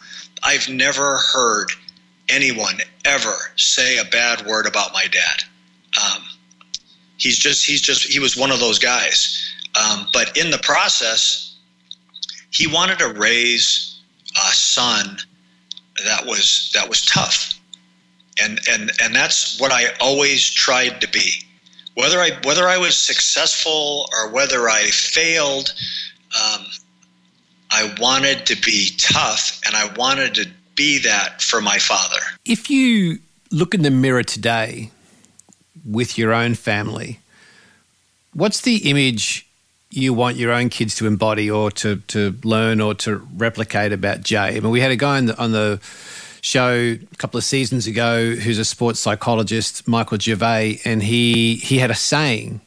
I've 0.43 0.69
never 0.69 1.17
heard 1.17 1.71
anyone 2.29 2.79
ever 3.05 3.35
say 3.55 3.97
a 3.97 4.05
bad 4.05 4.45
word 4.45 4.65
about 4.65 4.93
my 4.93 5.05
dad. 5.07 5.43
Um, 6.01 6.23
he's 7.17 7.37
just 7.37 7.65
he's 7.65 7.81
just 7.81 8.11
he 8.11 8.19
was 8.19 8.37
one 8.37 8.51
of 8.51 8.59
those 8.59 8.79
guys. 8.79 9.39
Um, 9.75 10.07
but 10.13 10.37
in 10.37 10.51
the 10.51 10.59
process, 10.59 11.55
he 12.51 12.67
wanted 12.67 12.99
to 12.99 13.09
raise 13.13 13.92
a 14.35 14.53
son 14.53 15.17
that 16.05 16.25
was 16.25 16.71
that 16.73 16.89
was 16.89 17.05
tough, 17.05 17.59
and 18.41 18.59
and 18.69 18.91
and 19.01 19.15
that's 19.15 19.59
what 19.59 19.71
I 19.71 19.93
always 19.99 20.49
tried 20.49 21.01
to 21.01 21.09
be. 21.09 21.43
Whether 21.95 22.19
I 22.19 22.31
whether 22.43 22.67
I 22.67 22.77
was 22.77 22.97
successful 22.97 24.09
or 24.13 24.29
whether 24.31 24.69
I 24.69 24.83
failed, 24.85 25.73
um, 26.35 26.65
I 27.69 27.93
wanted 27.99 28.45
to 28.47 28.55
be 28.61 28.89
tough, 28.97 29.61
and 29.65 29.75
I 29.75 29.93
wanted 29.95 30.35
to 30.35 30.47
be 30.75 30.99
that 30.99 31.41
for 31.41 31.61
my 31.61 31.77
father. 31.77 32.19
If 32.45 32.69
you 32.69 33.19
look 33.51 33.73
in 33.73 33.83
the 33.83 33.91
mirror 33.91 34.23
today 34.23 34.89
with 35.85 36.17
your 36.17 36.33
own 36.33 36.55
family, 36.55 37.19
what's 38.33 38.61
the 38.61 38.89
image 38.89 39.47
you 39.95 40.13
want 40.13 40.37
your 40.37 40.51
own 40.51 40.69
kids 40.69 40.95
to 40.95 41.07
embody 41.07 41.49
or 41.49 41.71
to, 41.71 41.97
to 42.07 42.35
learn 42.43 42.81
or 42.81 42.93
to 42.95 43.17
replicate 43.35 43.91
about 43.91 44.21
Jay? 44.21 44.37
I 44.37 44.59
mean, 44.59 44.71
we 44.71 44.81
had 44.81 44.91
a 44.91 44.95
guy 44.95 45.17
on 45.17 45.25
the, 45.27 45.37
on 45.37 45.51
the 45.51 45.79
show 46.41 46.71
a 46.71 47.15
couple 47.17 47.37
of 47.37 47.43
seasons 47.43 47.87
ago 47.87 48.35
who's 48.35 48.59
a 48.59 48.65
sports 48.65 48.99
psychologist, 48.99 49.87
Michael 49.87 50.17
Gervais, 50.17 50.81
and 50.85 51.01
he, 51.03 51.55
he 51.55 51.77
had 51.77 51.91
a 51.91 51.95
saying 51.95 52.61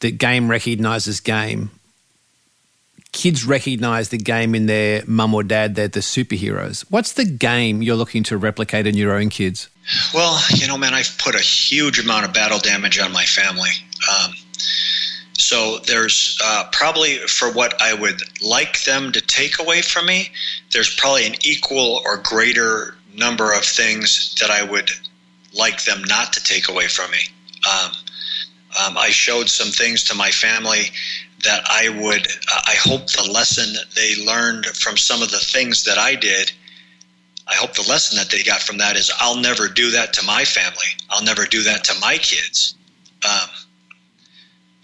that 0.00 0.18
game 0.18 0.48
recognizes 0.48 1.20
game 1.20 1.70
kids 3.16 3.46
recognize 3.46 4.10
the 4.10 4.18
game 4.18 4.54
in 4.54 4.66
their 4.66 5.02
mum 5.06 5.32
or 5.32 5.42
dad, 5.42 5.74
they're 5.74 5.88
the 5.88 6.00
superheroes. 6.00 6.84
What's 6.90 7.14
the 7.14 7.24
game 7.24 7.80
you're 7.80 7.96
looking 7.96 8.22
to 8.24 8.36
replicate 8.36 8.86
in 8.86 8.94
your 8.94 9.14
own 9.14 9.30
kids? 9.30 9.70
Well, 10.12 10.38
you 10.50 10.66
know, 10.68 10.76
man, 10.76 10.92
I've 10.92 11.16
put 11.18 11.34
a 11.34 11.40
huge 11.40 11.98
amount 11.98 12.26
of 12.26 12.34
battle 12.34 12.58
damage 12.58 12.98
on 12.98 13.12
my 13.12 13.24
family. 13.24 13.70
Um, 14.10 14.34
so 15.46 15.78
there's 15.86 16.36
uh, 16.42 16.64
probably 16.72 17.18
for 17.18 17.52
what 17.52 17.80
I 17.80 17.94
would 17.94 18.20
like 18.42 18.82
them 18.82 19.12
to 19.12 19.20
take 19.20 19.60
away 19.60 19.80
from 19.80 20.06
me, 20.06 20.30
there's 20.72 20.92
probably 20.96 21.24
an 21.24 21.36
equal 21.44 22.02
or 22.04 22.16
greater 22.16 22.96
number 23.14 23.52
of 23.52 23.64
things 23.64 24.34
that 24.40 24.50
I 24.50 24.64
would 24.64 24.90
like 25.52 25.84
them 25.84 26.02
not 26.08 26.32
to 26.32 26.42
take 26.42 26.68
away 26.68 26.88
from 26.88 27.12
me. 27.12 27.20
Um, 27.64 27.92
um, 28.84 28.98
I 28.98 29.10
showed 29.10 29.48
some 29.48 29.68
things 29.68 30.02
to 30.04 30.16
my 30.16 30.32
family 30.32 30.90
that 31.44 31.62
I 31.70 31.90
would, 31.90 32.26
uh, 32.26 32.62
I 32.66 32.74
hope 32.74 33.06
the 33.06 33.30
lesson 33.32 33.72
they 33.94 34.16
learned 34.26 34.66
from 34.66 34.96
some 34.96 35.22
of 35.22 35.30
the 35.30 35.38
things 35.38 35.84
that 35.84 35.96
I 35.96 36.16
did, 36.16 36.50
I 37.46 37.54
hope 37.54 37.74
the 37.74 37.88
lesson 37.88 38.16
that 38.16 38.30
they 38.30 38.42
got 38.42 38.62
from 38.62 38.78
that 38.78 38.96
is 38.96 39.12
I'll 39.20 39.40
never 39.40 39.68
do 39.68 39.92
that 39.92 40.12
to 40.14 40.26
my 40.26 40.44
family. 40.44 40.88
I'll 41.08 41.22
never 41.22 41.44
do 41.44 41.62
that 41.62 41.84
to 41.84 42.00
my 42.00 42.18
kids. 42.18 42.74
Um, 43.24 43.48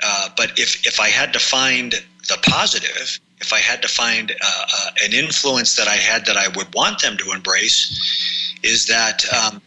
uh, 0.02 0.28
but 0.36 0.58
if, 0.58 0.86
if 0.86 1.00
I 1.00 1.08
had 1.08 1.32
to 1.32 1.38
find 1.38 1.92
the 2.28 2.38
positive, 2.42 3.20
if 3.40 3.52
I 3.52 3.58
had 3.58 3.82
to 3.82 3.88
find 3.88 4.32
uh, 4.32 4.34
uh, 4.44 4.90
an 5.04 5.12
influence 5.12 5.76
that 5.76 5.88
I 5.88 5.96
had 5.96 6.26
that 6.26 6.36
I 6.36 6.48
would 6.56 6.74
want 6.74 7.02
them 7.02 7.16
to 7.18 7.32
embrace, 7.32 8.58
is 8.62 8.86
that 8.86 9.24
um, 9.32 9.60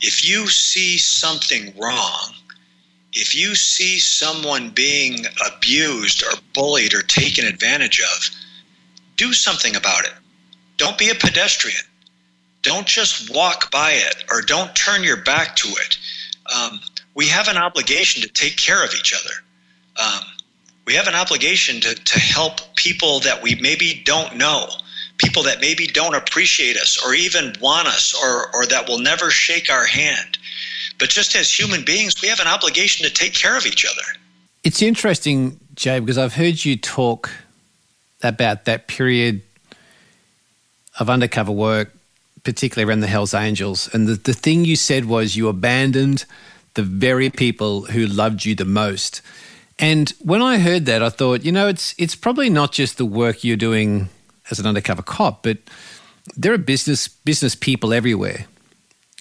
if 0.00 0.28
you 0.28 0.48
see 0.48 0.98
something 0.98 1.72
wrong, 1.76 2.34
if 3.12 3.34
you 3.34 3.54
see 3.54 3.98
someone 3.98 4.70
being 4.70 5.26
abused 5.46 6.22
or 6.22 6.32
bullied 6.54 6.94
or 6.94 7.02
taken 7.02 7.44
advantage 7.44 8.00
of, 8.00 8.30
do 9.16 9.32
something 9.32 9.76
about 9.76 10.04
it. 10.04 10.12
Don't 10.76 10.98
be 10.98 11.10
a 11.10 11.14
pedestrian. 11.14 11.84
Don't 12.62 12.86
just 12.86 13.34
walk 13.34 13.70
by 13.70 13.92
it 13.92 14.24
or 14.30 14.40
don't 14.40 14.74
turn 14.74 15.04
your 15.04 15.18
back 15.18 15.56
to 15.56 15.68
it. 15.68 15.98
Um, 16.54 16.80
we 17.14 17.26
have 17.28 17.48
an 17.48 17.56
obligation 17.56 18.22
to 18.22 18.28
take 18.28 18.56
care 18.56 18.84
of 18.84 18.94
each 18.94 19.12
other. 19.12 19.34
Um, 20.00 20.22
we 20.86 20.94
have 20.94 21.06
an 21.06 21.14
obligation 21.14 21.80
to, 21.80 21.94
to 21.94 22.18
help 22.18 22.60
people 22.76 23.20
that 23.20 23.42
we 23.42 23.54
maybe 23.56 24.02
don't 24.04 24.36
know, 24.36 24.68
people 25.18 25.42
that 25.44 25.60
maybe 25.60 25.86
don't 25.86 26.14
appreciate 26.14 26.76
us 26.76 26.98
or 27.04 27.14
even 27.14 27.54
want 27.60 27.86
us 27.88 28.14
or, 28.14 28.54
or 28.54 28.66
that 28.66 28.88
will 28.88 28.98
never 28.98 29.30
shake 29.30 29.70
our 29.70 29.86
hand. 29.86 30.38
But 30.98 31.10
just 31.10 31.34
as 31.36 31.52
human 31.52 31.84
beings, 31.84 32.20
we 32.20 32.28
have 32.28 32.40
an 32.40 32.48
obligation 32.48 33.06
to 33.06 33.12
take 33.12 33.34
care 33.34 33.56
of 33.56 33.66
each 33.66 33.84
other. 33.84 34.18
It's 34.64 34.82
interesting, 34.82 35.58
Jay, 35.74 35.98
because 35.98 36.18
I've 36.18 36.34
heard 36.34 36.64
you 36.64 36.76
talk 36.76 37.30
about 38.22 38.64
that 38.64 38.86
period 38.86 39.42
of 40.98 41.10
undercover 41.10 41.52
work, 41.52 41.92
particularly 42.44 42.88
around 42.88 43.00
the 43.00 43.08
Hells 43.08 43.34
Angels. 43.34 43.88
And 43.92 44.06
the, 44.06 44.14
the 44.14 44.32
thing 44.32 44.64
you 44.64 44.76
said 44.76 45.06
was 45.06 45.36
you 45.36 45.48
abandoned 45.48 46.24
the 46.74 46.82
very 46.82 47.30
people 47.30 47.86
who 47.86 48.06
loved 48.06 48.44
you 48.44 48.54
the 48.54 48.64
most. 48.64 49.20
And 49.82 50.10
when 50.20 50.40
I 50.40 50.58
heard 50.58 50.86
that, 50.86 51.02
I 51.02 51.08
thought, 51.08 51.44
you 51.44 51.50
know, 51.50 51.66
it's 51.66 51.92
it's 51.98 52.14
probably 52.14 52.48
not 52.48 52.70
just 52.70 52.98
the 52.98 53.04
work 53.04 53.42
you're 53.42 53.56
doing 53.56 54.08
as 54.48 54.60
an 54.60 54.66
undercover 54.66 55.02
cop, 55.02 55.42
but 55.42 55.58
there 56.36 56.52
are 56.52 56.58
business 56.58 57.08
business 57.08 57.56
people 57.56 57.92
everywhere 57.92 58.46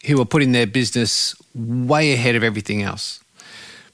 who 0.05 0.21
are 0.21 0.25
putting 0.25 0.51
their 0.51 0.67
business 0.67 1.35
way 1.55 2.13
ahead 2.13 2.35
of 2.35 2.43
everything 2.43 2.83
else, 2.83 3.23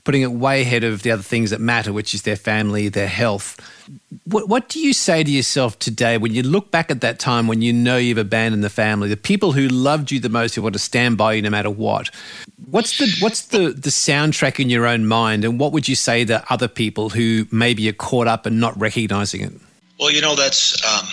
putting 0.03 0.23
it 0.23 0.31
way 0.33 0.61
ahead 0.61 0.83
of 0.83 1.03
the 1.03 1.11
other 1.11 1.23
things 1.23 1.51
that 1.51 1.61
matter, 1.61 1.93
which 1.93 2.13
is 2.13 2.23
their 2.23 2.35
family, 2.35 2.89
their 2.89 3.07
health. 3.07 3.57
What, 4.25 4.49
what 4.49 4.69
do 4.69 4.79
you 4.79 4.93
say 4.93 5.23
to 5.23 5.31
yourself 5.31 5.79
today 5.79 6.17
when 6.17 6.33
you 6.33 6.43
look 6.43 6.71
back 6.71 6.91
at 6.91 7.01
that 7.01 7.19
time 7.19 7.47
when 7.47 7.61
you 7.61 7.71
know 7.71 7.97
you've 7.97 8.17
abandoned 8.17 8.63
the 8.63 8.69
family, 8.69 9.07
the 9.07 9.17
people 9.17 9.53
who 9.53 9.67
loved 9.67 10.11
you 10.11 10.19
the 10.19 10.29
most, 10.29 10.55
who 10.55 10.61
want 10.61 10.73
to 10.73 10.79
stand 10.79 11.17
by 11.17 11.33
you 11.33 11.41
no 11.41 11.49
matter 11.49 11.69
what? 11.69 12.09
What's 12.69 12.97
the 12.97 13.13
what's 13.19 13.47
the 13.47 13.69
the 13.69 13.89
soundtrack 13.89 14.59
in 14.59 14.69
your 14.69 14.85
own 14.85 15.05
mind, 15.05 15.45
and 15.45 15.59
what 15.59 15.71
would 15.71 15.87
you 15.87 15.95
say 15.95 16.25
to 16.25 16.43
other 16.51 16.67
people 16.67 17.09
who 17.09 17.47
maybe 17.51 17.87
are 17.87 17.93
caught 17.93 18.27
up 18.27 18.45
and 18.45 18.59
not 18.59 18.77
recognizing 18.79 19.41
it? 19.41 19.53
Well, 19.99 20.11
you 20.11 20.21
know 20.21 20.35
that's. 20.35 20.83
Um 20.85 21.07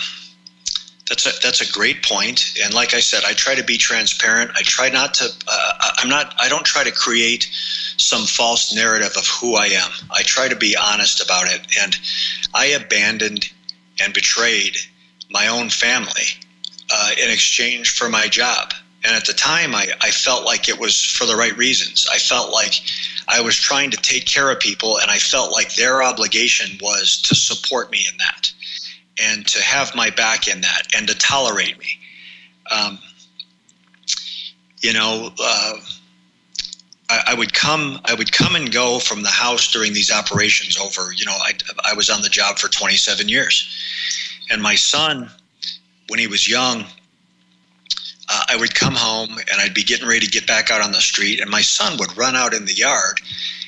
that's 1.07 1.27
a 1.27 1.31
that's 1.41 1.61
a 1.61 1.71
great 1.71 2.03
point. 2.03 2.53
And 2.63 2.73
like 2.73 2.93
I 2.93 2.99
said, 2.99 3.23
I 3.25 3.33
try 3.33 3.55
to 3.55 3.63
be 3.63 3.77
transparent. 3.77 4.51
I 4.55 4.63
try 4.63 4.89
not 4.89 5.13
to. 5.15 5.29
Uh, 5.47 5.91
I'm 5.97 6.09
not. 6.09 6.33
I 6.39 6.49
don't 6.49 6.65
try 6.65 6.83
to 6.83 6.91
create 6.91 7.49
some 7.97 8.25
false 8.25 8.73
narrative 8.73 9.15
of 9.15 9.27
who 9.27 9.55
I 9.55 9.67
am. 9.67 9.91
I 10.11 10.23
try 10.23 10.47
to 10.47 10.55
be 10.55 10.75
honest 10.75 11.23
about 11.23 11.47
it. 11.47 11.61
And 11.79 11.97
I 12.53 12.67
abandoned 12.67 13.51
and 14.01 14.13
betrayed 14.13 14.77
my 15.29 15.47
own 15.47 15.69
family 15.69 16.25
uh, 16.91 17.11
in 17.21 17.29
exchange 17.29 17.91
for 17.91 18.09
my 18.09 18.27
job. 18.27 18.73
And 19.03 19.15
at 19.15 19.25
the 19.25 19.33
time, 19.33 19.75
I, 19.75 19.87
I 20.01 20.09
felt 20.09 20.45
like 20.45 20.67
it 20.67 20.79
was 20.79 20.99
for 20.99 21.27
the 21.27 21.35
right 21.35 21.55
reasons. 21.55 22.07
I 22.11 22.17
felt 22.17 22.51
like 22.51 22.81
I 23.27 23.41
was 23.41 23.55
trying 23.55 23.91
to 23.91 23.97
take 23.97 24.25
care 24.25 24.49
of 24.49 24.59
people, 24.59 24.97
and 24.97 25.11
I 25.11 25.19
felt 25.19 25.51
like 25.51 25.75
their 25.75 26.01
obligation 26.01 26.79
was 26.81 27.21
to 27.23 27.35
support 27.35 27.91
me 27.91 28.05
in 28.11 28.17
that 28.17 28.51
and 29.21 29.45
to 29.47 29.61
have 29.61 29.95
my 29.95 30.09
back 30.09 30.47
in 30.47 30.61
that 30.61 30.87
and 30.95 31.07
to 31.07 31.17
tolerate 31.17 31.77
me. 31.79 31.87
Um, 32.71 32.99
you 34.79 34.93
know, 34.93 35.31
uh, 35.39 35.73
I, 37.09 37.23
I, 37.27 37.33
would 37.33 37.53
come, 37.53 37.99
I 38.05 38.13
would 38.13 38.31
come 38.31 38.55
and 38.55 38.71
go 38.71 38.99
from 38.99 39.23
the 39.23 39.29
house 39.29 39.71
during 39.71 39.93
these 39.93 40.11
operations. 40.11 40.77
Over, 40.77 41.13
you 41.13 41.25
know, 41.25 41.33
I, 41.33 41.53
I 41.85 41.93
was 41.93 42.09
on 42.09 42.21
the 42.21 42.29
job 42.29 42.57
for 42.57 42.67
27 42.67 43.29
years, 43.29 43.67
and 44.51 44.61
my 44.61 44.75
son, 44.75 45.29
when 46.09 46.19
he 46.19 46.27
was 46.27 46.47
young, 46.47 46.85
uh, 48.27 48.43
I 48.49 48.57
would 48.57 48.73
come 48.73 48.95
home 48.95 49.37
and 49.37 49.61
I'd 49.61 49.73
be 49.75 49.83
getting 49.83 50.07
ready 50.07 50.25
to 50.25 50.31
get 50.31 50.47
back 50.47 50.71
out 50.71 50.81
on 50.81 50.91
the 50.91 51.01
street, 51.01 51.39
and 51.39 51.49
my 51.49 51.61
son 51.61 51.97
would 51.99 52.15
run 52.17 52.35
out 52.35 52.53
in 52.53 52.65
the 52.65 52.73
yard, 52.73 53.21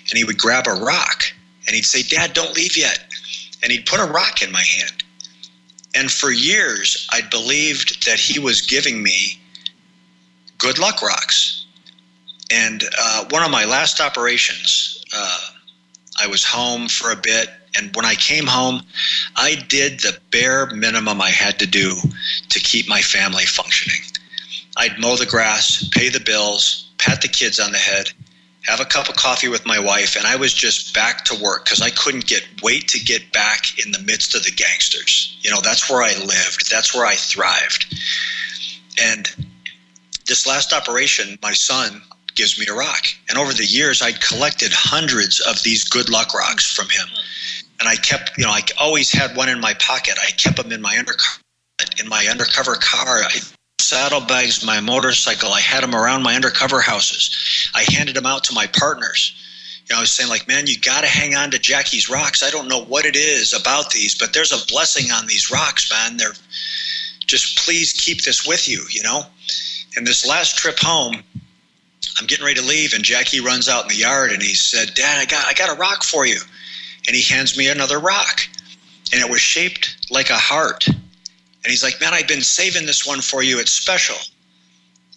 and 0.09 0.17
he 0.17 0.23
would 0.23 0.37
grab 0.37 0.67
a 0.67 0.73
rock, 0.73 1.23
and 1.67 1.75
he'd 1.75 1.85
say, 1.85 2.01
"Dad, 2.03 2.33
don't 2.33 2.55
leave 2.55 2.75
yet," 2.75 3.13
and 3.63 3.71
he'd 3.71 3.85
put 3.85 3.99
a 3.99 4.05
rock 4.05 4.41
in 4.41 4.51
my 4.51 4.63
hand 4.63 5.03
and 5.97 6.11
for 6.11 6.29
years, 6.29 7.07
I 7.11 7.21
believed 7.21 8.05
that 8.05 8.19
he 8.19 8.37
was 8.37 8.61
giving 8.61 9.01
me 9.01 9.41
good 10.59 10.77
luck 10.77 11.01
rocks. 11.01 11.65
And 12.51 12.83
uh, 12.99 13.25
one 13.31 13.43
of 13.43 13.49
my 13.49 13.65
last 13.65 13.99
operations, 13.99 15.03
uh, 15.11 15.39
I 16.21 16.27
was 16.27 16.45
home 16.45 16.87
for 16.87 17.11
a 17.11 17.15
bit. 17.15 17.49
And 17.75 17.95
when 17.95 18.05
I 18.05 18.13
came 18.13 18.45
home, 18.45 18.83
I 19.35 19.55
did 19.69 20.01
the 20.01 20.19
bare 20.29 20.67
minimum 20.67 21.19
I 21.19 21.31
had 21.31 21.57
to 21.59 21.65
do 21.65 21.95
to 22.49 22.59
keep 22.59 22.87
my 22.87 23.01
family 23.01 23.45
functioning. 23.45 24.01
I'd 24.77 24.99
mow 24.99 25.15
the 25.15 25.25
grass, 25.25 25.89
pay 25.93 26.09
the 26.09 26.19
bills, 26.19 26.91
pat 26.99 27.21
the 27.21 27.27
kids 27.27 27.59
on 27.59 27.71
the 27.71 27.79
head, 27.79 28.11
have 28.67 28.79
a 28.81 28.85
cup 28.85 29.07
of 29.09 29.15
coffee 29.15 29.47
with 29.47 29.65
my 29.65 29.79
wife, 29.79 30.15
and 30.15 30.25
I 30.25 30.35
was 30.35 30.53
just 30.53 30.93
back 30.93 31.23
to 31.25 31.41
work 31.41 31.63
because 31.63 31.81
I 31.81 31.89
couldn't 31.89 32.27
get 32.27 32.45
wait 32.61 32.87
to 32.89 32.99
get 32.99 33.31
back 33.31 33.79
in 33.83 33.91
the 33.91 33.99
midst 33.99 34.35
of 34.35 34.43
the 34.43 34.51
gangsters. 34.51 35.37
You 35.41 35.51
know, 35.51 35.61
that's 35.61 35.89
where 35.89 36.03
I 36.03 36.13
lived, 36.19 36.69
that's 36.69 36.93
where 36.93 37.05
I 37.05 37.15
thrived. 37.15 37.95
And 39.01 39.29
this 40.27 40.45
last 40.45 40.73
operation, 40.73 41.37
my 41.41 41.53
son 41.53 42.01
gives 42.35 42.59
me 42.59 42.65
a 42.69 42.73
rock. 42.73 43.07
And 43.29 43.37
over 43.37 43.53
the 43.53 43.65
years, 43.65 44.01
I'd 44.01 44.21
collected 44.21 44.71
hundreds 44.73 45.39
of 45.39 45.63
these 45.63 45.83
good 45.83 46.09
luck 46.09 46.33
rocks 46.33 46.69
from 46.69 46.89
him. 46.89 47.07
And 47.79 47.87
I 47.87 47.95
kept, 47.95 48.37
you 48.37 48.43
know, 48.43 48.51
I 48.51 48.61
always 48.79 49.11
had 49.11 49.35
one 49.37 49.49
in 49.49 49.59
my 49.59 49.73
pocket. 49.75 50.17
I 50.21 50.31
kept 50.31 50.57
them 50.57 50.71
in 50.71 50.81
my 50.81 50.97
undercover, 50.97 51.41
in 51.99 52.07
my 52.07 52.27
undercover 52.29 52.75
car. 52.75 53.23
I 53.23 53.39
saddlebags 53.87 54.65
my 54.65 54.81
motorcycle. 54.81 55.53
I 55.53 55.61
had 55.61 55.81
them 55.81 55.95
around 55.95 56.21
my 56.21 56.35
undercover 56.35 56.81
houses. 56.81 57.69
I 57.73 57.85
handed 57.89 58.15
them 58.15 58.25
out 58.25 58.43
to 58.45 58.53
my 58.53 58.67
partners. 58.67 59.33
You 59.87 59.93
know, 59.93 59.99
I 59.99 60.01
was 60.01 60.11
saying 60.11 60.29
like, 60.29 60.45
man, 60.45 60.67
you 60.67 60.77
got 60.77 61.01
to 61.01 61.07
hang 61.07 61.35
on 61.35 61.51
to 61.51 61.59
Jackie's 61.59 62.09
rocks. 62.09 62.43
I 62.43 62.49
don't 62.49 62.67
know 62.67 62.83
what 62.83 63.05
it 63.05 63.15
is 63.15 63.53
about 63.53 63.91
these, 63.91 64.13
but 64.13 64.33
there's 64.33 64.51
a 64.51 64.65
blessing 64.67 65.09
on 65.11 65.25
these 65.25 65.49
rocks, 65.49 65.89
man. 65.89 66.17
They're 66.17 66.33
just 67.25 67.57
please 67.59 67.93
keep 67.93 68.23
this 68.23 68.45
with 68.45 68.67
you, 68.67 68.83
you 68.89 69.03
know. 69.03 69.23
And 69.95 70.05
this 70.05 70.25
last 70.27 70.57
trip 70.57 70.79
home, 70.79 71.23
I'm 72.19 72.27
getting 72.27 72.45
ready 72.45 72.59
to 72.59 72.67
leave, 72.67 72.93
and 72.93 73.05
Jackie 73.05 73.39
runs 73.39 73.69
out 73.69 73.83
in 73.83 73.89
the 73.89 73.95
yard, 73.95 74.31
and 74.31 74.43
he 74.43 74.53
said, 74.53 74.93
"Dad, 74.95 75.17
I 75.17 75.25
got 75.25 75.45
I 75.45 75.53
got 75.53 75.69
a 75.69 75.79
rock 75.79 76.03
for 76.03 76.25
you," 76.25 76.39
and 77.07 77.15
he 77.15 77.21
hands 77.21 77.57
me 77.57 77.67
another 77.69 77.99
rock, 77.99 78.41
and 79.13 79.21
it 79.21 79.29
was 79.29 79.41
shaped 79.41 80.11
like 80.11 80.29
a 80.29 80.37
heart. 80.37 80.87
And 81.63 81.71
he's 81.71 81.83
like, 81.83 81.99
"Man, 81.99 82.13
I've 82.13 82.27
been 82.27 82.41
saving 82.41 82.85
this 82.85 83.05
one 83.05 83.21
for 83.21 83.43
you. 83.43 83.59
It's 83.59 83.71
special." 83.71 84.17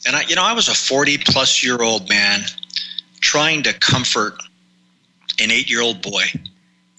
And 0.07 0.17
I, 0.17 0.23
you 0.23 0.35
know, 0.35 0.45
I 0.45 0.53
was 0.53 0.69
a 0.69 0.75
40 0.75 1.19
plus 1.19 1.63
year 1.63 1.83
old 1.83 2.09
man 2.09 2.41
trying 3.21 3.63
to 3.65 3.73
comfort 3.75 4.43
an 5.39 5.51
eight 5.51 5.71
year 5.71 5.83
old 5.83 6.03
boy. 6.03 6.25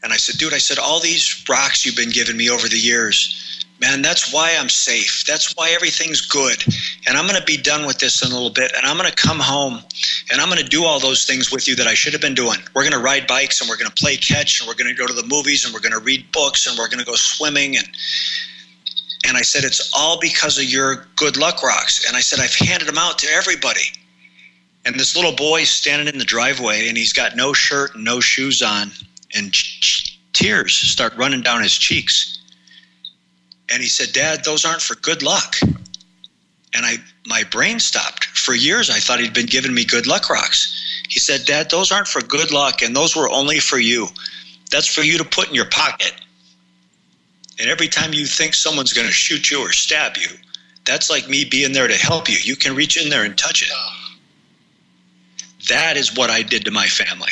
And 0.03 0.11
I 0.11 0.17
said, 0.17 0.37
dude, 0.37 0.53
I 0.53 0.57
said, 0.57 0.79
all 0.79 0.99
these 0.99 1.43
rocks 1.49 1.85
you've 1.85 1.95
been 1.95 2.09
giving 2.09 2.37
me 2.37 2.49
over 2.49 2.67
the 2.67 2.77
years, 2.77 3.65
man, 3.79 4.01
that's 4.01 4.33
why 4.33 4.55
I'm 4.59 4.69
safe. 4.69 5.23
That's 5.27 5.55
why 5.55 5.71
everything's 5.71 6.21
good. 6.21 6.63
And 7.07 7.17
I'm 7.17 7.27
going 7.27 7.39
to 7.39 7.45
be 7.45 7.57
done 7.57 7.85
with 7.85 7.99
this 7.99 8.23
in 8.23 8.31
a 8.31 8.33
little 8.33 8.49
bit. 8.49 8.71
And 8.75 8.85
I'm 8.85 8.97
going 8.97 9.09
to 9.09 9.15
come 9.15 9.39
home 9.39 9.79
and 10.31 10.41
I'm 10.41 10.47
going 10.47 10.61
to 10.61 10.67
do 10.67 10.85
all 10.85 10.99
those 10.99 11.25
things 11.25 11.51
with 11.51 11.67
you 11.67 11.75
that 11.75 11.87
I 11.87 11.93
should 11.93 12.13
have 12.13 12.21
been 12.21 12.35
doing. 12.35 12.57
We're 12.73 12.83
going 12.83 12.93
to 12.93 13.03
ride 13.03 13.27
bikes 13.27 13.61
and 13.61 13.69
we're 13.69 13.77
going 13.77 13.91
to 13.91 14.03
play 14.03 14.17
catch 14.17 14.59
and 14.59 14.67
we're 14.67 14.75
going 14.75 14.93
to 14.93 14.99
go 14.99 15.07
to 15.07 15.13
the 15.13 15.27
movies 15.27 15.65
and 15.65 15.73
we're 15.73 15.81
going 15.81 15.93
to 15.93 15.99
read 15.99 16.31
books 16.31 16.67
and 16.67 16.77
we're 16.77 16.87
going 16.87 16.99
to 16.99 17.05
go 17.05 17.15
swimming. 17.15 17.77
And, 17.77 17.87
and 19.27 19.37
I 19.37 19.41
said, 19.41 19.63
it's 19.63 19.91
all 19.95 20.19
because 20.19 20.57
of 20.57 20.65
your 20.65 21.05
good 21.15 21.37
luck 21.37 21.61
rocks. 21.61 22.07
And 22.07 22.17
I 22.17 22.21
said, 22.21 22.39
I've 22.39 22.55
handed 22.55 22.87
them 22.87 22.97
out 22.97 23.19
to 23.19 23.27
everybody. 23.31 23.91
And 24.83 24.95
this 24.95 25.15
little 25.15 25.35
boy's 25.35 25.69
standing 25.69 26.07
in 26.07 26.17
the 26.17 26.25
driveway 26.25 26.87
and 26.87 26.97
he's 26.97 27.13
got 27.13 27.35
no 27.35 27.53
shirt 27.53 27.93
and 27.93 28.03
no 28.03 28.19
shoes 28.19 28.61
on 28.61 28.91
and 29.35 29.55
tears 30.33 30.73
start 30.73 31.15
running 31.15 31.41
down 31.41 31.61
his 31.61 31.77
cheeks. 31.77 32.39
And 33.69 33.81
he 33.81 33.87
said, 33.87 34.11
Dad, 34.11 34.43
those 34.43 34.65
aren't 34.65 34.81
for 34.81 34.95
good 34.95 35.21
luck. 35.21 35.55
And 36.73 36.85
I 36.85 36.97
my 37.27 37.43
brain 37.51 37.79
stopped. 37.79 38.25
For 38.25 38.55
years 38.55 38.89
I 38.89 38.99
thought 38.99 39.19
he'd 39.19 39.33
been 39.33 39.45
giving 39.45 39.73
me 39.73 39.85
good 39.85 40.07
luck 40.07 40.29
rocks. 40.29 40.75
He 41.09 41.19
said, 41.19 41.45
Dad, 41.45 41.69
those 41.69 41.91
aren't 41.91 42.07
for 42.07 42.21
good 42.21 42.51
luck 42.51 42.81
and 42.81 42.95
those 42.95 43.15
were 43.15 43.29
only 43.29 43.59
for 43.59 43.77
you. 43.77 44.07
That's 44.71 44.87
for 44.87 45.01
you 45.01 45.17
to 45.19 45.25
put 45.25 45.49
in 45.49 45.53
your 45.53 45.69
pocket. 45.69 46.13
And 47.61 47.69
every 47.69 47.87
time 47.87 48.11
you 48.11 48.25
think 48.25 48.55
someone's 48.55 48.91
going 48.91 49.05
to 49.05 49.13
shoot 49.13 49.51
you 49.51 49.61
or 49.61 49.71
stab 49.71 50.17
you, 50.17 50.29
that's 50.83 51.11
like 51.11 51.29
me 51.29 51.45
being 51.45 51.73
there 51.73 51.87
to 51.87 51.93
help 51.93 52.27
you. 52.27 52.37
You 52.41 52.55
can 52.55 52.75
reach 52.75 52.97
in 52.97 53.11
there 53.11 53.23
and 53.23 53.37
touch 53.37 53.61
it. 53.61 53.69
That 55.69 55.95
is 55.95 56.17
what 56.17 56.31
I 56.31 56.41
did 56.41 56.65
to 56.65 56.71
my 56.71 56.87
family. 56.87 57.31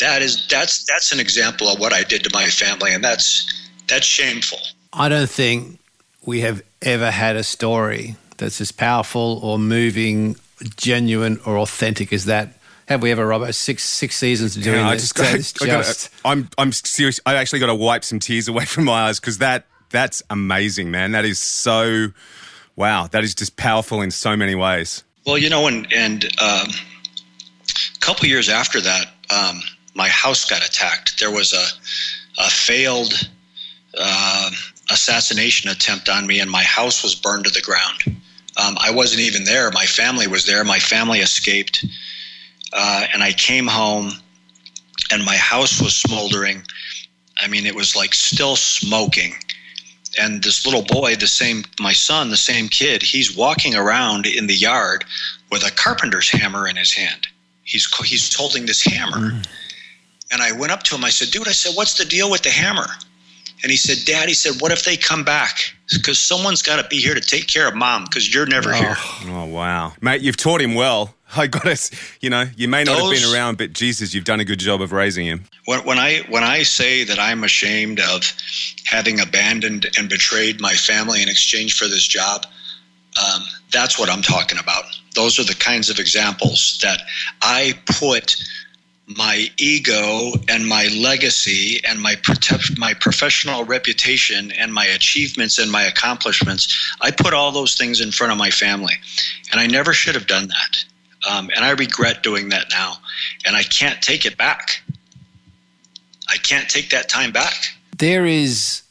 That 0.00 0.22
is 0.22 0.48
that's 0.48 0.84
that's 0.84 1.12
an 1.12 1.20
example 1.20 1.68
of 1.68 1.78
what 1.78 1.92
I 1.92 2.04
did 2.04 2.24
to 2.24 2.30
my 2.32 2.46
family 2.46 2.94
and 2.94 3.04
that's 3.04 3.46
that's 3.86 4.06
shameful. 4.06 4.58
I 4.94 5.10
don't 5.10 5.28
think 5.28 5.78
we 6.24 6.40
have 6.40 6.62
ever 6.80 7.10
had 7.10 7.36
a 7.36 7.44
story 7.44 8.16
that's 8.38 8.62
as 8.62 8.72
powerful 8.72 9.40
or 9.42 9.58
moving, 9.58 10.36
genuine 10.76 11.38
or 11.44 11.58
authentic 11.58 12.14
as 12.14 12.24
that. 12.24 12.54
Have 12.92 13.02
we 13.02 13.10
ever, 13.10 13.26
Robbo? 13.26 13.54
Six 13.54 13.82
six 13.84 14.16
seasons 14.16 14.54
of 14.54 14.62
doing 14.62 14.80
Yeah, 14.80 14.88
I 14.90 14.96
just, 14.96 15.14
got, 15.14 15.34
It's 15.34 15.54
I 15.62 15.66
gotta- 15.66 15.84
just- 15.84 16.10
I'm 16.26 16.48
I'm 16.58 16.72
serious. 16.72 17.18
I 17.24 17.36
actually 17.36 17.60
got 17.60 17.68
to 17.68 17.74
wipe 17.74 18.04
some 18.04 18.18
tears 18.18 18.48
away 18.48 18.64
from 18.66 18.84
my 18.84 19.08
eyes 19.08 19.18
because 19.18 19.38
that 19.38 19.66
that's 19.88 20.22
amazing, 20.28 20.90
man. 20.90 21.12
That 21.12 21.24
is 21.24 21.38
so 21.40 22.08
wow. 22.76 23.06
That 23.06 23.24
is 23.24 23.34
just 23.34 23.56
powerful 23.56 24.02
in 24.02 24.10
so 24.10 24.36
many 24.36 24.54
ways. 24.54 25.04
Well, 25.26 25.38
you 25.38 25.48
know, 25.48 25.68
and 25.68 25.90
and 25.90 26.24
um, 26.40 26.68
a 27.96 27.98
couple 28.00 28.26
years 28.28 28.50
after 28.50 28.80
that, 28.82 29.06
um, 29.34 29.62
my 29.94 30.08
house 30.08 30.44
got 30.48 30.62
attacked. 30.66 31.18
There 31.18 31.30
was 31.30 31.54
a 31.54 32.42
a 32.42 32.50
failed 32.50 33.30
uh, 33.98 34.50
assassination 34.90 35.70
attempt 35.70 36.10
on 36.10 36.26
me, 36.26 36.40
and 36.40 36.50
my 36.50 36.62
house 36.62 37.02
was 37.02 37.14
burned 37.14 37.44
to 37.44 37.50
the 37.50 37.62
ground. 37.62 38.02
Um, 38.62 38.76
I 38.78 38.90
wasn't 38.90 39.22
even 39.22 39.44
there. 39.44 39.70
My 39.70 39.86
family 39.86 40.26
was 40.26 40.44
there. 40.44 40.62
My 40.62 40.78
family 40.78 41.20
escaped, 41.20 41.86
uh, 42.72 43.06
and 43.12 43.22
I 43.22 43.32
came 43.32 43.66
home, 43.66 44.12
and 45.10 45.24
my 45.24 45.36
house 45.36 45.80
was 45.80 45.94
smoldering. 45.94 46.62
I 47.38 47.48
mean, 47.48 47.66
it 47.66 47.74
was 47.74 47.96
like 47.96 48.14
still 48.14 48.56
smoking. 48.56 49.34
And 50.20 50.42
this 50.42 50.66
little 50.66 50.82
boy, 50.82 51.16
the 51.16 51.26
same, 51.26 51.64
my 51.80 51.92
son, 51.92 52.28
the 52.28 52.36
same 52.36 52.68
kid, 52.68 53.02
he's 53.02 53.34
walking 53.34 53.74
around 53.74 54.26
in 54.26 54.46
the 54.46 54.54
yard 54.54 55.04
with 55.50 55.66
a 55.66 55.70
carpenter's 55.70 56.28
hammer 56.28 56.68
in 56.68 56.76
his 56.76 56.92
hand. 56.92 57.26
He's 57.64 57.86
he's 58.04 58.34
holding 58.34 58.66
this 58.66 58.82
hammer. 58.82 59.40
And 60.30 60.42
I 60.42 60.52
went 60.52 60.72
up 60.72 60.82
to 60.84 60.94
him. 60.94 61.04
I 61.04 61.10
said, 61.10 61.30
"Dude," 61.30 61.48
I 61.48 61.52
said, 61.52 61.74
"What's 61.74 61.94
the 61.94 62.04
deal 62.04 62.30
with 62.30 62.42
the 62.42 62.50
hammer?" 62.50 62.88
And 63.62 63.70
he 63.70 63.76
said, 63.76 64.04
"Dad," 64.04 64.28
he 64.28 64.34
said, 64.34 64.60
"What 64.60 64.72
if 64.72 64.84
they 64.84 64.96
come 64.96 65.24
back? 65.24 65.74
Because 65.96 66.18
someone's 66.18 66.62
got 66.62 66.82
to 66.82 66.88
be 66.88 66.98
here 66.98 67.14
to 67.14 67.20
take 67.20 67.46
care 67.46 67.68
of 67.68 67.74
mom. 67.74 68.04
Because 68.04 68.32
you're 68.32 68.46
never 68.46 68.72
here." 68.72 68.96
Oh 69.26 69.46
wow, 69.46 69.92
mate, 70.00 70.22
you've 70.22 70.36
taught 70.36 70.60
him 70.60 70.74
well. 70.74 71.14
I 71.36 71.46
got 71.46 71.62
to, 71.62 71.96
you 72.20 72.30
know, 72.30 72.44
you 72.56 72.68
may 72.68 72.84
not 72.84 72.98
have 73.00 73.10
been 73.10 73.34
around, 73.34 73.56
but 73.56 73.72
Jesus, 73.72 74.12
you've 74.12 74.24
done 74.24 74.40
a 74.40 74.44
good 74.44 74.58
job 74.58 74.82
of 74.82 74.92
raising 74.92 75.24
him. 75.24 75.44
When, 75.64 75.80
when 75.84 75.98
I 75.98 76.18
when 76.28 76.44
I 76.44 76.62
say 76.62 77.04
that 77.04 77.18
I'm 77.18 77.44
ashamed 77.44 78.00
of 78.00 78.22
having 78.84 79.20
abandoned 79.20 79.86
and 79.98 80.08
betrayed 80.08 80.60
my 80.60 80.74
family 80.74 81.22
in 81.22 81.28
exchange 81.28 81.76
for 81.78 81.86
this 81.86 82.06
job, 82.06 82.46
um, 83.18 83.42
that's 83.70 83.98
what 83.98 84.10
I'm 84.10 84.22
talking 84.22 84.58
about. 84.58 84.84
Those 85.14 85.38
are 85.38 85.44
the 85.44 85.54
kinds 85.54 85.90
of 85.90 85.98
examples 85.98 86.78
that 86.82 87.02
I 87.42 87.74
put 87.86 88.36
my 89.16 89.46
ego 89.58 90.32
and 90.48 90.66
my 90.66 90.88
legacy 90.96 91.80
and 91.84 92.00
my 92.00 92.16
my 92.78 92.94
professional 92.94 93.64
reputation 93.64 94.52
and 94.52 94.72
my 94.72 94.86
achievements 94.86 95.58
and 95.58 95.70
my 95.70 95.82
accomplishments. 95.82 96.94
I 97.00 97.10
put 97.10 97.34
all 97.34 97.52
those 97.52 97.76
things 97.76 98.00
in 98.00 98.10
front 98.10 98.32
of 98.32 98.38
my 98.38 98.50
family, 98.50 98.94
and 99.50 99.60
I 99.60 99.66
never 99.66 99.92
should 99.92 100.14
have 100.14 100.26
done 100.26 100.48
that. 100.48 100.84
Um, 101.30 101.50
and 101.54 101.64
I 101.64 101.70
regret 101.70 102.22
doing 102.22 102.48
that 102.48 102.66
now, 102.70 102.94
and 103.44 103.54
I 103.56 103.62
can't 103.62 104.00
take 104.02 104.26
it 104.26 104.36
back. 104.36 104.82
I 106.28 106.36
can't 106.38 106.68
take 106.68 106.90
that 106.90 107.08
time 107.08 107.32
back. 107.32 107.54
there 107.96 108.26
is 108.26 108.82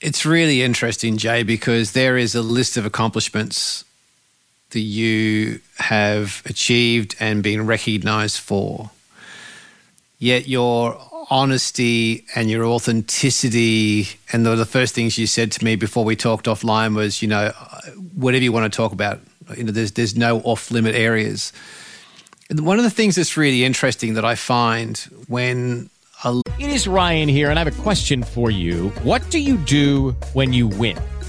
it's 0.00 0.24
really 0.24 0.62
interesting 0.62 1.16
jay 1.16 1.42
because 1.42 1.92
there 1.92 2.16
is 2.16 2.34
a 2.34 2.42
list 2.42 2.76
of 2.76 2.86
accomplishments 2.86 3.84
that 4.70 4.80
you 4.80 5.60
have 5.78 6.42
achieved 6.44 7.16
and 7.18 7.42
been 7.42 7.66
recognized 7.66 8.38
for 8.38 8.90
yet 10.18 10.48
your 10.48 11.00
honesty 11.30 12.24
and 12.34 12.50
your 12.50 12.64
authenticity 12.64 14.08
and 14.32 14.46
the, 14.46 14.54
the 14.56 14.64
first 14.64 14.94
things 14.94 15.18
you 15.18 15.26
said 15.26 15.52
to 15.52 15.64
me 15.64 15.76
before 15.76 16.04
we 16.04 16.16
talked 16.16 16.46
offline 16.46 16.94
was 16.94 17.20
you 17.20 17.28
know 17.28 17.50
whatever 18.14 18.42
you 18.42 18.52
want 18.52 18.70
to 18.70 18.74
talk 18.74 18.92
about 18.92 19.20
you 19.56 19.64
know 19.64 19.72
there's 19.72 19.92
there's 19.92 20.16
no 20.16 20.40
off 20.40 20.70
limit 20.70 20.94
areas 20.94 21.52
and 22.48 22.64
one 22.64 22.78
of 22.78 22.84
the 22.84 22.90
things 22.90 23.16
that's 23.16 23.36
really 23.36 23.62
interesting 23.62 24.14
that 24.14 24.24
i 24.24 24.34
find 24.34 24.98
when 25.28 25.90
a 26.24 26.40
It 26.58 26.70
is 26.70 26.88
Ryan 26.88 27.28
here, 27.28 27.48
and 27.48 27.58
I 27.58 27.64
have 27.64 27.72
a 27.78 27.82
question 27.82 28.24
for 28.24 28.50
you. 28.50 28.88
What 29.04 29.28
do 29.30 29.38
you 29.38 29.56
do 29.56 30.16
when 30.32 30.52
you 30.52 30.66
win? 30.66 30.98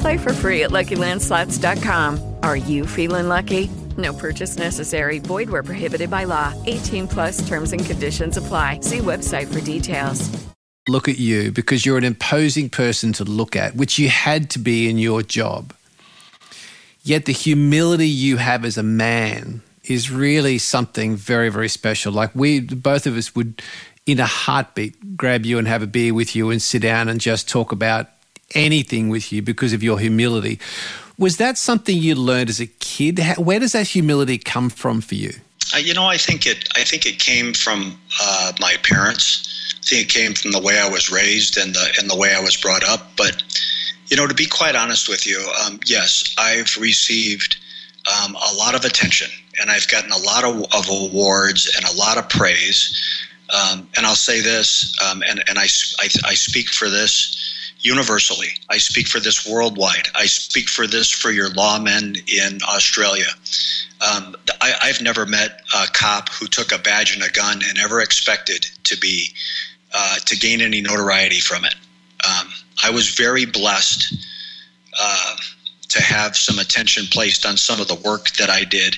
Play 0.00 0.16
for 0.18 0.32
free 0.32 0.64
at 0.64 0.70
LuckyLandSlots.com. 0.70 2.34
Are 2.42 2.56
you 2.56 2.86
feeling 2.86 3.28
lucky? 3.28 3.68
No 3.96 4.12
purchase 4.12 4.56
necessary. 4.56 5.18
Void 5.18 5.48
where 5.48 5.62
prohibited 5.62 6.10
by 6.10 6.24
law. 6.24 6.52
18 6.66 7.08
plus 7.08 7.46
terms 7.46 7.72
and 7.72 7.84
conditions 7.84 8.36
apply. 8.36 8.80
See 8.80 8.98
website 8.98 9.52
for 9.52 9.60
details. 9.60 10.28
Look 10.88 11.08
at 11.08 11.18
you 11.18 11.50
because 11.50 11.84
you're 11.84 11.98
an 11.98 12.04
imposing 12.04 12.70
person 12.70 13.12
to 13.14 13.24
look 13.24 13.56
at, 13.56 13.74
which 13.74 13.98
you 13.98 14.08
had 14.08 14.50
to 14.50 14.58
be 14.58 14.88
in 14.88 14.98
your 14.98 15.22
job. 15.22 15.74
Yet 17.02 17.24
the 17.24 17.32
humility 17.32 18.08
you 18.08 18.36
have 18.36 18.64
as 18.64 18.76
a 18.76 18.82
man 18.82 19.62
is 19.84 20.10
really 20.10 20.58
something 20.58 21.16
very, 21.16 21.48
very 21.48 21.68
special. 21.68 22.12
Like 22.12 22.34
we, 22.34 22.60
both 22.60 23.06
of 23.06 23.16
us 23.16 23.34
would, 23.34 23.62
in 24.04 24.20
a 24.20 24.26
heartbeat, 24.26 25.16
grab 25.16 25.46
you 25.46 25.58
and 25.58 25.66
have 25.66 25.82
a 25.82 25.86
beer 25.86 26.12
with 26.12 26.36
you 26.36 26.50
and 26.50 26.60
sit 26.60 26.82
down 26.82 27.08
and 27.08 27.20
just 27.20 27.48
talk 27.48 27.72
about 27.72 28.08
anything 28.54 29.08
with 29.08 29.32
you 29.32 29.42
because 29.42 29.72
of 29.72 29.82
your 29.82 29.98
humility. 29.98 30.58
Was 31.18 31.38
that 31.38 31.56
something 31.56 31.96
you 31.96 32.14
learned 32.14 32.50
as 32.50 32.60
a 32.60 32.66
kid? 32.66 33.20
Where 33.38 33.58
does 33.58 33.72
that 33.72 33.88
humility 33.88 34.38
come 34.38 34.68
from 34.68 35.00
for 35.00 35.14
you? 35.14 35.32
Uh, 35.74 35.78
you 35.78 35.94
know, 35.94 36.04
I 36.04 36.16
think 36.16 36.46
it. 36.46 36.68
I 36.76 36.84
think 36.84 37.06
it 37.06 37.18
came 37.18 37.52
from 37.52 37.98
uh, 38.22 38.52
my 38.60 38.76
parents. 38.82 39.74
I 39.78 39.86
think 39.86 40.02
it 40.02 40.12
came 40.12 40.34
from 40.34 40.52
the 40.52 40.60
way 40.60 40.78
I 40.78 40.88
was 40.88 41.10
raised 41.10 41.56
and 41.56 41.74
the 41.74 41.92
and 41.98 42.08
the 42.10 42.16
way 42.16 42.34
I 42.34 42.40
was 42.40 42.56
brought 42.56 42.84
up. 42.84 43.10
But 43.16 43.42
you 44.08 44.16
know, 44.16 44.26
to 44.26 44.34
be 44.34 44.46
quite 44.46 44.76
honest 44.76 45.08
with 45.08 45.26
you, 45.26 45.38
um, 45.64 45.80
yes, 45.86 46.34
I've 46.38 46.76
received 46.76 47.56
um, 48.06 48.36
a 48.36 48.54
lot 48.54 48.74
of 48.74 48.84
attention, 48.84 49.28
and 49.60 49.70
I've 49.70 49.88
gotten 49.88 50.12
a 50.12 50.18
lot 50.18 50.44
of, 50.44 50.62
of 50.72 50.88
awards 50.88 51.72
and 51.76 51.84
a 51.84 51.98
lot 51.98 52.18
of 52.18 52.28
praise. 52.28 53.02
Um, 53.50 53.88
and 53.96 54.04
I'll 54.06 54.14
say 54.14 54.40
this, 54.40 54.94
um, 55.04 55.22
and 55.28 55.42
and 55.48 55.58
I, 55.58 55.66
I 55.98 56.08
I 56.24 56.34
speak 56.34 56.68
for 56.68 56.88
this 56.90 57.45
universally. 57.86 58.48
I 58.68 58.78
speak 58.78 59.06
for 59.06 59.20
this 59.20 59.46
worldwide. 59.46 60.08
I 60.14 60.26
speak 60.26 60.68
for 60.68 60.86
this 60.86 61.10
for 61.10 61.30
your 61.30 61.50
lawmen 61.50 62.16
in 62.28 62.58
Australia. 62.68 63.28
Um, 64.00 64.34
I, 64.60 64.74
I've 64.82 65.00
never 65.00 65.24
met 65.24 65.60
a 65.74 65.86
cop 65.92 66.28
who 66.30 66.46
took 66.46 66.72
a 66.72 66.78
badge 66.78 67.14
and 67.14 67.22
a 67.22 67.30
gun 67.30 67.62
and 67.66 67.78
ever 67.78 68.00
expected 68.00 68.66
to 68.84 68.96
be 68.98 69.30
uh, 69.94 70.16
to 70.26 70.36
gain 70.36 70.60
any 70.60 70.80
notoriety 70.80 71.38
from 71.38 71.64
it. 71.64 71.76
Um, 72.28 72.48
I 72.82 72.90
was 72.90 73.14
very 73.14 73.46
blessed 73.46 74.14
uh, 75.00 75.36
to 75.88 76.02
have 76.02 76.36
some 76.36 76.58
attention 76.58 77.06
placed 77.06 77.46
on 77.46 77.56
some 77.56 77.80
of 77.80 77.86
the 77.86 77.94
work 78.04 78.30
that 78.32 78.50
I 78.50 78.64
did, 78.64 78.96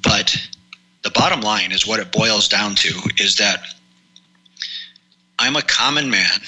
but 0.00 0.36
the 1.02 1.10
bottom 1.10 1.40
line 1.40 1.72
is 1.72 1.86
what 1.86 1.98
it 1.98 2.12
boils 2.12 2.48
down 2.48 2.76
to 2.76 2.88
is 3.18 3.36
that 3.36 3.64
I'm 5.40 5.56
a 5.56 5.62
common 5.62 6.08
man 6.08 6.38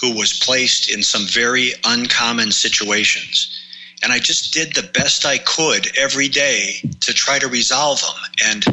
who 0.00 0.16
was 0.16 0.38
placed 0.38 0.90
in 0.90 1.02
some 1.02 1.26
very 1.26 1.72
uncommon 1.84 2.50
situations. 2.52 3.56
And 4.02 4.12
I 4.12 4.18
just 4.18 4.54
did 4.54 4.74
the 4.74 4.90
best 4.94 5.26
I 5.26 5.38
could 5.38 5.96
every 5.98 6.28
day 6.28 6.80
to 7.00 7.12
try 7.12 7.38
to 7.38 7.48
resolve 7.48 8.00
them. 8.00 8.16
And 8.46 8.64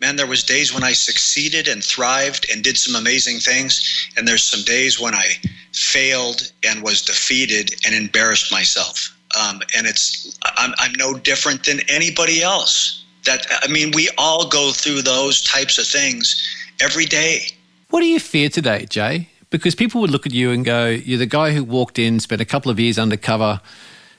man, 0.00 0.16
there 0.16 0.26
was 0.26 0.42
days 0.42 0.74
when 0.74 0.82
I 0.82 0.92
succeeded 0.92 1.68
and 1.68 1.84
thrived 1.84 2.46
and 2.52 2.64
did 2.64 2.76
some 2.76 2.96
amazing 2.96 3.38
things. 3.38 4.08
And 4.16 4.26
there's 4.26 4.42
some 4.42 4.62
days 4.62 5.00
when 5.00 5.14
I 5.14 5.34
failed 5.72 6.52
and 6.64 6.82
was 6.82 7.02
defeated 7.02 7.74
and 7.86 7.94
embarrassed 7.94 8.50
myself. 8.50 9.16
Um, 9.38 9.60
and 9.76 9.86
it's 9.86 10.38
I'm, 10.56 10.72
I'm 10.78 10.92
no 10.98 11.14
different 11.14 11.64
than 11.64 11.80
anybody 11.88 12.42
else. 12.42 13.04
That 13.24 13.46
I 13.62 13.68
mean, 13.68 13.92
we 13.94 14.08
all 14.18 14.48
go 14.48 14.72
through 14.72 15.02
those 15.02 15.42
types 15.42 15.78
of 15.78 15.86
things 15.86 16.42
every 16.80 17.06
day. 17.06 17.48
What 17.90 18.00
do 18.00 18.06
you 18.06 18.20
fear 18.20 18.48
today, 18.48 18.86
Jay? 18.86 19.28
Because 19.50 19.74
people 19.74 20.00
would 20.00 20.10
look 20.10 20.26
at 20.26 20.32
you 20.32 20.50
and 20.50 20.64
go, 20.64 20.88
"You're 20.88 21.18
the 21.18 21.26
guy 21.26 21.52
who 21.52 21.62
walked 21.64 21.98
in, 21.98 22.20
spent 22.20 22.40
a 22.40 22.44
couple 22.44 22.70
of 22.70 22.80
years 22.80 22.98
undercover 22.98 23.60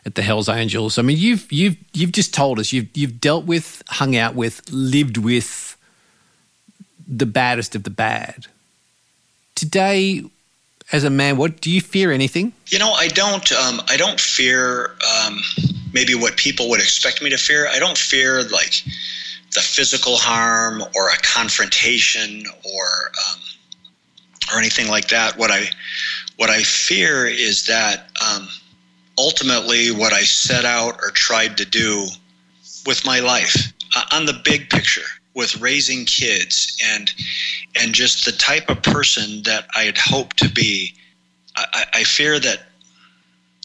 at 0.06 0.16
the 0.16 0.22
Hell's 0.22 0.50
Angels." 0.50 0.98
I 0.98 1.02
mean, 1.02 1.18
you've 1.18 1.52
you've 1.52 1.78
you've 1.94 2.14
just 2.14 2.34
told 2.34 2.60
us 2.60 2.72
you've 2.72 2.88
you've 2.96 3.20
dealt 3.20 3.46
with, 3.46 3.84
hung 3.88 4.16
out 4.16 4.36
with, 4.36 4.62
lived 4.72 5.18
with 5.18 5.78
the 7.08 7.26
baddest 7.26 7.76
of 7.76 7.84
the 7.84 7.90
bad. 7.90 8.48
Today, 9.56 10.24
as 10.92 11.04
a 11.04 11.10
man, 11.10 11.38
what 11.38 11.62
do 11.62 11.70
you 11.70 11.82
fear? 11.82 12.12
Anything? 12.12 12.54
You 12.68 12.80
know, 12.80 12.92
I 12.92 13.08
don't. 13.08 13.52
Um, 13.52 13.82
I 13.90 13.98
don't 13.98 14.20
fear 14.20 14.96
um, 15.26 15.40
maybe 15.94 16.16
what 16.16 16.38
people 16.38 16.70
would 16.70 16.80
expect 16.80 17.22
me 17.22 17.30
to 17.30 17.38
fear. 17.38 17.68
I 17.68 17.80
don't 17.80 17.98
fear 17.98 18.44
like 18.44 18.84
the 19.54 19.62
physical 19.62 20.18
harm 20.18 20.84
or 20.96 21.10
a 21.10 21.18
confrontation 21.24 22.44
or 22.64 23.12
um, 23.18 23.42
or 24.52 24.60
anything 24.60 24.88
like 24.88 25.08
that. 25.10 25.38
What 25.38 25.52
I 25.52 25.70
what 26.38 26.50
I 26.50 26.64
fear 26.64 27.26
is 27.26 27.66
that 27.66 28.10
um, 28.26 28.48
ultimately 29.18 29.91
what 29.91 30.14
I 30.14 30.22
set 30.22 30.66
out 30.66 31.00
or 31.02 31.12
tried 31.12 31.58
to 31.58 31.66
do 31.66 32.08
with 32.86 33.06
my 33.06 33.20
life 33.20 33.74
uh, 33.95 34.06
on 34.14 34.26
the 34.26 34.39
big 34.43 34.70
picture 34.70 35.08
with 35.34 35.60
raising 35.62 36.06
kids 36.06 36.78
and 36.84 37.14
and 37.80 37.93
just 37.93 38.26
the 38.26 38.32
type 38.32 38.70
of 38.70 38.82
person 38.82 39.43
that 39.43 39.68
I 39.76 39.84
had 39.84 39.98
hoped 39.98 40.38
to 40.38 40.50
be. 40.50 40.93
I, 41.56 41.86
I 41.93 42.04
fear 42.04 42.39
that 42.39 42.64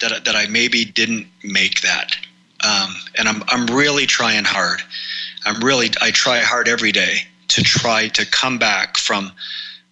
that 0.01 0.25
that 0.25 0.37
I 0.37 0.47
maybe 0.47 0.85
didn't 0.85 1.27
make 1.45 1.83
that, 1.83 2.17
um, 2.65 2.95
and 3.19 3.29
I'm 3.29 3.43
I'm 3.49 3.67
really 3.67 4.07
trying 4.07 4.45
hard. 4.45 4.83
I'm 5.45 5.63
really 5.63 5.91
I 6.01 6.11
try 6.11 6.39
hard 6.41 6.69
every 6.69 6.93
day 6.93 7.19
to 7.49 7.63
try 7.63 8.09
to 8.09 8.25
come 8.27 8.59
back 8.59 8.97
from 8.97 9.33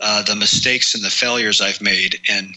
uh, 0.01 0.23
the 0.23 0.37
mistakes 0.37 0.95
and 0.95 1.05
the 1.05 1.11
failures 1.11 1.61
I've 1.61 1.81
made, 1.81 2.21
and 2.29 2.55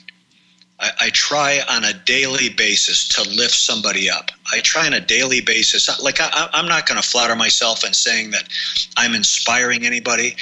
I, 0.79 0.91
I 1.01 1.09
try 1.11 1.61
on 1.69 1.83
a 1.83 1.93
daily 1.93 2.49
basis 2.49 3.07
to 3.09 3.29
lift 3.29 3.55
somebody 3.55 4.09
up. 4.09 4.31
I 4.51 4.59
try 4.59 4.85
on 4.85 4.93
a 4.93 4.99
daily 4.99 5.41
basis. 5.41 5.89
Like 6.01 6.19
I, 6.19 6.49
I'm 6.53 6.67
not 6.67 6.85
going 6.85 7.01
to 7.01 7.07
flatter 7.07 7.35
myself 7.35 7.85
in 7.85 7.93
saying 7.93 8.31
that 8.31 8.47
I'm 8.97 9.13
inspiring 9.13 9.85
anybody, 9.85 10.35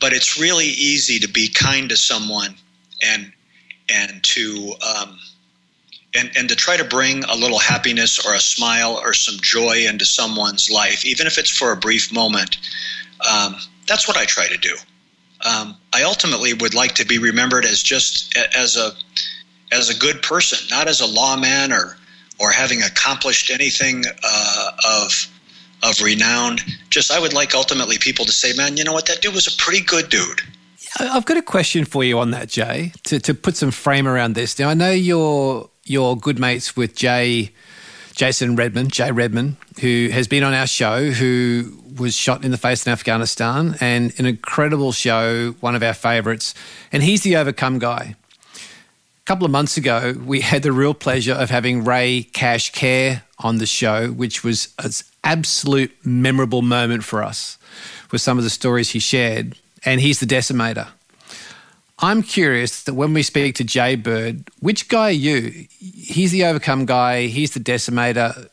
but 0.00 0.12
it's 0.12 0.38
really 0.38 0.66
easy 0.66 1.18
to 1.20 1.28
be 1.28 1.48
kind 1.48 1.88
to 1.88 1.96
someone 1.96 2.54
and 3.02 3.32
and 3.90 4.22
to 4.22 4.74
um, 4.86 5.18
and, 6.14 6.30
and 6.36 6.48
to 6.48 6.56
try 6.56 6.76
to 6.76 6.84
bring 6.84 7.24
a 7.24 7.34
little 7.34 7.58
happiness 7.58 8.24
or 8.24 8.34
a 8.34 8.40
smile 8.40 9.00
or 9.02 9.14
some 9.14 9.36
joy 9.40 9.86
into 9.86 10.04
someone's 10.04 10.70
life, 10.70 11.04
even 11.04 11.26
if 11.26 11.38
it's 11.38 11.50
for 11.50 11.72
a 11.72 11.76
brief 11.76 12.12
moment. 12.12 12.58
Um, 13.28 13.56
that's 13.86 14.06
what 14.06 14.16
I 14.16 14.24
try 14.24 14.46
to 14.46 14.56
do. 14.56 14.76
Um, 15.44 15.76
I 15.92 16.02
ultimately 16.02 16.52
would 16.54 16.74
like 16.74 16.94
to 16.96 17.06
be 17.06 17.18
remembered 17.18 17.64
as 17.64 17.82
just 17.82 18.36
as 18.56 18.76
a 18.76 18.92
as 19.70 19.90
a 19.90 19.98
good 19.98 20.22
person, 20.22 20.58
not 20.70 20.88
as 20.88 21.00
a 21.00 21.06
lawman 21.06 21.72
or 21.72 21.96
or 22.40 22.50
having 22.50 22.82
accomplished 22.82 23.50
anything 23.50 24.04
uh, 24.24 24.70
of 24.86 25.28
of 25.82 26.00
renown. 26.00 26.58
Just 26.90 27.12
I 27.12 27.20
would 27.20 27.32
like 27.32 27.54
ultimately 27.54 27.98
people 27.98 28.24
to 28.24 28.32
say, 28.32 28.52
"Man, 28.54 28.76
you 28.76 28.84
know 28.84 28.92
what? 28.92 29.06
That 29.06 29.22
dude 29.22 29.34
was 29.34 29.46
a 29.46 29.56
pretty 29.56 29.84
good 29.84 30.08
dude." 30.08 30.42
I've 30.98 31.24
got 31.24 31.36
a 31.36 31.42
question 31.42 31.84
for 31.84 32.02
you 32.02 32.18
on 32.18 32.30
that, 32.32 32.48
Jay, 32.48 32.92
to, 33.04 33.20
to 33.20 33.34
put 33.34 33.56
some 33.56 33.70
frame 33.70 34.08
around 34.08 34.34
this. 34.34 34.58
Now, 34.58 34.68
I 34.68 34.74
know 34.74 34.90
you're, 34.90 35.68
you're 35.84 36.16
good 36.16 36.38
mates 36.38 36.76
with 36.76 36.96
Jay, 36.96 37.52
Jason 38.14 38.56
Redman, 38.56 38.88
Jay 38.88 39.10
Redman, 39.10 39.56
who 39.80 40.08
has 40.12 40.26
been 40.28 40.42
on 40.42 40.54
our 40.54 40.66
show, 40.66 41.10
who 41.10 41.72
was 41.98 42.14
shot 42.14 42.44
in 42.44 42.50
the 42.50 42.58
face 42.58 42.86
in 42.86 42.92
Afghanistan, 42.92 43.76
and 43.80 44.12
an 44.18 44.26
incredible 44.26 44.92
show, 44.92 45.52
one 45.60 45.74
of 45.74 45.82
our 45.82 45.94
favourites. 45.94 46.54
And 46.92 47.02
he's 47.02 47.22
the 47.22 47.36
overcome 47.36 47.78
guy. 47.78 48.16
A 48.54 49.24
couple 49.24 49.44
of 49.44 49.50
months 49.50 49.76
ago, 49.76 50.14
we 50.24 50.40
had 50.52 50.62
the 50.62 50.72
real 50.72 50.94
pleasure 50.94 51.34
of 51.34 51.50
having 51.50 51.84
Ray 51.84 52.24
Cash 52.32 52.72
Care 52.72 53.22
on 53.38 53.58
the 53.58 53.66
show, 53.66 54.08
which 54.08 54.42
was 54.42 54.74
an 54.78 54.90
absolute 55.24 55.94
memorable 56.04 56.62
moment 56.62 57.04
for 57.04 57.22
us 57.22 57.58
with 58.10 58.20
some 58.20 58.38
of 58.38 58.44
the 58.44 58.50
stories 58.50 58.90
he 58.90 58.98
shared. 58.98 59.56
And 59.84 60.00
he's 60.00 60.20
the 60.20 60.26
decimator. 60.26 60.88
I'm 62.00 62.22
curious 62.22 62.84
that 62.84 62.94
when 62.94 63.12
we 63.12 63.22
speak 63.22 63.56
to 63.56 63.64
Jay 63.64 63.96
Bird, 63.96 64.48
which 64.60 64.88
guy 64.88 65.08
are 65.08 65.10
you? 65.10 65.66
He's 65.78 66.30
the 66.30 66.44
overcome 66.44 66.86
guy. 66.86 67.26
He's 67.26 67.54
the 67.54 67.60
decimator. 67.60 68.48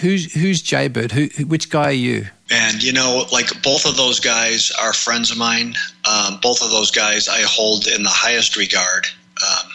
Who's 0.00 0.32
who's 0.32 0.62
Jay 0.62 0.88
Bird? 0.88 1.12
Who, 1.12 1.26
which 1.44 1.70
guy 1.70 1.88
are 1.88 1.92
you? 1.92 2.26
And 2.50 2.82
you 2.82 2.92
know, 2.92 3.26
like 3.32 3.62
both 3.62 3.86
of 3.86 3.96
those 3.96 4.20
guys 4.20 4.70
are 4.80 4.92
friends 4.92 5.30
of 5.30 5.38
mine. 5.38 5.74
Um, 6.10 6.38
both 6.42 6.62
of 6.62 6.70
those 6.70 6.90
guys 6.90 7.28
I 7.28 7.42
hold 7.42 7.86
in 7.86 8.02
the 8.02 8.10
highest 8.10 8.56
regard. 8.56 9.06
Um, 9.42 9.70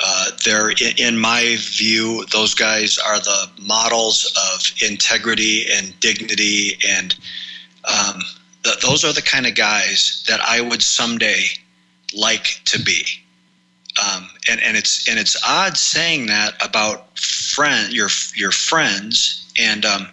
uh, 0.00 0.26
they're, 0.44 0.70
in, 0.70 0.92
in 0.98 1.18
my 1.18 1.56
view, 1.58 2.24
those 2.26 2.54
guys 2.54 2.98
are 2.98 3.18
the 3.18 3.50
models 3.60 4.32
of 4.54 4.88
integrity 4.88 5.66
and 5.72 5.98
dignity, 6.00 6.78
and 6.88 7.16
um, 7.84 8.20
th- 8.62 8.78
those 8.80 9.04
are 9.04 9.12
the 9.12 9.22
kind 9.22 9.46
of 9.46 9.54
guys 9.54 10.24
that 10.28 10.40
I 10.40 10.60
would 10.60 10.82
someday 10.82 11.46
like 12.14 12.60
to 12.66 12.80
be. 12.80 13.04
Um, 14.00 14.28
and, 14.48 14.60
and 14.60 14.76
it's 14.76 15.08
and 15.08 15.18
it's 15.18 15.36
odd 15.46 15.76
saying 15.76 16.26
that 16.26 16.54
about 16.64 17.18
friend 17.18 17.92
your 17.92 18.08
your 18.36 18.52
friends 18.52 19.44
and 19.58 19.84
um, 19.84 20.06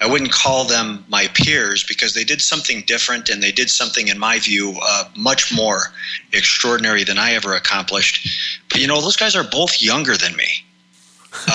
I 0.00 0.06
wouldn't 0.06 0.30
call 0.30 0.64
them 0.64 1.04
my 1.08 1.26
peers 1.28 1.82
because 1.82 2.12
they 2.14 2.24
did 2.24 2.42
something 2.42 2.82
different 2.86 3.30
and 3.30 3.42
they 3.42 3.52
did 3.52 3.70
something 3.70 4.08
in 4.08 4.18
my 4.18 4.38
view 4.38 4.76
uh, 4.82 5.04
much 5.16 5.52
more 5.54 5.92
extraordinary 6.32 7.02
than 7.04 7.18
I 7.18 7.32
ever 7.32 7.54
accomplished. 7.54 8.28
But 8.68 8.80
you 8.80 8.86
know 8.86 9.00
those 9.00 9.16
guys 9.16 9.34
are 9.34 9.44
both 9.44 9.80
younger 9.80 10.16
than 10.16 10.36
me, 10.36 10.48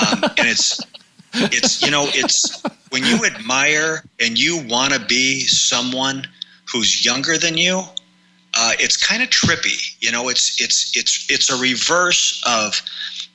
um, 0.00 0.24
and 0.38 0.48
it's 0.48 0.80
it's 1.34 1.82
you 1.82 1.90
know 1.90 2.06
it's 2.08 2.62
when 2.90 3.04
you 3.04 3.24
admire 3.24 4.02
and 4.20 4.38
you 4.38 4.66
want 4.66 4.92
to 4.92 5.00
be 5.00 5.40
someone 5.42 6.26
who's 6.70 7.04
younger 7.04 7.38
than 7.38 7.56
you 7.56 7.82
uh, 8.56 8.72
it's 8.78 8.96
kind 8.96 9.22
of 9.22 9.28
trippy. 9.28 9.96
You 10.00 10.10
know, 10.12 10.28
it's 10.28 10.60
it's 10.60 10.96
it's 10.96 11.26
it's 11.30 11.50
a 11.50 11.56
reverse 11.56 12.42
of 12.46 12.82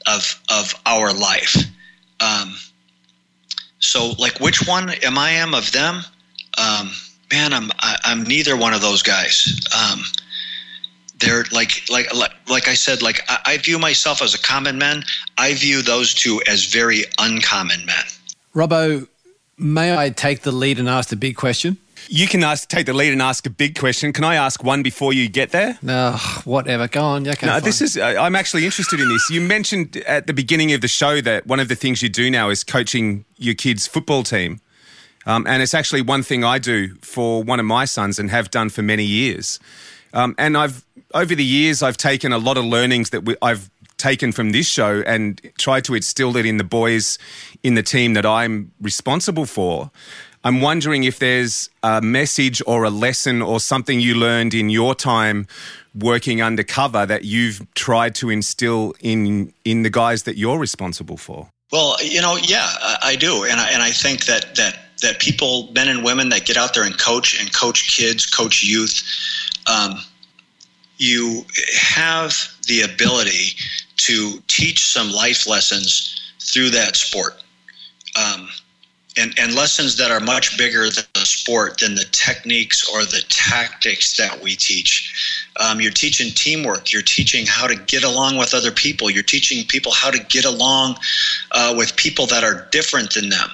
of 0.08 0.42
of 0.50 0.74
our 0.86 1.14
life. 1.14 1.56
Um, 2.20 2.56
so, 3.80 4.12
like, 4.20 4.40
which 4.40 4.68
one 4.68 4.92
am 5.04 5.18
I 5.18 5.32
am 5.32 5.54
of 5.54 5.72
them? 5.72 6.04
Um, 6.58 6.92
man, 7.32 7.54
I'm 7.54 7.72
I, 7.80 7.94
am 7.94 8.00
i 8.04 8.12
am 8.12 8.24
neither 8.24 8.56
one 8.58 8.74
of 8.74 8.82
those 8.82 9.02
guys. 9.02 9.60
Um, 9.76 10.02
they're 11.20 11.46
like 11.52 11.84
like 11.90 12.14
like 12.14 12.32
like 12.50 12.68
I 12.68 12.74
said, 12.74 13.02
like 13.02 13.22
I, 13.30 13.40
I 13.46 13.58
view 13.58 13.78
myself 13.80 14.22
as 14.22 14.34
a 14.34 14.40
common 14.40 14.78
man. 14.78 15.04
I 15.38 15.54
view 15.54 15.82
those 15.82 16.14
two 16.14 16.42
as 16.48 16.66
very 16.66 17.04
uncommon 17.20 17.86
men. 17.86 18.06
Robbo, 18.56 19.08
may 19.58 19.98
I 19.98 20.10
take 20.10 20.42
the 20.42 20.52
lead 20.52 20.80
and 20.80 20.90
ask 20.90 21.10
the 21.10 21.16
big 21.16 21.36
question? 21.36 21.78
You 22.08 22.28
can 22.28 22.44
ask, 22.44 22.68
take 22.68 22.86
the 22.86 22.94
lead 22.94 23.14
and 23.14 23.22
ask 23.22 23.46
a 23.46 23.50
big 23.50 23.78
question. 23.78 24.14
Can 24.14 24.24
I 24.24 24.36
ask 24.36 24.64
one 24.64 24.84
before 24.84 25.14
you 25.14 25.30
get 25.30 25.52
there? 25.52 25.78
No, 25.82 26.18
whatever. 26.44 26.88
Go 26.88 27.04
on. 27.04 27.28
Okay, 27.28 27.46
no, 27.46 27.54
fine. 27.54 27.64
this 27.64 27.82
is. 27.82 27.98
Uh, 27.98 28.16
I'm 28.20 28.36
actually 28.36 28.66
interested 28.66 29.00
in 29.00 29.10
this. 29.10 29.30
You 29.30 29.42
mentioned 29.42 29.98
at 30.08 30.28
the 30.28 30.34
beginning 30.34 30.74
of 30.74 30.82
the 30.82 30.88
show 30.88 31.22
that 31.22 31.48
one 31.48 31.60
of 31.60 31.68
the 31.68 31.76
things 31.76 32.02
you 32.02 32.10
do 32.10 32.30
now 32.30 32.50
is 32.50 32.64
coaching 32.64 33.26
your 33.38 33.56
kids' 33.56 33.88
football 33.88 34.24
team, 34.24 34.60
um, 35.26 35.46
and 35.48 35.62
it's 35.62 35.74
actually 35.74 36.02
one 36.02 36.24
thing 36.24 36.44
I 36.44 36.60
do 36.60 36.96
for 37.02 37.44
one 37.44 37.60
of 37.60 37.66
my 37.66 37.86
sons 37.86 38.20
and 38.20 38.30
have 38.30 38.52
done 38.52 38.70
for 38.70 38.82
many 38.82 39.06
years. 39.06 39.60
Um, 40.14 40.36
and 40.38 40.58
I've 40.58 40.86
over 41.14 41.36
the 41.36 41.46
years 41.46 41.84
I've 41.84 41.98
taken 41.98 42.34
a 42.34 42.38
lot 42.38 42.58
of 42.58 42.66
learnings 42.66 43.12
that 43.12 43.26
we, 43.26 43.36
I've 43.42 43.70
taken 44.02 44.32
from 44.32 44.52
this 44.52 44.68
show 44.68 45.04
and 45.06 45.40
tried 45.58 45.86
to 45.86 45.94
instill 45.94 46.36
it 46.36 46.46
in 46.46 46.58
the 46.58 46.64
boys 46.64 47.20
in 47.62 47.76
the 47.76 47.84
team 47.84 48.14
that 48.16 48.26
I'm 48.26 48.72
responsible 48.82 49.46
for. 49.46 49.92
I'm 50.44 50.62
wondering 50.62 51.04
if 51.04 51.20
there's 51.20 51.70
a 51.84 52.02
message 52.02 52.62
or 52.66 52.84
a 52.84 52.90
lesson 52.90 53.42
or 53.42 53.60
something 53.60 54.00
you 54.00 54.16
learned 54.16 54.54
in 54.54 54.70
your 54.70 54.96
time 54.96 55.48
working 55.94 56.42
undercover 56.42 57.06
that 57.06 57.26
you've 57.26 57.62
tried 57.76 58.16
to 58.16 58.30
instill 58.30 58.96
in 59.02 59.54
in 59.66 59.84
the 59.84 59.90
guys 59.90 60.24
that 60.24 60.38
you're 60.38 60.58
responsible 60.58 61.18
for. 61.18 61.50
Well, 61.72 61.96
you 62.04 62.22
know, 62.22 62.38
yeah, 62.38 62.68
I 63.02 63.16
do, 63.16 63.44
and 63.44 63.60
I, 63.60 63.70
and 63.72 63.82
I 63.82 63.92
think 63.92 64.26
that 64.26 64.56
that 64.56 64.80
that 65.02 65.20
people, 65.20 65.72
men 65.74 65.88
and 65.88 66.04
women 66.04 66.30
that 66.30 66.46
get 66.46 66.58
out 66.58 66.74
there 66.74 66.84
and 66.84 66.98
coach 66.98 67.40
and 67.40 67.54
coach 67.54 67.96
kids, 67.96 68.26
coach 68.26 68.64
youth, 68.64 69.04
um, 69.68 70.00
you 70.98 71.44
have 71.74 72.36
the 72.68 72.82
ability 72.82 73.56
to 73.98 74.40
teach 74.48 74.86
some 74.86 75.12
life 75.12 75.48
lessons 75.48 76.34
through 76.40 76.70
that 76.72 76.96
sport. 76.96 77.42
Um, 78.16 78.50
and, 79.18 79.34
and 79.38 79.56
lessons 79.56 79.98
that 79.98 80.10
are 80.10 80.20
much 80.20 80.58
bigger 80.58 80.90
than 80.90 81.04
the 81.14 81.26
sport 81.26 81.80
than 81.80 81.96
the 81.96 82.06
techniques 82.12 82.88
or 82.90 83.02
the 83.04 83.24
tactics 83.28 84.16
that 84.18 84.42
we 84.42 84.56
teach. 84.56 85.50
Um, 85.60 85.82
you're 85.82 85.92
teaching 85.92 86.34
teamwork. 86.34 86.94
You're 86.94 87.02
teaching 87.02 87.46
how 87.46 87.68
to 87.68 87.76
get 87.76 88.04
along 88.04 88.38
with 88.38 88.54
other 88.54 88.72
people. 88.72 89.10
You're 89.10 89.24
teaching 89.24 89.66
people 89.68 89.92
how 89.92 90.12
to 90.12 90.24
get 90.24 90.46
along 90.46 90.96
uh, 91.52 91.74
with 91.78 91.96
people 91.98 92.26
that 92.28 92.44
are 92.44 92.68
different 92.72 93.14
than 93.14 93.30
them. 93.30 93.50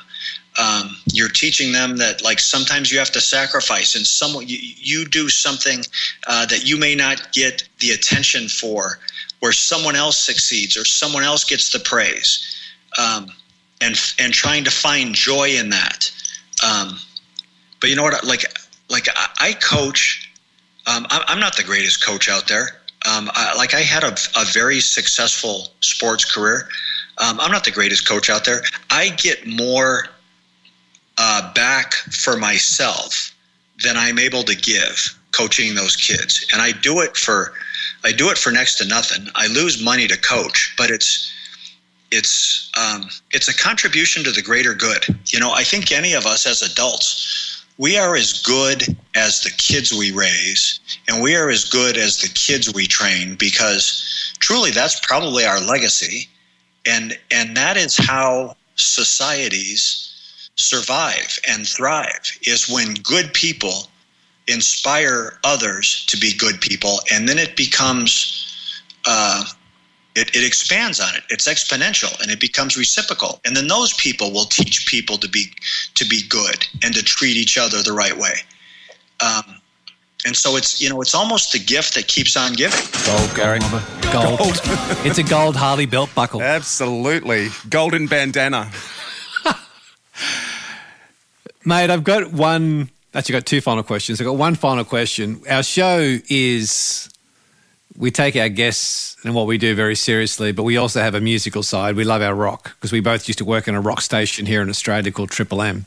Um, 0.59 0.97
you're 1.11 1.29
teaching 1.29 1.71
them 1.71 1.97
that 1.97 2.23
like 2.23 2.39
sometimes 2.39 2.91
you 2.91 2.97
have 2.97 3.11
to 3.11 3.21
sacrifice 3.21 3.95
and 3.95 4.05
some 4.05 4.33
you, 4.41 4.57
you 4.59 5.05
do 5.05 5.29
something 5.29 5.83
uh, 6.25 6.47
that 6.47 6.67
you 6.67 6.77
may 6.77 6.95
not 6.95 7.31
get 7.31 7.67
the 7.79 7.91
attention 7.91 8.47
for 8.47 8.99
where 9.39 9.51
someone 9.51 9.95
else 9.95 10.19
succeeds 10.19 10.75
or 10.75 10.83
someone 10.83 11.23
else 11.23 11.43
gets 11.43 11.71
the 11.71 11.79
praise 11.79 12.57
um, 12.97 13.27
and 13.81 13.99
and 14.19 14.33
trying 14.33 14.63
to 14.63 14.71
find 14.71 15.13
joy 15.13 15.49
in 15.49 15.69
that. 15.69 16.11
Um, 16.65 16.97
but 17.79 17.89
you 17.89 17.95
know 17.95 18.03
what? 18.03 18.23
Like 18.23 18.43
like 18.89 19.07
I, 19.39 19.53
coach. 19.53 20.23
Um, 20.85 21.05
I'm 21.09 21.39
not 21.39 21.57
the 21.57 21.63
greatest 21.63 22.05
coach 22.05 22.29
out 22.29 22.47
there. 22.47 22.69
Um, 23.05 23.29
I, 23.33 23.55
like 23.57 23.73
I 23.73 23.81
had 23.81 24.03
a, 24.03 24.15
a, 24.37 24.45
very 24.45 24.79
successful 24.79 25.67
sports 25.81 26.23
career. 26.23 26.69
Um, 27.17 27.39
I'm 27.41 27.51
not 27.51 27.65
the 27.65 27.71
greatest 27.71 28.07
coach 28.07 28.29
out 28.29 28.45
there. 28.45 28.61
I 28.89 29.09
get 29.09 29.45
more 29.45 30.05
uh, 31.17 31.53
back 31.53 31.93
for 31.93 32.37
myself 32.37 33.35
than 33.83 33.97
I'm 33.97 34.17
able 34.17 34.43
to 34.43 34.55
give 34.55 35.17
coaching 35.31 35.75
those 35.75 35.97
kids, 35.97 36.45
and 36.53 36.61
I 36.61 36.71
do 36.71 37.01
it 37.01 37.17
for 37.17 37.53
I 38.03 38.13
do 38.13 38.29
it 38.29 38.37
for 38.37 38.51
next 38.51 38.77
to 38.77 38.85
nothing. 38.85 39.27
I 39.35 39.47
lose 39.47 39.83
money 39.83 40.07
to 40.07 40.17
coach, 40.17 40.73
but 40.77 40.89
it's 40.89 41.31
it's 42.11 42.71
um, 42.77 43.09
it's 43.31 43.47
a 43.47 43.57
contribution 43.57 44.23
to 44.23 44.31
the 44.31 44.41
greater 44.41 44.73
good. 44.73 45.05
You 45.27 45.39
know, 45.39 45.51
I 45.51 45.63
think 45.63 45.91
any 45.91 46.13
of 46.13 46.25
us 46.25 46.45
as 46.45 46.61
adults, 46.61 47.65
we 47.77 47.97
are 47.97 48.15
as 48.15 48.41
good 48.41 48.83
as 49.15 49.41
the 49.41 49.51
kids 49.57 49.91
we 49.91 50.11
raise, 50.11 50.79
and 51.07 51.21
we 51.21 51.35
are 51.35 51.49
as 51.49 51.65
good 51.65 51.97
as 51.97 52.19
the 52.19 52.29
kids 52.29 52.73
we 52.73 52.87
train 52.87 53.35
because 53.35 54.33
truly 54.39 54.71
that's 54.71 54.99
probably 55.01 55.45
our 55.45 55.59
legacy, 55.61 56.27
and 56.85 57.17
and 57.31 57.55
that 57.57 57.77
is 57.77 57.97
how 57.97 58.55
societies 58.75 60.03
survive 60.55 61.37
and 61.47 61.67
thrive 61.67 62.31
is 62.43 62.69
when 62.69 62.93
good 62.95 63.33
people 63.33 63.87
inspire 64.47 65.39
others 65.43 66.05
to 66.05 66.17
be 66.17 66.31
good 66.37 66.61
people, 66.61 67.01
and 67.11 67.27
then 67.27 67.37
it 67.37 67.55
becomes. 67.55 68.43
Uh, 69.09 69.45
it, 70.17 70.35
it 70.35 70.43
expands 70.43 70.99
on 70.99 71.13
it. 71.15 71.23
It's 71.29 71.47
exponential 71.47 72.19
and 72.21 72.31
it 72.31 72.39
becomes 72.39 72.75
reciprocal. 72.75 73.39
And 73.45 73.55
then 73.55 73.67
those 73.67 73.93
people 73.93 74.33
will 74.33 74.45
teach 74.45 74.87
people 74.87 75.17
to 75.17 75.29
be 75.29 75.53
to 75.95 76.05
be 76.05 76.27
good 76.27 76.65
and 76.83 76.93
to 76.95 77.03
treat 77.03 77.37
each 77.37 77.57
other 77.57 77.83
the 77.83 77.93
right 77.93 78.17
way. 78.17 78.33
Um, 79.23 79.61
and 80.25 80.35
so 80.35 80.55
it's 80.55 80.81
you 80.81 80.89
know 80.89 80.99
it's 81.01 81.13
almost 81.13 81.51
the 81.51 81.59
gift 81.59 81.93
that 81.93 82.07
keeps 82.07 82.35
on 82.35 82.53
giving. 82.53 82.79
Gold, 83.05 83.35
Gary. 83.35 83.59
Gold. 84.11 84.39
gold. 84.39 84.59
it's 85.05 85.19
a 85.19 85.23
gold 85.23 85.55
Harley 85.55 85.85
belt 85.85 86.09
buckle. 86.15 86.41
Absolutely, 86.41 87.49
golden 87.69 88.07
bandana. 88.07 88.71
Mate, 91.65 91.91
I've 91.91 92.03
got 92.03 92.33
one. 92.33 92.89
Actually, 93.13 93.33
got 93.33 93.45
two 93.45 93.61
final 93.61 93.83
questions. 93.83 94.19
I've 94.19 94.25
got 94.25 94.35
one 94.35 94.55
final 94.55 94.83
question. 94.83 95.41
Our 95.49 95.63
show 95.63 96.17
is 96.29 97.09
we 97.97 98.11
take 98.11 98.35
our 98.35 98.49
guests 98.49 99.17
and 99.23 99.33
what 99.33 99.47
we 99.47 99.57
do 99.57 99.73
very 99.73 99.95
seriously, 99.95 100.51
but 100.51 100.63
we 100.63 100.77
also 100.77 101.01
have 101.01 101.15
a 101.15 101.21
musical 101.21 101.63
side. 101.63 101.95
We 101.95 102.03
love 102.03 102.21
our 102.21 102.35
rock 102.35 102.75
because 102.75 102.91
we 102.91 102.99
both 102.99 103.27
used 103.27 103.39
to 103.39 103.45
work 103.45 103.67
in 103.67 103.73
a 103.73 103.81
rock 103.81 104.01
station 104.01 104.45
here 104.45 104.61
in 104.61 104.69
Australia 104.69 105.11
called 105.11 105.31
Triple 105.31 105.63
M. 105.63 105.85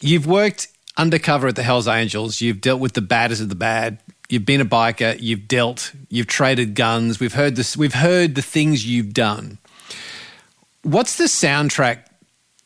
You've 0.00 0.26
worked 0.26 0.68
undercover 0.96 1.48
at 1.48 1.56
the 1.56 1.64
Hells 1.64 1.88
Angels. 1.88 2.40
You've 2.40 2.60
dealt 2.60 2.80
with 2.80 2.92
the 2.92 3.00
baddest 3.00 3.42
of 3.42 3.48
the 3.48 3.56
bad. 3.56 3.98
You've 4.28 4.46
been 4.46 4.60
a 4.60 4.64
biker. 4.64 5.16
You've 5.20 5.48
dealt. 5.48 5.92
You've 6.08 6.28
traded 6.28 6.76
guns. 6.76 7.18
We've 7.18 7.34
heard 7.34 7.56
this. 7.56 7.76
We've 7.76 7.94
heard 7.94 8.36
the 8.36 8.42
things 8.42 8.86
you've 8.86 9.12
done. 9.12 9.58
What's 10.82 11.16
the 11.16 11.24
soundtrack 11.24 12.04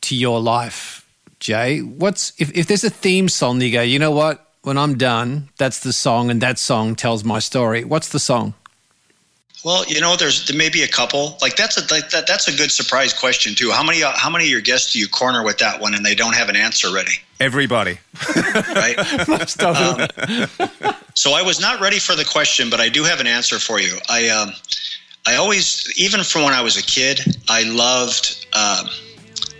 to 0.02 0.16
your 0.16 0.38
life, 0.38 1.08
Jay? 1.40 1.80
What's 1.80 2.32
if, 2.38 2.54
if 2.54 2.66
there's 2.66 2.84
a 2.84 2.90
theme 2.90 3.28
song 3.28 3.60
you 3.62 3.72
go, 3.72 3.80
you 3.80 3.98
know 3.98 4.10
what? 4.10 4.51
When 4.62 4.78
I'm 4.78 4.96
done, 4.96 5.48
that's 5.58 5.80
the 5.80 5.92
song, 5.92 6.30
and 6.30 6.40
that 6.40 6.58
song 6.58 6.94
tells 6.94 7.24
my 7.24 7.40
story. 7.40 7.84
What's 7.84 8.08
the 8.08 8.20
song? 8.20 8.54
Well, 9.64 9.84
you 9.86 10.00
know, 10.00 10.16
there's 10.16 10.46
there 10.46 10.56
may 10.56 10.68
be 10.68 10.82
a 10.82 10.88
couple. 10.88 11.36
Like 11.40 11.56
that's 11.56 11.76
a 11.76 11.94
like 11.94 12.10
that, 12.10 12.26
that's 12.26 12.48
a 12.48 12.56
good 12.56 12.70
surprise 12.70 13.12
question 13.12 13.54
too. 13.54 13.70
How 13.70 13.82
many 13.82 14.02
uh, 14.02 14.12
how 14.16 14.30
many 14.30 14.44
of 14.44 14.50
your 14.50 14.60
guests 14.60 14.92
do 14.92 14.98
you 14.98 15.08
corner 15.08 15.44
with 15.44 15.58
that 15.58 15.80
one, 15.80 15.94
and 15.94 16.04
they 16.04 16.14
don't 16.14 16.34
have 16.34 16.48
an 16.48 16.56
answer 16.56 16.92
ready? 16.92 17.12
Everybody, 17.40 17.98
right? 18.74 18.96
Most. 19.28 19.62
Um, 19.62 20.06
So 21.14 21.32
I 21.32 21.42
was 21.42 21.60
not 21.60 21.80
ready 21.80 21.98
for 21.98 22.16
the 22.16 22.24
question, 22.24 22.70
but 22.70 22.80
I 22.80 22.88
do 22.88 23.04
have 23.04 23.20
an 23.20 23.26
answer 23.26 23.58
for 23.58 23.80
you. 23.80 23.98
I 24.08 24.28
um, 24.28 24.52
I 25.26 25.36
always, 25.36 25.92
even 25.96 26.22
from 26.24 26.42
when 26.42 26.54
I 26.54 26.62
was 26.62 26.76
a 26.76 26.82
kid, 26.82 27.20
I 27.48 27.62
loved 27.64 28.46
um, 28.54 28.86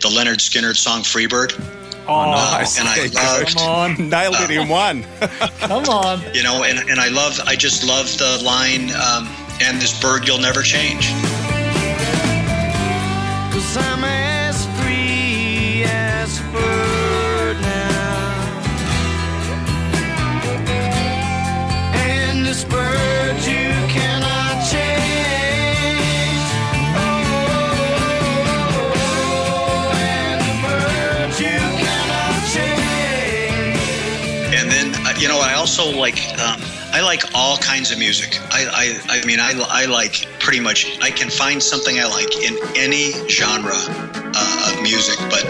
the 0.01 0.09
Lynyrd 0.09 0.39
Skynyrd 0.39 0.77
song 0.77 1.03
"Freebird." 1.03 1.82
Oh, 2.09 2.31
nice. 2.31 2.79
and 2.79 2.89
I 2.89 3.07
loved, 3.07 3.57
Come 3.57 3.69
on, 3.69 4.09
nailed 4.09 4.37
it 4.41 4.51
in 4.51 4.69
one. 4.69 5.05
Come 5.61 5.85
on. 5.89 6.21
you 6.35 6.43
know, 6.43 6.65
and, 6.65 6.79
and 6.91 6.99
I 7.01 7.09
love, 7.09 7.39
I 7.47 7.55
just 7.57 7.85
love 7.87 8.07
the 8.19 8.41
line, 8.45 8.91
um, 8.95 9.29
"And 9.63 9.81
this 9.81 9.99
bird 10.01 10.27
you'll 10.27 10.39
never 10.41 10.63
change." 10.63 11.13
Also 35.63 35.97
like, 35.97 36.19
um, 36.41 36.61
I 36.93 37.03
like 37.03 37.23
all 37.37 37.57
kinds 37.57 37.93
of 37.93 37.99
music. 38.01 38.37
I, 38.51 38.67
I, 39.09 39.21
I 39.21 39.25
mean, 39.25 39.39
I, 39.39 39.53
I 39.69 39.85
like 39.85 40.27
pretty 40.41 40.59
much, 40.59 40.99
I 41.01 41.09
can 41.13 41.31
find 41.31 41.63
something 41.63 42.01
I 42.01 42.07
like 42.07 42.35
in 42.43 42.59
any 42.75 43.13
genre 43.29 43.71
uh, 43.77 44.73
of 44.75 44.83
music, 44.83 45.17
but 45.31 45.45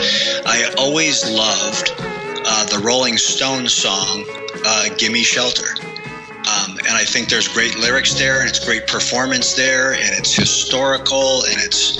I 0.45 0.71
always 0.77 1.25
loved 1.25 1.95
uh, 1.97 2.67
the 2.67 2.79
Rolling 2.85 3.17
Stones 3.17 3.73
song, 3.73 4.27
uh, 4.67 4.91
Gimme 4.99 5.23
Shelter. 5.23 5.77
Um, 5.81 6.77
and 6.77 6.91
I 6.91 7.07
think 7.07 7.31
there's 7.31 7.49
great 7.49 7.79
lyrics 7.79 8.13
there, 8.13 8.41
and 8.41 8.49
it's 8.51 8.63
great 8.63 8.87
performance 8.87 9.55
there, 9.55 9.95
and 9.95 10.13
it's 10.19 10.35
historical, 10.35 11.43
and 11.45 11.57
it's 11.57 11.97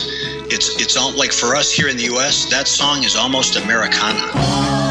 it's 0.53 0.79
it's 0.83 0.99
all 0.99 1.13
like 1.13 1.33
for 1.33 1.57
us 1.57 1.73
here 1.73 1.89
in 1.89 1.97
the 1.97 2.05
U.S. 2.17 2.51
That 2.51 2.69
song 2.69 3.05
is 3.05 3.17
almost 3.17 3.57
Americana. 3.57 4.82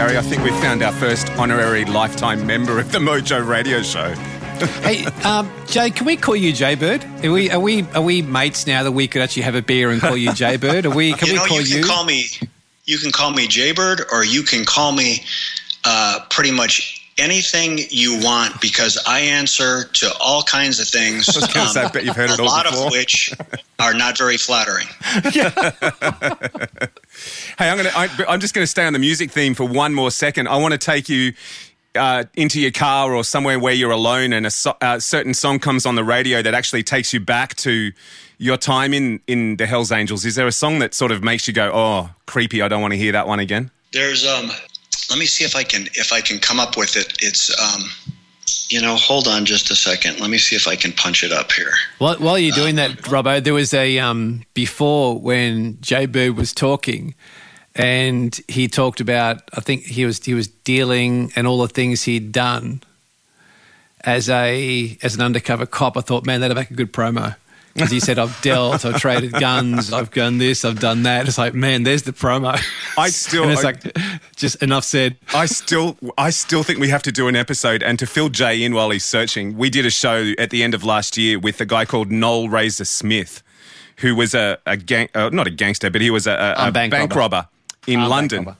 Gary, 0.00 0.16
I 0.16 0.22
think 0.22 0.42
we've 0.42 0.58
found 0.60 0.82
our 0.82 0.92
first 0.92 1.28
honorary 1.32 1.84
lifetime 1.84 2.46
member 2.46 2.80
of 2.80 2.90
the 2.90 2.98
Mojo 2.98 3.46
Radio 3.46 3.82
Show. 3.82 4.14
hey, 4.80 5.04
um, 5.24 5.52
Jay, 5.66 5.90
can 5.90 6.06
we 6.06 6.16
call 6.16 6.34
you 6.34 6.54
Jaybird? 6.54 7.04
Are 7.22 7.30
we 7.30 7.50
are 7.50 7.60
we 7.60 7.82
are 7.90 8.00
we 8.00 8.22
mates 8.22 8.66
now 8.66 8.82
that 8.82 8.92
we 8.92 9.06
could 9.06 9.20
actually 9.20 9.42
have 9.42 9.56
a 9.56 9.60
beer 9.60 9.90
and 9.90 10.00
call 10.00 10.16
you 10.16 10.32
Jaybird? 10.32 10.86
Are 10.86 10.90
we? 10.90 11.12
Can 11.12 11.28
you 11.28 11.34
we 11.34 11.38
know, 11.38 11.44
call 11.44 11.60
you 11.60 11.66
you? 11.76 11.82
can 11.82 11.90
call 11.90 12.04
me. 12.06 12.24
You 12.86 12.96
can 12.96 13.12
call 13.12 13.30
me 13.32 13.46
Jaybird, 13.46 14.06
or 14.10 14.24
you 14.24 14.42
can 14.42 14.64
call 14.64 14.92
me 14.92 15.22
uh, 15.84 16.20
pretty 16.30 16.50
much 16.50 16.99
anything 17.20 17.78
you 17.90 18.18
want 18.22 18.60
because 18.60 18.98
I 19.06 19.20
answer 19.20 19.84
to 19.84 20.12
all 20.20 20.42
kinds 20.42 20.80
of 20.80 20.88
things. 20.88 21.28
I 21.28 21.52
gonna 21.52 21.68
say, 21.68 21.82
I 21.82 21.88
bet 21.88 22.04
you've 22.04 22.16
heard 22.16 22.30
a 22.30 22.34
it 22.34 22.40
all 22.40 22.46
lot 22.46 22.66
before. 22.66 22.86
of 22.86 22.92
which 22.92 23.32
are 23.78 23.94
not 23.94 24.16
very 24.18 24.36
flattering. 24.36 24.86
Hey, 27.58 27.68
I'm 27.68 27.76
gonna. 27.76 27.90
I, 27.94 28.08
I'm 28.28 28.40
just 28.40 28.54
going 28.54 28.62
to 28.62 28.70
stay 28.70 28.86
on 28.86 28.92
the 28.92 28.98
music 28.98 29.30
theme 29.30 29.54
for 29.54 29.64
one 29.64 29.92
more 29.92 30.10
second. 30.10 30.48
I 30.48 30.56
want 30.56 30.72
to 30.72 30.78
take 30.78 31.08
you 31.08 31.32
uh, 31.94 32.24
into 32.34 32.60
your 32.60 32.70
car 32.70 33.14
or 33.14 33.24
somewhere 33.24 33.58
where 33.58 33.74
you're 33.74 33.90
alone, 33.90 34.32
and 34.32 34.46
a 34.46 34.50
so, 34.50 34.74
uh, 34.80 34.98
certain 34.98 35.34
song 35.34 35.58
comes 35.58 35.84
on 35.86 35.96
the 35.96 36.04
radio 36.04 36.40
that 36.40 36.54
actually 36.54 36.82
takes 36.82 37.12
you 37.12 37.20
back 37.20 37.56
to 37.56 37.92
your 38.38 38.56
time 38.56 38.94
in 38.94 39.20
in 39.26 39.56
the 39.56 39.66
Hell's 39.66 39.92
Angels. 39.92 40.24
Is 40.24 40.36
there 40.36 40.46
a 40.46 40.52
song 40.52 40.78
that 40.78 40.94
sort 40.94 41.12
of 41.12 41.22
makes 41.22 41.46
you 41.46 41.52
go, 41.52 41.70
"Oh, 41.74 42.10
creepy! 42.26 42.62
I 42.62 42.68
don't 42.68 42.80
want 42.80 42.92
to 42.92 42.98
hear 42.98 43.12
that 43.12 43.26
one 43.26 43.40
again"? 43.40 43.70
There's 43.92 44.24
um. 44.26 44.50
Let 45.08 45.18
me 45.18 45.26
see 45.26 45.44
if 45.44 45.56
I 45.56 45.62
can 45.62 45.86
if 45.94 46.12
I 46.12 46.20
can 46.20 46.38
come 46.38 46.60
up 46.60 46.76
with 46.76 46.96
it. 46.96 47.14
It's 47.20 47.50
um. 47.60 47.90
You 48.68 48.80
know, 48.80 48.94
hold 48.96 49.28
on 49.28 49.44
just 49.44 49.70
a 49.70 49.76
second. 49.76 50.20
Let 50.20 50.30
me 50.30 50.38
see 50.38 50.56
if 50.56 50.66
I 50.66 50.74
can 50.76 50.92
punch 50.92 51.22
it 51.22 51.32
up 51.32 51.52
here. 51.52 51.72
While, 51.98 52.16
while 52.16 52.38
you're 52.38 52.54
doing 52.54 52.76
that, 52.76 52.90
Robbo, 53.02 53.42
there 53.42 53.54
was 53.54 53.74
a 53.74 53.98
um, 53.98 54.44
before 54.54 55.18
when 55.18 55.80
Jay 55.80 56.06
Jaybird 56.06 56.36
was 56.36 56.52
talking, 56.52 57.14
and 57.74 58.38
he 58.48 58.68
talked 58.68 59.00
about 59.00 59.42
I 59.54 59.60
think 59.60 59.82
he 59.82 60.04
was 60.04 60.24
he 60.24 60.34
was 60.34 60.48
dealing 60.48 61.32
and 61.36 61.46
all 61.46 61.58
the 61.58 61.68
things 61.68 62.04
he'd 62.04 62.32
done 62.32 62.82
as 64.04 64.28
a 64.28 64.98
as 65.02 65.14
an 65.14 65.20
undercover 65.20 65.66
cop. 65.66 65.96
I 65.96 66.00
thought, 66.00 66.26
man, 66.26 66.40
that'd 66.40 66.56
make 66.56 66.70
a 66.70 66.74
good 66.74 66.92
promo. 66.92 67.36
Because 67.74 67.90
he 67.90 68.00
said, 68.00 68.18
I've 68.18 68.38
dealt, 68.42 68.84
I've 68.84 69.00
traded 69.00 69.32
guns, 69.32 69.92
I've 69.92 70.10
done 70.10 70.38
this, 70.38 70.64
I've 70.64 70.80
done 70.80 71.04
that. 71.04 71.28
It's 71.28 71.38
like, 71.38 71.54
man, 71.54 71.84
there's 71.84 72.02
the 72.02 72.12
promo. 72.12 72.60
I 72.98 73.10
still, 73.10 73.42
and 73.44 73.52
it's 73.52 73.62
I- 73.62 73.64
like, 73.66 73.96
just 74.36 74.60
enough 74.62 74.84
said. 74.84 75.16
I 75.34 75.46
still, 75.46 75.96
I 76.18 76.30
still 76.30 76.62
think 76.64 76.80
we 76.80 76.88
have 76.88 77.02
to 77.04 77.12
do 77.12 77.28
an 77.28 77.36
episode. 77.36 77.82
And 77.82 77.98
to 78.00 78.06
fill 78.06 78.28
Jay 78.28 78.62
in 78.62 78.74
while 78.74 78.90
he's 78.90 79.04
searching, 79.04 79.56
we 79.56 79.70
did 79.70 79.86
a 79.86 79.90
show 79.90 80.32
at 80.38 80.50
the 80.50 80.62
end 80.64 80.74
of 80.74 80.82
last 80.84 81.16
year 81.16 81.38
with 81.38 81.60
a 81.60 81.64
guy 81.66 81.84
called 81.84 82.10
Noel 82.10 82.48
Razor 82.48 82.84
Smith, 82.84 83.42
who 83.98 84.16
was 84.16 84.34
a, 84.34 84.58
a 84.66 84.76
gang, 84.76 85.08
uh, 85.14 85.28
not 85.32 85.46
a 85.46 85.50
gangster, 85.50 85.90
but 85.90 86.00
he 86.00 86.10
was 86.10 86.26
a, 86.26 86.32
a, 86.56 86.68
a 86.68 86.72
bank 86.72 86.90
bank, 86.90 87.14
robber. 87.14 87.36
robber, 87.36 87.48
in 87.86 88.00
bank 88.00 88.10
London. 88.10 88.56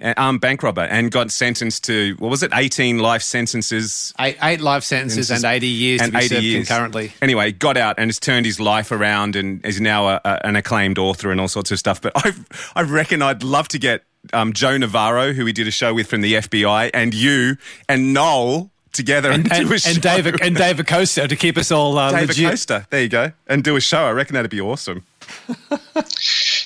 An 0.00 0.14
armed 0.16 0.40
bank 0.40 0.62
robber, 0.62 0.82
and 0.82 1.10
got 1.10 1.30
sentenced 1.32 1.82
to 1.84 2.14
what 2.20 2.30
was 2.30 2.42
it, 2.44 2.52
eighteen 2.54 2.98
life 2.98 3.22
sentences, 3.22 4.12
Eight, 4.20 4.36
eight 4.42 4.60
life 4.60 4.84
sentences 4.84 5.30
and 5.30 5.44
80 5.44 5.66
years 5.66 6.00
and 6.02 6.12
to 6.12 6.18
be 6.18 6.28
served 6.28 6.68
concurrently. 6.68 7.12
Anyway, 7.20 7.50
got 7.52 7.76
out 7.76 7.96
and 7.98 8.08
has 8.08 8.20
turned 8.20 8.46
his 8.46 8.60
life 8.60 8.92
around 8.92 9.34
and 9.34 9.64
is 9.66 9.80
now 9.80 10.06
a, 10.08 10.20
a, 10.24 10.46
an 10.46 10.54
acclaimed 10.56 10.98
author 10.98 11.32
and 11.32 11.40
all 11.40 11.48
sorts 11.48 11.72
of 11.72 11.78
stuff. 11.80 12.00
But 12.00 12.12
I, 12.16 12.32
I 12.76 12.82
reckon 12.82 13.22
I'd 13.22 13.42
love 13.42 13.66
to 13.68 13.78
get 13.78 14.04
um, 14.32 14.52
Joe 14.52 14.76
Navarro, 14.76 15.32
who 15.32 15.44
we 15.44 15.52
did 15.52 15.66
a 15.66 15.72
show 15.72 15.92
with 15.94 16.06
from 16.08 16.20
the 16.20 16.34
FBI, 16.34 16.90
and 16.94 17.12
you 17.12 17.56
and 17.88 18.14
Noel 18.14 18.70
together 18.92 19.30
and, 19.32 19.50
And, 19.52 19.66
do 19.66 19.70
a 19.70 19.72
and, 19.74 19.80
show. 19.82 19.90
and 19.90 20.00
Dave 20.02 20.26
and 20.40 20.56
Dave 20.56 20.78
Acosta 20.80 21.26
to 21.28 21.36
keep 21.36 21.56
us 21.56 21.70
all 21.72 21.98
uh, 21.98 22.10
David 22.12 22.28
legit. 22.28 22.50
Costa. 22.50 22.86
There 22.90 23.02
you 23.02 23.08
go. 23.08 23.32
And 23.46 23.64
do 23.64 23.74
a 23.76 23.80
show. 23.80 24.04
I 24.04 24.10
reckon 24.12 24.34
that'd 24.34 24.50
be 24.50 24.60
awesome. 24.60 25.04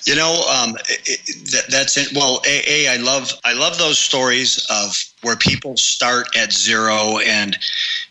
You 0.05 0.17
know, 0.17 0.43
um, 0.51 0.75
it, 0.89 1.21
it, 1.29 1.51
that, 1.53 1.71
that's 1.71 1.97
it. 1.97 2.13
Well, 2.13 2.43
a, 2.47 2.87
a, 2.87 2.89
I 2.89 2.97
love 2.97 3.33
I 3.45 3.53
love 3.53 3.79
those 3.79 3.99
stories 3.99 4.59
of 4.69 4.97
where 5.23 5.37
people 5.37 5.77
start 5.77 6.37
at 6.37 6.53
zero 6.53 7.19
and 7.19 7.57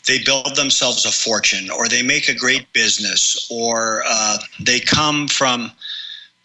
they 0.08 0.24
build 0.24 0.56
themselves 0.56 1.06
a 1.06 1.12
fortune, 1.12 1.70
or 1.70 1.90
they 1.90 2.02
make 2.02 2.30
a 2.30 2.34
great 2.34 2.72
business, 2.72 3.48
or 3.52 4.04
uh, 4.08 4.38
they 4.62 4.80
come 4.80 5.28
from 5.28 5.70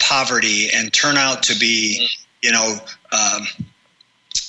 poverty 0.01 0.69
and 0.75 0.93
turn 0.93 1.17
out 1.17 1.45
to 1.45 1.59
be, 1.59 2.09
you 2.43 2.51
know. 2.51 2.79
Um, 3.13 3.47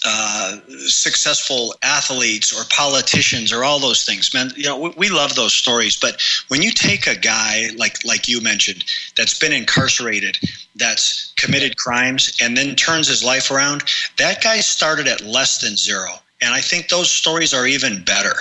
uh, 0.06 0.58
successful 0.88 1.74
athletes 1.84 2.54
or 2.54 2.64
politicians 2.70 3.52
or 3.52 3.64
all 3.64 3.80
those 3.80 4.04
things, 4.04 4.34
man. 4.34 4.52
You 4.56 4.66
know, 4.66 4.78
we, 4.78 4.90
we 4.98 5.10
love 5.10 5.36
those 5.36 5.54
stories. 5.54 5.98
But 5.98 6.22
when 6.50 6.62
you 6.62 6.72
take 6.72 7.08
a 7.08 7.16
guy 7.16 7.70
like 7.78 8.04
like 8.06 8.28
you 8.28 8.42
mentioned 8.42 8.86
that's 9.16 9.38
been 9.38 9.54
incarcerated, 9.54 10.38
that's 10.76 11.34
committed 11.38 11.78
crimes, 11.78 12.36
and 12.42 12.56
then 12.56 12.76
turns 12.76 13.08
his 13.08 13.24
life 13.24 13.52
around, 13.52 13.84
that 14.18 14.44
guy 14.44 14.60
started 14.60 15.08
at 15.08 15.22
less 15.22 15.60
than 15.60 15.76
zero. 15.76 16.12
And 16.42 16.54
I 16.54 16.62
think 16.62 16.90
those 16.90 17.12
stories 17.12 17.54
are 17.54 17.66
even 17.66 18.04
better. 18.04 18.36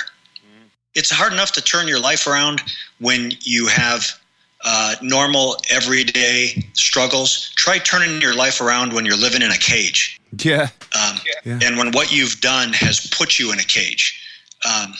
It's 0.94 1.10
hard 1.10 1.32
enough 1.32 1.52
to 1.52 1.62
turn 1.62 1.88
your 1.88 2.00
life 2.00 2.26
around 2.26 2.62
when 3.00 3.32
you 3.42 3.66
have 3.66 4.18
uh, 4.64 4.96
normal, 5.02 5.56
everyday 5.70 6.66
struggles. 6.72 7.52
Try 7.56 7.78
turning 7.78 8.20
your 8.20 8.34
life 8.34 8.60
around 8.60 8.92
when 8.92 9.04
you're 9.04 9.16
living 9.16 9.42
in 9.42 9.50
a 9.50 9.58
cage. 9.58 10.18
Yeah. 10.38 10.68
Um, 10.94 11.18
And 11.62 11.76
when 11.76 11.92
what 11.92 12.12
you've 12.12 12.40
done 12.40 12.72
has 12.74 13.06
put 13.06 13.38
you 13.38 13.52
in 13.52 13.58
a 13.58 13.64
cage, 13.64 14.22
um, 14.64 14.94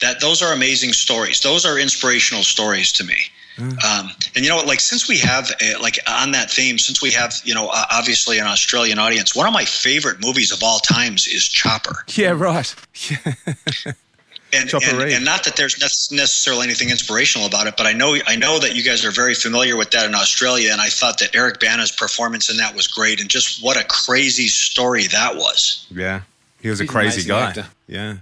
that 0.00 0.20
those 0.20 0.42
are 0.42 0.52
amazing 0.52 0.92
stories. 0.92 1.40
Those 1.40 1.66
are 1.66 1.78
inspirational 1.78 2.42
stories 2.42 2.92
to 2.92 3.04
me. 3.04 3.16
Um, 3.60 4.10
and 4.34 4.42
you 4.42 4.48
know 4.48 4.56
what? 4.56 4.66
Like 4.66 4.80
since 4.80 5.06
we 5.06 5.18
have 5.18 5.50
a, 5.60 5.74
like 5.82 5.98
on 6.08 6.32
that 6.32 6.50
theme, 6.50 6.78
since 6.78 7.02
we 7.02 7.10
have 7.10 7.34
you 7.44 7.54
know 7.54 7.68
uh, 7.68 7.84
obviously 7.90 8.38
an 8.38 8.46
Australian 8.46 8.98
audience, 8.98 9.36
one 9.36 9.46
of 9.46 9.52
my 9.52 9.66
favorite 9.66 10.18
movies 10.20 10.50
of 10.50 10.62
all 10.62 10.78
times 10.78 11.26
is 11.26 11.46
Chopper. 11.46 12.04
Yeah, 12.08 12.30
right. 12.30 12.74
And, 14.52 14.72
and, 14.72 15.12
and 15.12 15.24
not 15.24 15.44
that 15.44 15.56
there's 15.56 15.78
necessarily 15.78 16.64
anything 16.64 16.90
inspirational 16.90 17.46
about 17.46 17.66
it, 17.66 17.76
but 17.76 17.86
I 17.86 17.92
know 17.92 18.16
I 18.26 18.36
know 18.36 18.58
that 18.58 18.74
you 18.74 18.82
guys 18.82 19.04
are 19.04 19.10
very 19.10 19.34
familiar 19.34 19.76
with 19.76 19.90
that 19.92 20.06
in 20.06 20.14
Australia, 20.14 20.72
and 20.72 20.80
I 20.80 20.88
thought 20.88 21.18
that 21.20 21.34
Eric 21.34 21.60
Bana's 21.60 21.92
performance 21.92 22.50
in 22.50 22.56
that 22.56 22.74
was 22.74 22.86
great, 22.88 23.20
and 23.20 23.30
just 23.30 23.62
what 23.62 23.76
a 23.76 23.84
crazy 23.84 24.48
story 24.48 25.06
that 25.08 25.36
was. 25.36 25.86
Yeah. 25.90 26.22
He 26.60 26.68
was 26.68 26.80
a 26.80 26.82
He's 26.84 26.90
an 26.90 26.94
crazy 26.94 27.28
guy. 27.28 27.48
actor. 27.48 27.66
Yeah. 27.86 28.16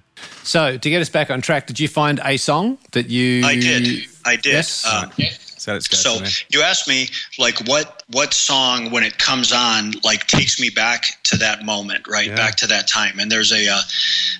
So, 0.44 0.78
to 0.78 0.90
get 0.90 1.00
us 1.02 1.08
back 1.08 1.30
on 1.30 1.40
track, 1.40 1.66
did 1.66 1.80
you 1.80 1.88
find 1.88 2.20
a 2.24 2.36
song 2.36 2.78
that 2.92 3.08
you. 3.10 3.44
I 3.44 3.54
did. 3.56 4.06
I 4.24 4.36
did. 4.36 4.52
Yes. 4.52 4.86
Um, 4.86 5.10
So 5.12 5.16
let's 5.18 5.38
go. 5.38 5.47
So 5.96 6.14
from 6.14 6.24
there. 6.24 6.32
you 6.50 6.62
asked 6.62 6.86
me 6.88 7.08
like 7.38 7.58
what 7.68 8.02
what 8.10 8.32
song 8.34 8.90
when 8.90 9.02
it 9.02 9.18
comes 9.18 9.52
on 9.52 9.92
like 10.04 10.26
takes 10.26 10.60
me 10.60 10.70
back 10.70 11.04
to 11.24 11.36
that 11.36 11.64
moment 11.64 12.06
right 12.08 12.28
Yeah. 12.28 12.36
back 12.36 12.56
to 12.56 12.66
that 12.68 12.88
time 12.88 13.18
and 13.18 13.30
there's 13.30 13.52
a 13.52 13.68
uh, 13.68 13.80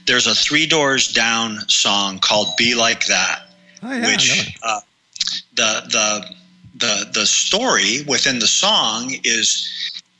there's 0.07 0.27
a 0.27 0.35
three 0.35 0.67
doors 0.67 1.13
down 1.13 1.59
song 1.69 2.19
called 2.19 2.49
be 2.57 2.75
like 2.75 3.07
that 3.07 3.43
Oh, 3.83 3.93
yeah, 3.93 4.07
which 4.11 4.59
uh, 4.63 4.81
the 5.55 5.83
the 5.91 6.35
the 6.77 7.11
the 7.13 7.27
story 7.27 8.05
within 8.09 8.39
the 8.41 8.47
song 8.47 9.13
is 9.25 9.69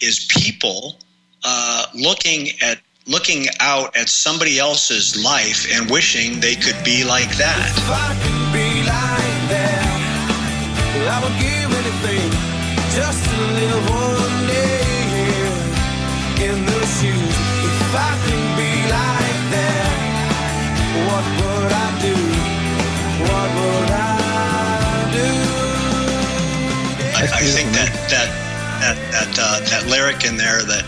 is 0.01 0.27
people 0.31 0.97
uh, 1.45 1.87
looking 1.95 2.51
at 2.63 2.79
looking 3.07 3.47
out 3.61 3.97
at 3.97 4.09
somebody 4.09 4.59
else's 4.59 5.17
life 5.25 5.67
and 5.73 5.91
wishing 5.91 6.41
they 6.41 6.55
could 6.55 6.77
be 6.85 7.05
like 7.05 7.31
that. 7.37 8.48
I 11.11 11.25
would 11.25 11.39
give 11.41 11.71
anything 11.73 12.31
just 12.93 13.25
to 13.25 13.41
live 13.57 13.83
one 13.89 14.47
day 14.47 14.89
in 16.45 16.67
those 16.67 16.91
shoes. 17.01 17.37
If 17.65 17.95
I 17.97 18.13
could 18.25 18.49
be 18.61 18.73
like 18.93 19.41
that, 19.57 19.89
what 21.09 21.25
would 21.41 21.73
I 21.73 21.89
do? 22.05 22.17
What 23.25 23.49
would 23.57 23.91
I 23.91 24.09
do? 25.17 25.31
I, 27.17 27.23
I 27.25 27.45
think 27.57 27.73
that 27.73 27.89
that 28.13 28.29
that 28.81 28.97
that 29.11 29.39
uh, 29.41 29.61
that 29.71 29.87
lyric 29.87 30.25
in 30.27 30.37
there 30.37 30.63
that 30.63 30.85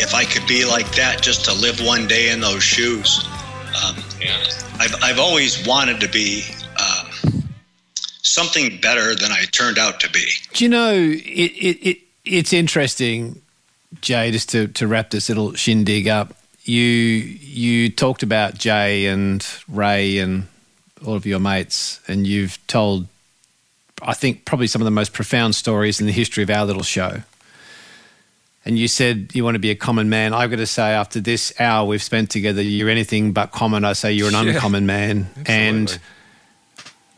if 0.00 0.14
I 0.14 0.24
could 0.24 0.46
be 0.48 0.64
like 0.64 0.90
that 0.96 1.20
just 1.20 1.44
to 1.44 1.52
live 1.52 1.84
one 1.84 2.06
day 2.06 2.30
in 2.30 2.40
those 2.40 2.62
shoes. 2.62 3.28
Um, 3.84 3.96
I've 4.80 4.94
I've 5.02 5.18
always 5.18 5.66
wanted 5.66 6.00
to 6.00 6.08
be 6.08 6.44
something 8.32 8.78
better 8.80 9.14
than 9.14 9.30
I 9.32 9.44
turned 9.52 9.78
out 9.78 10.00
to 10.00 10.10
be. 10.10 10.24
Do 10.54 10.64
you 10.64 10.70
know, 10.70 10.92
it, 10.94 11.16
it, 11.24 11.88
it, 11.88 11.98
it's 12.24 12.52
interesting, 12.52 13.40
Jay, 14.00 14.30
just 14.30 14.48
to, 14.50 14.68
to 14.68 14.86
wrap 14.86 15.10
this 15.10 15.28
little 15.28 15.54
shindig 15.54 16.08
up. 16.08 16.34
You, 16.64 16.80
you 16.80 17.90
talked 17.90 18.22
about 18.22 18.54
Jay 18.54 19.06
and 19.06 19.44
Ray 19.68 20.18
and 20.18 20.46
all 21.04 21.14
of 21.14 21.26
your 21.26 21.40
mates, 21.40 22.00
and 22.06 22.26
you've 22.26 22.58
told, 22.66 23.06
I 24.02 24.14
think, 24.14 24.44
probably 24.44 24.66
some 24.66 24.80
of 24.82 24.84
the 24.84 24.90
most 24.90 25.12
profound 25.12 25.54
stories 25.54 26.00
in 26.00 26.06
the 26.06 26.12
history 26.12 26.42
of 26.42 26.50
our 26.50 26.64
little 26.66 26.82
show. 26.82 27.22
And 28.64 28.78
you 28.78 28.88
said 28.88 29.30
you 29.32 29.42
want 29.42 29.54
to 29.54 29.58
be 29.58 29.70
a 29.70 29.74
common 29.74 30.10
man. 30.10 30.34
I've 30.34 30.50
got 30.50 30.56
to 30.56 30.66
say, 30.66 30.90
after 30.92 31.18
this 31.18 31.58
hour 31.58 31.86
we've 31.86 32.02
spent 32.02 32.30
together, 32.30 32.60
you're 32.60 32.90
anything 32.90 33.32
but 33.32 33.52
common. 33.52 33.84
I 33.86 33.94
say 33.94 34.12
you're 34.12 34.28
an 34.28 34.34
Yeah. 34.34 34.52
uncommon 34.52 34.84
man. 34.84 35.30
And 35.46 35.98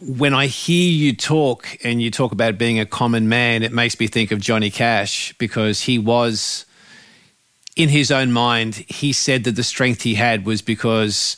when 0.07 0.34
I 0.34 0.46
hear 0.46 0.90
you 0.90 1.14
talk 1.14 1.78
and 1.84 2.03
you 2.03 2.11
talk 2.11 2.32
about 2.32 2.59
being 2.59 2.80
a 2.80 2.86
common 2.86 3.28
man, 3.28 3.62
it 3.62 3.72
makes 3.72 3.98
me 4.00 4.07
think 4.07 4.32
of 4.32 4.40
Johnny 4.40 4.70
Cash 4.70 5.32
because 5.38 5.82
he 5.82 5.98
was, 5.98 6.66
in 7.76 7.88
his 7.88 8.11
own 8.11 8.32
mind, 8.32 8.74
he 8.88 9.12
said 9.12 9.44
that 9.44 9.57
the 9.57 9.62
strength 9.62 10.03
he 10.03 10.14
had 10.14 10.44
was 10.44 10.61
because 10.61 11.36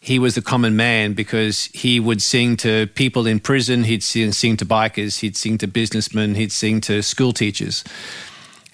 he 0.00 0.18
was 0.18 0.36
a 0.36 0.42
common 0.42 0.76
man 0.76 1.14
because 1.14 1.66
he 1.66 2.00
would 2.00 2.20
sing 2.20 2.56
to 2.58 2.86
people 2.88 3.26
in 3.26 3.40
prison, 3.40 3.84
he'd 3.84 4.02
sing, 4.02 4.32
sing 4.32 4.56
to 4.58 4.66
bikers, 4.66 5.20
he'd 5.20 5.36
sing 5.36 5.56
to 5.58 5.66
businessmen, 5.66 6.34
he'd 6.34 6.52
sing 6.52 6.80
to 6.82 7.02
school 7.02 7.32
teachers. 7.32 7.82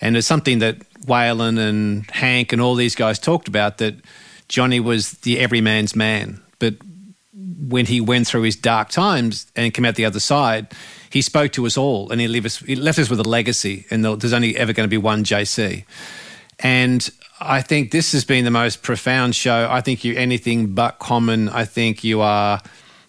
And 0.01 0.17
it's 0.17 0.27
something 0.27 0.59
that 0.61 0.79
Waylon 1.03 1.59
and 1.59 2.11
Hank 2.11 2.53
and 2.53 2.61
all 2.61 2.75
these 2.75 2.95
guys 2.95 3.19
talked 3.19 3.47
about 3.47 3.79
that 3.79 3.95
Johnny 4.49 4.81
was 4.81 5.13
the 5.19 5.39
everyman's 5.39 5.95
man. 5.95 6.41
But 6.59 6.77
when 7.39 7.87
he 7.87 8.01
went 8.01 8.27
through 8.27 8.43
his 8.43 8.57
dark 8.57 8.89
times 8.89 9.47
and 9.55 9.73
came 9.73 9.85
out 9.85 9.95
the 9.95 10.05
other 10.05 10.21
side, 10.21 10.69
he 11.11 11.23
spoke 11.23 11.53
to 11.53 11.67
us 11.67 11.77
all 11.77 12.11
and 12.11 12.21
he 12.21 12.29
left 12.29 12.47
us, 12.47 12.59
he 12.59 12.75
left 12.75 12.99
us 12.99 13.09
with 13.09 13.21
a 13.21 13.25
legacy. 13.25 13.87
And 13.91 14.05
there's 14.05 14.33
only 14.33 14.57
ever 14.57 14.73
going 14.73 14.87
to 14.87 14.91
be 14.91 14.99
one 14.99 15.25
JC. 15.25 15.85
And 16.59 17.09
I 17.41 17.61
think 17.61 17.93
this 17.93 18.13
has 18.13 18.25
been 18.25 18.45
the 18.45 18.51
most 18.51 18.83
profound 18.83 19.37
show. 19.37 19.69
I 19.71 19.81
think 19.81 20.05
you're 20.05 20.19
anything 20.19 20.75
but 20.75 20.99
common. 20.99 21.49
I 21.49 21.65
think 21.65 22.03
you 22.03 22.21
are 22.21 22.61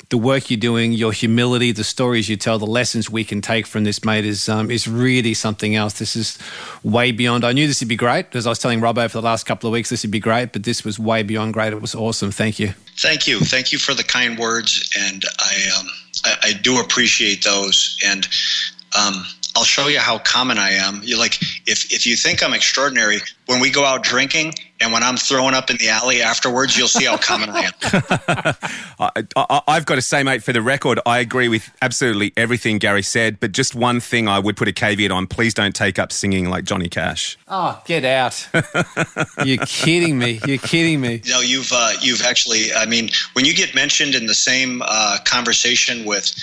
the 0.09 0.17
work 0.17 0.49
you're 0.49 0.59
doing, 0.59 0.91
your 0.91 1.11
humility, 1.11 1.71
the 1.71 1.83
stories 1.83 2.27
you 2.27 2.35
tell, 2.35 2.57
the 2.57 2.65
lessons 2.65 3.11
we 3.11 3.23
can 3.23 3.41
take 3.41 3.67
from 3.67 3.83
this, 3.83 4.03
mate, 4.03 4.25
is 4.25 4.49
um, 4.49 4.71
is 4.71 4.87
really 4.87 5.35
something 5.35 5.75
else. 5.75 5.99
This 5.99 6.15
is 6.15 6.37
way 6.83 7.11
beyond. 7.11 7.45
I 7.45 7.53
knew 7.53 7.67
this 7.67 7.79
would 7.81 7.89
be 7.89 7.95
great, 7.95 8.35
as 8.35 8.47
I 8.47 8.49
was 8.49 8.59
telling 8.59 8.81
Rob 8.81 8.97
over 8.97 9.13
the 9.13 9.21
last 9.21 9.45
couple 9.45 9.67
of 9.67 9.73
weeks. 9.73 9.89
This 9.89 10.03
would 10.03 10.11
be 10.11 10.19
great, 10.19 10.51
but 10.51 10.63
this 10.63 10.83
was 10.83 10.97
way 10.97 11.21
beyond 11.21 11.53
great. 11.53 11.73
It 11.73 11.81
was 11.81 11.93
awesome. 11.93 12.31
Thank 12.31 12.59
you. 12.59 12.73
Thank 12.97 13.27
you, 13.27 13.39
thank 13.39 13.71
you 13.71 13.77
for 13.77 13.93
the 13.93 14.03
kind 14.03 14.37
words, 14.37 14.89
and 14.99 15.23
I 15.39 15.79
um, 15.79 15.87
I, 16.25 16.37
I 16.43 16.53
do 16.53 16.79
appreciate 16.79 17.43
those. 17.43 17.97
And 18.03 18.27
um, 18.97 19.25
I'll 19.59 19.65
show 19.65 19.89
you 19.89 19.99
how 19.99 20.19
common 20.19 20.57
I 20.57 20.69
am. 20.69 21.01
You 21.03 21.17
like 21.17 21.35
if 21.67 21.91
if 21.91 22.07
you 22.07 22.15
think 22.15 22.41
I'm 22.41 22.53
extraordinary 22.53 23.17
when 23.47 23.59
we 23.59 23.69
go 23.69 23.83
out 23.83 24.03
drinking 24.03 24.53
and 24.79 24.93
when 24.93 25.03
I'm 25.03 25.17
throwing 25.17 25.53
up 25.53 25.69
in 25.69 25.75
the 25.75 25.89
alley 25.89 26.21
afterwards, 26.21 26.77
you'll 26.77 26.87
see 26.87 27.03
how 27.03 27.17
common 27.17 27.49
I 27.49 27.59
am. 27.59 27.73
I, 28.99 29.25
I, 29.35 29.61
I've 29.67 29.85
got 29.85 29.95
to 29.95 30.01
say, 30.01 30.23
mate, 30.23 30.41
for 30.41 30.53
the 30.53 30.61
record, 30.61 31.01
I 31.05 31.19
agree 31.19 31.49
with 31.49 31.69
absolutely 31.81 32.31
everything 32.37 32.77
Gary 32.77 33.03
said, 33.03 33.41
but 33.41 33.51
just 33.51 33.75
one 33.75 33.99
thing 33.99 34.29
I 34.29 34.39
would 34.39 34.55
put 34.55 34.69
a 34.69 34.71
caveat 34.71 35.11
on 35.11 35.27
please 35.27 35.53
don't 35.53 35.75
take 35.75 35.99
up 35.99 36.13
singing 36.13 36.49
like 36.49 36.63
Johnny 36.63 36.87
Cash. 36.87 37.37
Oh, 37.49 37.81
get 37.83 38.05
out! 38.05 38.47
You're 39.45 39.65
kidding 39.65 40.17
me. 40.17 40.39
You're 40.45 40.57
kidding 40.57 41.01
me. 41.01 41.21
No, 41.27 41.41
you've 41.41 41.71
uh, 41.73 41.91
you've 41.99 42.21
actually. 42.21 42.71
I 42.73 42.85
mean, 42.85 43.09
when 43.33 43.43
you 43.43 43.53
get 43.53 43.75
mentioned 43.75 44.15
in 44.15 44.25
the 44.25 44.33
same 44.35 44.81
uh, 44.85 45.17
conversation 45.25 46.05
with 46.05 46.33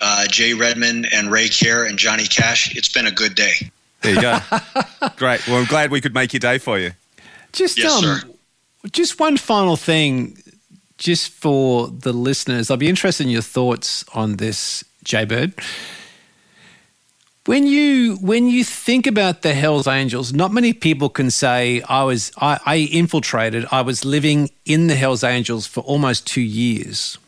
uh, 0.00 0.26
Jay 0.28 0.54
Redman 0.54 1.06
and 1.12 1.30
Ray 1.30 1.48
Kerr 1.48 1.84
and 1.86 1.98
Johnny 1.98 2.26
Cash, 2.26 2.74
it's 2.76 2.88
been 2.92 3.06
a 3.06 3.10
good 3.12 3.34
day. 3.34 3.70
There 4.02 4.14
you 4.14 4.20
go. 4.20 4.38
Great. 5.16 5.46
Well, 5.48 5.56
I'm 5.56 5.64
glad 5.66 5.90
we 5.90 6.00
could 6.00 6.14
make 6.14 6.32
your 6.32 6.40
day 6.40 6.58
for 6.58 6.78
you. 6.78 6.92
Just 7.52 7.78
Yes, 7.78 7.92
um, 7.92 8.02
sir. 8.02 8.20
just 8.92 9.18
one 9.18 9.36
final 9.36 9.76
thing, 9.76 10.38
just 10.98 11.30
for 11.30 11.88
the 11.88 12.12
listeners. 12.12 12.70
I'll 12.70 12.76
be 12.76 12.88
interested 12.88 13.24
in 13.24 13.30
your 13.30 13.42
thoughts 13.42 14.04
on 14.14 14.36
this, 14.36 14.84
Jay 15.04 15.24
Bird. 15.24 15.54
When 17.46 17.66
you 17.68 18.16
when 18.16 18.48
you 18.48 18.64
think 18.64 19.06
about 19.06 19.42
the 19.42 19.54
Hell's 19.54 19.86
Angels, 19.86 20.32
not 20.32 20.52
many 20.52 20.72
people 20.72 21.08
can 21.08 21.30
say 21.30 21.80
I 21.82 22.02
was 22.02 22.32
I, 22.38 22.58
I 22.66 22.76
infiltrated. 22.92 23.66
I 23.70 23.82
was 23.82 24.04
living 24.04 24.50
in 24.64 24.88
the 24.88 24.96
Hell's 24.96 25.22
Angels 25.22 25.64
for 25.64 25.80
almost 25.82 26.26
two 26.26 26.40
years. 26.40 27.18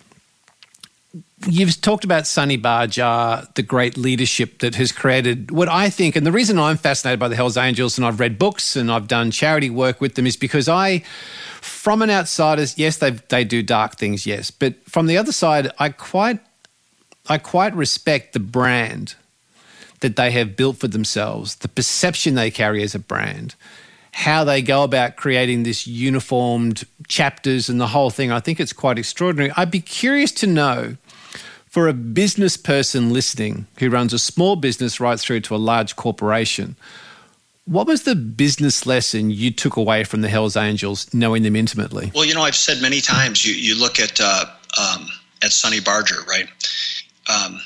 You've 1.47 1.81
talked 1.81 2.05
about 2.05 2.27
Sonny 2.27 2.57
Barger, 2.57 3.47
the 3.55 3.63
great 3.63 3.97
leadership 3.97 4.59
that 4.59 4.75
has 4.75 4.91
created 4.91 5.51
what 5.53 5.69
I 5.69 5.89
think, 5.89 6.17
and 6.17 6.27
the 6.27 6.33
reason 6.33 6.59
I'm 6.59 6.77
fascinated 6.77 7.21
by 7.21 7.29
the 7.29 7.37
Hells 7.37 7.57
Angels 7.57 7.97
and 7.97 8.05
I've 8.05 8.19
read 8.19 8.39
books 8.39 8.75
and 8.75 8.91
I've 8.91 9.07
done 9.07 9.31
charity 9.31 9.71
work 9.71 10.01
with 10.01 10.17
them 10.17 10.27
is 10.27 10.37
because 10.37 10.69
I, 10.69 11.01
from 11.61 12.03
an 12.03 12.11
outsider's, 12.11 12.77
yes, 12.77 12.99
they 12.99 13.11
they 13.11 13.45
do 13.45 13.63
dark 13.63 13.97
things, 13.97 14.27
yes, 14.27 14.51
but 14.51 14.75
from 14.89 15.07
the 15.07 15.17
other 15.17 15.31
side, 15.31 15.71
I 15.79 15.91
quite, 15.91 16.41
I 17.29 17.39
quite 17.39 17.75
respect 17.75 18.33
the 18.33 18.41
brand 18.41 19.15
that 20.01 20.17
they 20.17 20.33
have 20.33 20.57
built 20.57 20.79
for 20.79 20.89
themselves, 20.89 21.57
the 21.57 21.69
perception 21.69 22.35
they 22.35 22.51
carry 22.51 22.83
as 22.83 22.97
a 22.97 23.01
brand, 23.01 23.55
how 24.11 24.43
they 24.43 24.61
go 24.61 24.83
about 24.83 25.15
creating 25.15 25.63
this 25.63 25.87
uniformed 25.87 26.85
chapters 27.07 27.69
and 27.69 27.81
the 27.81 27.87
whole 27.87 28.11
thing. 28.11 28.33
I 28.33 28.41
think 28.41 28.59
it's 28.59 28.73
quite 28.73 28.99
extraordinary. 28.99 29.53
I'd 29.57 29.71
be 29.71 29.81
curious 29.81 30.33
to 30.33 30.47
know 30.47 30.97
for 31.79 31.87
a 31.87 31.93
business 31.93 32.57
person 32.57 33.13
listening 33.13 33.69
who 33.79 33.89
runs 33.89 34.13
a 34.13 34.19
small 34.19 34.57
business 34.57 34.99
right 34.99 35.21
through 35.21 35.39
to 35.39 35.55
a 35.55 35.63
large 35.73 35.95
corporation, 35.95 36.75
what 37.67 37.87
was 37.87 38.03
the 38.03 38.17
business 38.17 38.85
lesson 38.85 39.31
you 39.31 39.53
took 39.53 39.77
away 39.77 40.03
from 40.03 40.21
the 40.21 40.29
Hells 40.29 40.57
Angels, 40.57 41.15
knowing 41.15 41.45
them 41.45 41.55
intimately? 41.55 42.11
Well, 42.17 42.25
you 42.25 42.35
know, 42.35 42.43
I've 42.43 42.57
said 42.57 42.83
many 42.83 43.01
times. 43.01 43.47
You 43.47 43.55
you 43.55 43.79
look 43.81 44.01
at 44.01 44.21
uh, 44.21 44.47
um, 44.77 45.07
at 45.45 45.53
Sonny 45.53 45.79
Barger, 45.79 46.21
right? 46.27 46.49
Um, 47.29 47.61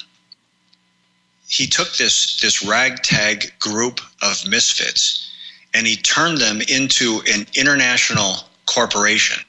he 1.48 1.66
took 1.66 1.96
this 1.96 2.38
this 2.38 2.62
ragtag 2.62 3.58
group 3.60 4.02
of 4.20 4.46
misfits, 4.46 5.32
and 5.72 5.86
he 5.86 5.96
turned 5.96 6.36
them 6.36 6.60
into 6.60 7.22
an 7.32 7.46
international 7.54 8.34
corporation. 8.66 9.42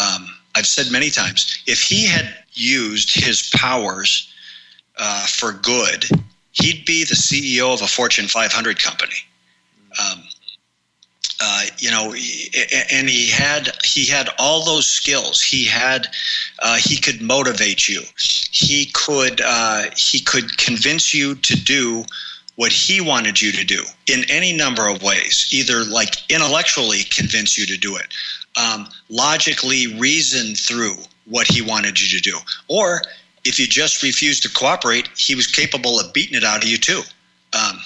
Um, 0.00 0.28
I've 0.54 0.66
said 0.66 0.90
many 0.90 1.10
times, 1.10 1.62
if 1.66 1.82
he 1.82 2.06
had 2.06 2.41
used 2.54 3.14
his 3.14 3.50
powers 3.54 4.32
uh, 4.98 5.26
for 5.26 5.52
good, 5.52 6.04
he'd 6.52 6.84
be 6.84 7.04
the 7.04 7.14
CEO 7.14 7.72
of 7.74 7.82
a 7.82 7.86
Fortune 7.86 8.28
500 8.28 8.78
company. 8.82 9.16
Um, 10.00 10.22
uh, 11.44 11.64
you 11.78 11.90
know, 11.90 12.14
and 12.92 13.08
he 13.08 13.28
had 13.28 13.70
he 13.84 14.06
had 14.06 14.28
all 14.38 14.64
those 14.64 14.86
skills. 14.86 15.42
He 15.42 15.64
had 15.64 16.06
uh, 16.60 16.76
he 16.76 16.96
could 16.96 17.20
motivate 17.20 17.88
you. 17.88 18.02
He 18.52 18.86
could 18.92 19.40
uh, 19.44 19.86
he 19.96 20.20
could 20.20 20.56
convince 20.56 21.12
you 21.12 21.34
to 21.34 21.56
do 21.56 22.04
what 22.56 22.70
he 22.70 23.00
wanted 23.00 23.40
you 23.40 23.50
to 23.50 23.64
do 23.64 23.82
in 24.06 24.22
any 24.30 24.52
number 24.52 24.86
of 24.88 25.02
ways. 25.02 25.48
Either 25.50 25.84
like 25.84 26.14
intellectually 26.30 27.02
convince 27.04 27.58
you 27.58 27.66
to 27.66 27.76
do 27.76 27.96
it, 27.96 28.06
um, 28.56 28.86
logically 29.08 29.98
reason 29.98 30.54
through 30.54 30.94
what 31.26 31.46
he 31.46 31.62
wanted 31.62 32.00
you 32.00 32.18
to 32.18 32.22
do, 32.22 32.38
or 32.68 33.02
if 33.44 33.58
you 33.58 33.66
just 33.66 34.02
refused 34.02 34.42
to 34.44 34.50
cooperate, 34.50 35.08
he 35.16 35.34
was 35.34 35.46
capable 35.46 35.98
of 35.98 36.12
beating 36.12 36.36
it 36.36 36.44
out 36.44 36.62
of 36.62 36.68
you 36.68 36.78
too. 36.78 37.02
Um, 37.52 37.80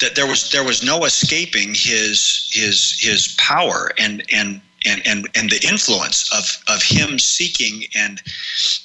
that 0.00 0.14
there 0.14 0.26
was 0.26 0.50
there 0.50 0.64
was 0.64 0.84
no 0.84 1.04
escaping 1.04 1.74
his 1.74 2.48
his 2.52 2.98
his 3.00 3.34
power 3.38 3.90
and 3.98 4.22
and 4.32 4.60
and 4.86 5.02
and, 5.06 5.28
and 5.34 5.50
the 5.50 5.66
influence 5.66 6.30
of 6.32 6.74
of 6.74 6.82
him 6.82 7.18
seeking 7.18 7.84
and 7.96 8.22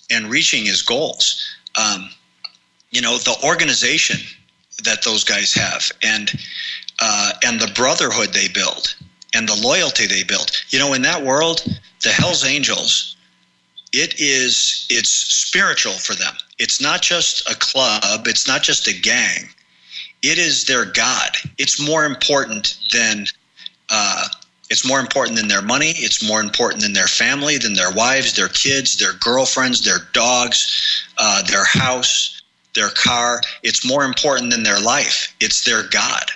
and 0.09 0.29
reaching 0.29 0.65
his 0.65 0.81
goals. 0.81 1.39
Um, 1.77 2.09
you 2.91 3.01
know, 3.01 3.17
the 3.17 3.35
organization 3.43 4.19
that 4.83 5.03
those 5.03 5.23
guys 5.23 5.53
have, 5.53 5.91
and 6.01 6.31
uh, 6.99 7.33
and 7.43 7.59
the 7.59 7.71
brotherhood 7.73 8.33
they 8.33 8.47
build, 8.47 8.95
and 9.33 9.47
the 9.47 9.59
loyalty 9.61 10.07
they 10.07 10.23
build. 10.23 10.51
You 10.69 10.79
know, 10.79 10.93
in 10.93 11.01
that 11.03 11.23
world, 11.23 11.63
the 12.03 12.09
Hell's 12.09 12.45
Angels, 12.45 13.12
it 13.93 14.19
is 14.19 14.87
it's 14.89 15.09
spiritual 15.09 15.93
for 15.93 16.15
them. 16.15 16.33
It's 16.59 16.81
not 16.81 17.01
just 17.01 17.49
a 17.49 17.55
club. 17.55 18.27
It's 18.27 18.47
not 18.47 18.63
just 18.63 18.87
a 18.87 18.99
gang. 18.99 19.49
It 20.23 20.37
is 20.37 20.65
their 20.65 20.85
God. 20.85 21.37
It's 21.57 21.79
more 21.79 22.05
important 22.05 22.77
than. 22.91 23.25
Uh, 23.89 24.27
it's 24.69 24.87
more 24.87 24.99
important 24.99 25.37
than 25.37 25.49
their 25.49 25.61
money. 25.61 25.91
It's 25.97 26.27
more 26.27 26.41
important 26.41 26.81
than 26.81 26.93
their 26.93 27.07
family, 27.07 27.59
than 27.59 27.73
their 27.73 27.91
wives, 27.91 28.33
their 28.33 28.47
kids, 28.47 28.97
their 28.97 29.13
girlfriends, 29.13 29.85
their 29.85 29.99
dogs, 30.13 31.05
uh, 31.19 31.43
their 31.43 31.65
house, 31.65 32.41
their 32.73 32.89
car. 32.89 33.41
It's 33.61 33.85
more 33.85 34.03
important 34.03 34.49
than 34.49 34.63
their 34.63 34.79
life. 34.79 35.35
It's 35.39 35.63
their 35.63 35.83
God. 35.89 36.31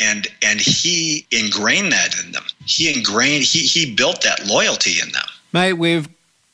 And 0.00 0.26
and 0.42 0.60
he 0.60 1.26
ingrained 1.30 1.92
that 1.92 2.18
in 2.24 2.32
them. 2.32 2.42
He 2.66 2.92
ingrained 2.92 3.44
he 3.44 3.60
he 3.60 3.94
built 3.94 4.22
that 4.22 4.46
loyalty 4.46 4.98
in 5.00 5.12
them. 5.12 5.26
Mate, 5.52 5.74
we're 5.74 6.02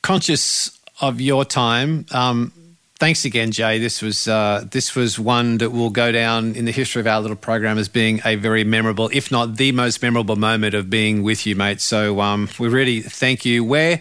conscious 0.02 0.78
of 1.00 1.20
your 1.20 1.44
time. 1.44 2.06
Um, 2.12 2.52
thanks 2.98 3.24
again, 3.24 3.50
Jay. 3.50 3.78
This 3.78 4.02
was 4.02 4.28
uh, 4.28 4.64
this 4.70 4.94
was 4.94 5.18
one 5.18 5.58
that 5.58 5.70
will 5.70 5.90
go 5.90 6.12
down 6.12 6.54
in 6.54 6.64
the 6.64 6.72
history 6.72 7.00
of 7.00 7.06
our 7.06 7.20
little 7.20 7.36
program 7.36 7.78
as 7.78 7.88
being 7.88 8.20
a 8.24 8.36
very 8.36 8.64
memorable, 8.64 9.10
if 9.12 9.30
not 9.30 9.56
the 9.56 9.72
most 9.72 10.02
memorable 10.02 10.36
moment 10.36 10.74
of 10.74 10.90
being 10.90 11.22
with 11.22 11.46
you, 11.46 11.56
mate. 11.56 11.80
So 11.80 12.20
um, 12.20 12.48
we 12.58 12.68
really 12.68 13.00
thank 13.00 13.44
you. 13.44 13.64
Where 13.64 14.00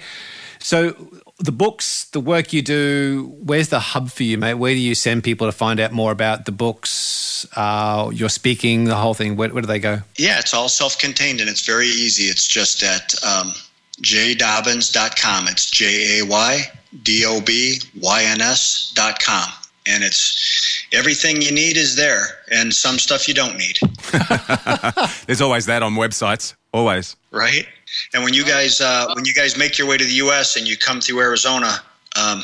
so 0.60 0.94
the 1.40 1.54
books, 1.54 2.04
the 2.06 2.20
work 2.20 2.52
you 2.52 2.62
do, 2.62 3.34
where's 3.42 3.70
the 3.70 3.80
hub 3.80 4.12
for 4.12 4.24
you, 4.24 4.38
mate? 4.38 4.56
Where 4.56 4.74
do 4.74 4.80
you 4.80 4.94
send 4.94 5.24
people 5.24 5.48
to 5.48 5.54
find 5.54 5.80
out 5.80 5.94
more 5.94 6.12
about 6.12 6.46
the 6.46 6.52
books, 6.52 7.48
uh, 7.56 8.12
your 8.14 8.28
speaking, 8.28 8.84
the 8.84 8.96
whole 8.96 9.14
thing? 9.14 9.38
Where, 9.38 9.50
where 9.50 9.62
do 9.62 9.68
they 9.68 9.80
go? 9.80 10.02
Yeah, 10.18 10.40
it's 10.40 10.54
all 10.54 10.68
self-contained 10.68 11.40
and 11.40 11.50
it's 11.50 11.66
very 11.66 11.88
easy. 11.88 12.24
It's 12.24 12.46
just 12.46 12.84
at 12.84 13.16
um, 13.24 13.54
jaydobyns.com. 14.02 15.48
It's 15.48 15.70
J 15.70 16.20
A 16.20 16.26
Y 16.26 16.62
D 17.04 17.26
O 17.26 17.42
B 17.42 17.80
Y 18.00 18.24
N 18.24 18.42
S 18.42 18.92
dot 18.96 19.22
com. 19.22 19.50
And 19.86 20.04
it's 20.04 20.86
everything 20.94 21.42
you 21.42 21.52
need 21.52 21.78
is 21.78 21.96
there 21.96 22.26
and 22.52 22.74
some 22.74 23.00
stuff 23.00 23.28
you 23.28 23.34
don't 23.34 23.58
need. 23.58 23.80
There's 25.26 25.42
always 25.42 25.66
that 25.66 25.82
on 25.82 25.96
websites. 25.96 26.54
Always. 26.72 27.16
Right? 27.32 27.66
And 28.14 28.24
when 28.24 28.34
you 28.34 28.46
guys 28.46 28.82
uh, 28.82 29.12
when 29.16 29.26
you 29.26 29.34
guys 29.34 29.58
make 29.58 29.78
your 29.78 29.88
way 29.88 29.98
to 29.98 30.06
the 30.06 30.14
US 30.14 30.56
and 30.56 30.68
you 30.68 30.78
come 30.78 31.02
through 31.02 31.22
Arizona, 31.22 31.82
um, 32.20 32.44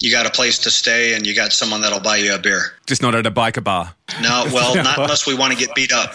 you 0.00 0.10
got 0.10 0.26
a 0.26 0.30
place 0.30 0.58
to 0.58 0.70
stay 0.70 1.14
and 1.14 1.26
you 1.26 1.34
got 1.34 1.52
someone 1.52 1.80
that'll 1.80 2.00
buy 2.00 2.16
you 2.16 2.34
a 2.34 2.38
beer. 2.38 2.72
Just 2.86 3.02
not 3.02 3.14
at 3.14 3.26
a 3.26 3.30
biker 3.30 3.62
bar. 3.62 3.94
No, 4.22 4.46
well, 4.52 4.74
not 4.82 4.98
unless 4.98 5.26
we 5.26 5.34
want 5.34 5.52
to 5.52 5.58
get 5.58 5.74
beat 5.74 5.92
up. 5.92 6.14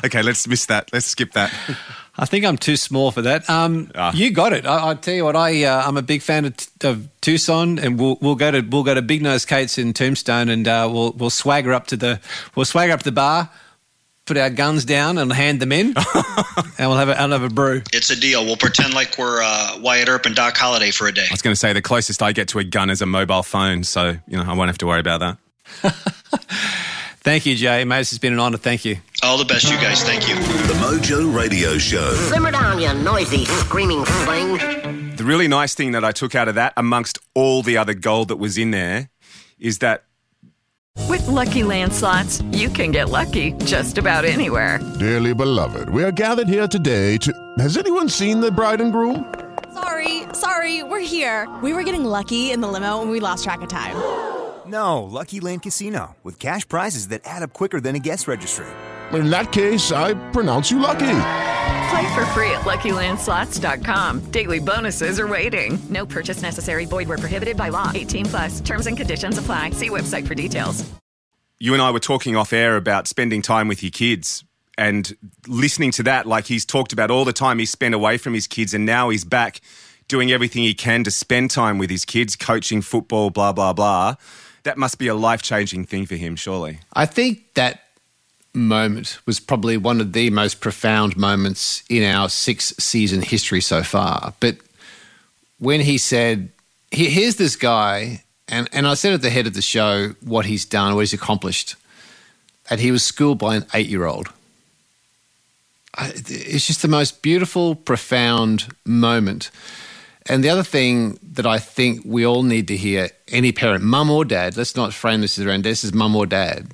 okay, 0.04 0.22
let's 0.22 0.46
miss 0.48 0.66
that. 0.66 0.90
Let's 0.92 1.06
skip 1.06 1.32
that. 1.32 1.52
I 2.18 2.24
think 2.24 2.44
I'm 2.44 2.56
too 2.56 2.76
small 2.76 3.10
for 3.10 3.22
that. 3.22 3.48
Um, 3.50 3.90
You 4.14 4.30
got 4.30 4.52
it. 4.52 4.64
I, 4.66 4.90
I 4.90 4.94
tell 4.94 5.14
you 5.14 5.24
what, 5.24 5.36
I 5.36 5.64
uh, 5.64 5.86
I'm 5.86 5.96
a 5.96 6.02
big 6.02 6.22
fan 6.22 6.44
of, 6.46 6.54
of 6.82 7.08
Tucson, 7.20 7.78
and 7.78 7.98
we'll 7.98 8.16
we'll 8.20 8.34
go 8.36 8.50
to 8.50 8.60
we'll 8.60 8.84
go 8.84 8.94
to 8.94 9.02
Big 9.02 9.22
Nose 9.22 9.44
Kate's 9.44 9.76
in 9.78 9.92
Tombstone, 9.92 10.48
and 10.48 10.66
uh, 10.66 10.88
we'll 10.90 11.12
we'll 11.12 11.30
swagger 11.30 11.72
up 11.72 11.86
to 11.88 11.96
the 11.96 12.20
we'll 12.54 12.64
swagger 12.64 12.92
up 12.92 13.00
to 13.00 13.04
the 13.04 13.12
bar, 13.12 13.50
put 14.24 14.36
our 14.38 14.48
guns 14.50 14.84
down, 14.86 15.18
and 15.18 15.30
hand 15.32 15.60
them 15.60 15.72
in, 15.72 15.88
and 16.78 16.88
we'll 16.88 16.96
have 16.96 17.10
a, 17.10 17.20
I'll 17.20 17.30
have 17.30 17.42
a 17.42 17.50
brew. 17.50 17.82
It's 17.92 18.08
a 18.10 18.18
deal. 18.18 18.44
We'll 18.46 18.56
pretend 18.56 18.94
like 18.94 19.18
we're 19.18 19.42
uh, 19.42 19.78
Wyatt 19.80 20.08
Earp 20.08 20.24
and 20.24 20.34
Doc 20.34 20.56
Holliday 20.56 20.92
for 20.92 21.06
a 21.06 21.12
day. 21.12 21.26
I 21.28 21.32
was 21.34 21.42
going 21.42 21.52
to 21.52 21.58
say 21.58 21.72
the 21.74 21.82
closest 21.82 22.22
I 22.22 22.32
get 22.32 22.48
to 22.48 22.58
a 22.58 22.64
gun 22.64 22.88
is 22.88 23.02
a 23.02 23.06
mobile 23.06 23.42
phone, 23.42 23.84
so 23.84 24.16
you 24.26 24.36
know 24.38 24.44
I 24.44 24.54
won't 24.54 24.68
have 24.68 24.78
to 24.78 24.86
worry 24.86 25.00
about 25.00 25.20
that. 25.20 25.36
Thank 27.26 27.44
you, 27.44 27.56
Jay. 27.56 27.82
Mate, 27.82 27.98
this 27.98 28.10
has 28.10 28.20
been 28.20 28.34
an 28.34 28.38
honour. 28.38 28.56
Thank 28.56 28.84
you. 28.84 28.98
All 29.24 29.36
the 29.36 29.44
best, 29.44 29.64
you 29.68 29.76
guys. 29.78 30.00
Thank 30.04 30.28
you. 30.28 30.36
The 30.36 30.74
Mojo 30.74 31.36
Radio 31.36 31.76
Show. 31.76 32.14
Simmer 32.14 32.52
down, 32.52 32.78
you 32.78 32.94
noisy, 32.94 33.44
screaming 33.46 34.04
thing. 34.04 35.16
The 35.16 35.24
really 35.24 35.48
nice 35.48 35.74
thing 35.74 35.90
that 35.90 36.04
I 36.04 36.12
took 36.12 36.36
out 36.36 36.46
of 36.46 36.54
that, 36.54 36.72
amongst 36.76 37.18
all 37.34 37.62
the 37.62 37.78
other 37.78 37.94
gold 37.94 38.28
that 38.28 38.36
was 38.36 38.56
in 38.56 38.70
there, 38.70 39.10
is 39.58 39.78
that 39.78 40.04
With 41.08 41.26
Lucky 41.26 41.64
Land 41.64 41.92
slots, 41.92 42.42
you 42.52 42.68
can 42.68 42.92
get 42.92 43.10
lucky 43.10 43.54
just 43.64 43.98
about 43.98 44.24
anywhere. 44.24 44.78
Dearly 45.00 45.34
beloved, 45.34 45.88
we 45.88 46.04
are 46.04 46.12
gathered 46.12 46.46
here 46.48 46.68
today 46.68 47.16
to. 47.18 47.32
Has 47.58 47.76
anyone 47.76 48.08
seen 48.08 48.38
the 48.38 48.52
bride 48.52 48.80
and 48.80 48.92
groom? 48.92 49.34
Sorry, 49.74 50.22
sorry, 50.32 50.84
we're 50.84 51.00
here. 51.00 51.48
We 51.60 51.72
were 51.72 51.82
getting 51.82 52.04
lucky 52.04 52.52
in 52.52 52.60
the 52.60 52.68
limo 52.68 53.02
and 53.02 53.10
we 53.10 53.18
lost 53.18 53.42
track 53.42 53.62
of 53.62 53.68
time. 53.68 53.96
No, 54.66 55.04
Lucky 55.04 55.40
Land 55.40 55.62
Casino, 55.62 56.16
with 56.24 56.38
cash 56.38 56.66
prizes 56.66 57.08
that 57.08 57.22
add 57.24 57.42
up 57.42 57.52
quicker 57.52 57.80
than 57.80 57.94
a 57.94 57.98
guest 58.00 58.26
registry. 58.26 58.66
In 59.12 59.30
that 59.30 59.52
case, 59.52 59.92
I 59.92 60.14
pronounce 60.32 60.70
you 60.70 60.80
lucky. 60.80 61.18
Play 61.90 62.14
for 62.14 62.26
free 62.34 62.50
at 62.50 62.62
LuckyLandSlots.com. 62.62 64.30
Daily 64.32 64.58
bonuses 64.58 65.20
are 65.20 65.28
waiting. 65.28 65.78
No 65.88 66.04
purchase 66.04 66.42
necessary. 66.42 66.84
Void 66.84 67.08
where 67.08 67.18
prohibited 67.18 67.56
by 67.56 67.68
law. 67.68 67.92
18 67.94 68.26
plus. 68.26 68.60
Terms 68.60 68.88
and 68.88 68.96
conditions 68.96 69.38
apply. 69.38 69.70
See 69.70 69.90
website 69.90 70.26
for 70.26 70.34
details. 70.34 70.84
you 71.58 71.72
and 71.72 71.80
I 71.82 71.90
were 71.92 72.00
talking 72.00 72.36
off 72.36 72.52
air 72.52 72.76
about 72.76 73.06
spending 73.06 73.42
time 73.42 73.68
with 73.68 73.82
your 73.82 73.92
kids 73.92 74.44
and 74.76 75.16
listening 75.46 75.90
to 75.92 76.02
that, 76.02 76.26
like 76.26 76.46
he's 76.46 76.66
talked 76.66 76.92
about 76.92 77.10
all 77.10 77.24
the 77.24 77.32
time 77.32 77.58
he 77.58 77.64
spent 77.66 77.94
away 77.94 78.18
from 78.18 78.34
his 78.34 78.46
kids, 78.46 78.74
and 78.74 78.84
now 78.84 79.08
he's 79.08 79.24
back 79.24 79.60
doing 80.08 80.30
everything 80.30 80.62
he 80.64 80.74
can 80.74 81.02
to 81.04 81.10
spend 81.10 81.50
time 81.50 81.78
with 81.78 81.88
his 81.88 82.04
kids, 82.04 82.36
coaching 82.36 82.82
football, 82.82 83.30
blah, 83.30 83.52
blah, 83.52 83.72
blah. 83.72 84.16
That 84.66 84.76
must 84.76 84.98
be 84.98 85.06
a 85.06 85.14
life 85.14 85.42
changing 85.42 85.84
thing 85.84 86.06
for 86.06 86.16
him, 86.16 86.34
surely. 86.34 86.80
I 86.92 87.06
think 87.06 87.54
that 87.54 87.84
moment 88.52 89.20
was 89.24 89.38
probably 89.38 89.76
one 89.76 90.00
of 90.00 90.12
the 90.12 90.28
most 90.30 90.60
profound 90.60 91.16
moments 91.16 91.84
in 91.88 92.02
our 92.02 92.28
six 92.28 92.74
season 92.76 93.22
history 93.22 93.60
so 93.60 93.84
far. 93.84 94.34
But 94.40 94.56
when 95.60 95.80
he 95.82 95.98
said, 95.98 96.50
Here's 96.90 97.36
this 97.36 97.54
guy, 97.54 98.24
and, 98.48 98.68
and 98.72 98.88
I 98.88 98.94
said 98.94 99.12
at 99.12 99.22
the 99.22 99.30
head 99.30 99.46
of 99.46 99.54
the 99.54 99.62
show 99.62 100.16
what 100.24 100.46
he's 100.46 100.64
done, 100.64 100.96
what 100.96 101.02
he's 101.02 101.12
accomplished, 101.12 101.76
and 102.68 102.80
he 102.80 102.90
was 102.90 103.04
schooled 103.04 103.38
by 103.38 103.54
an 103.54 103.66
eight 103.72 103.86
year 103.86 104.04
old. 104.04 104.32
It's 105.96 106.66
just 106.66 106.82
the 106.82 106.88
most 106.88 107.22
beautiful, 107.22 107.76
profound 107.76 108.66
moment. 108.84 109.52
And 110.28 110.42
the 110.42 110.50
other 110.50 110.62
thing 110.62 111.18
that 111.34 111.46
I 111.46 111.58
think 111.58 112.02
we 112.04 112.26
all 112.26 112.42
need 112.42 112.68
to 112.68 112.76
hear, 112.76 113.10
any 113.28 113.52
parent, 113.52 113.84
mum 113.84 114.10
or 114.10 114.24
dad, 114.24 114.56
let's 114.56 114.74
not 114.74 114.92
frame 114.92 115.20
this 115.20 115.38
around 115.38 115.64
this 115.64 115.84
is 115.84 115.92
mum 115.92 116.16
or 116.16 116.26
dad, 116.26 116.72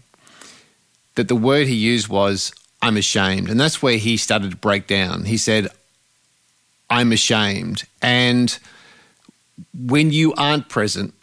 that 1.16 1.28
the 1.28 1.36
word 1.36 1.66
he 1.66 1.74
used 1.74 2.08
was, 2.08 2.52
I'm 2.80 2.96
ashamed. 2.96 3.50
And 3.50 3.60
that's 3.60 3.82
where 3.82 3.98
he 3.98 4.16
started 4.16 4.50
to 4.50 4.56
break 4.56 4.86
down. 4.86 5.24
He 5.24 5.36
said, 5.36 5.68
I'm 6.88 7.12
ashamed. 7.12 7.84
And 8.00 8.58
when 9.74 10.12
you 10.12 10.34
aren't 10.34 10.68
present 10.68 11.14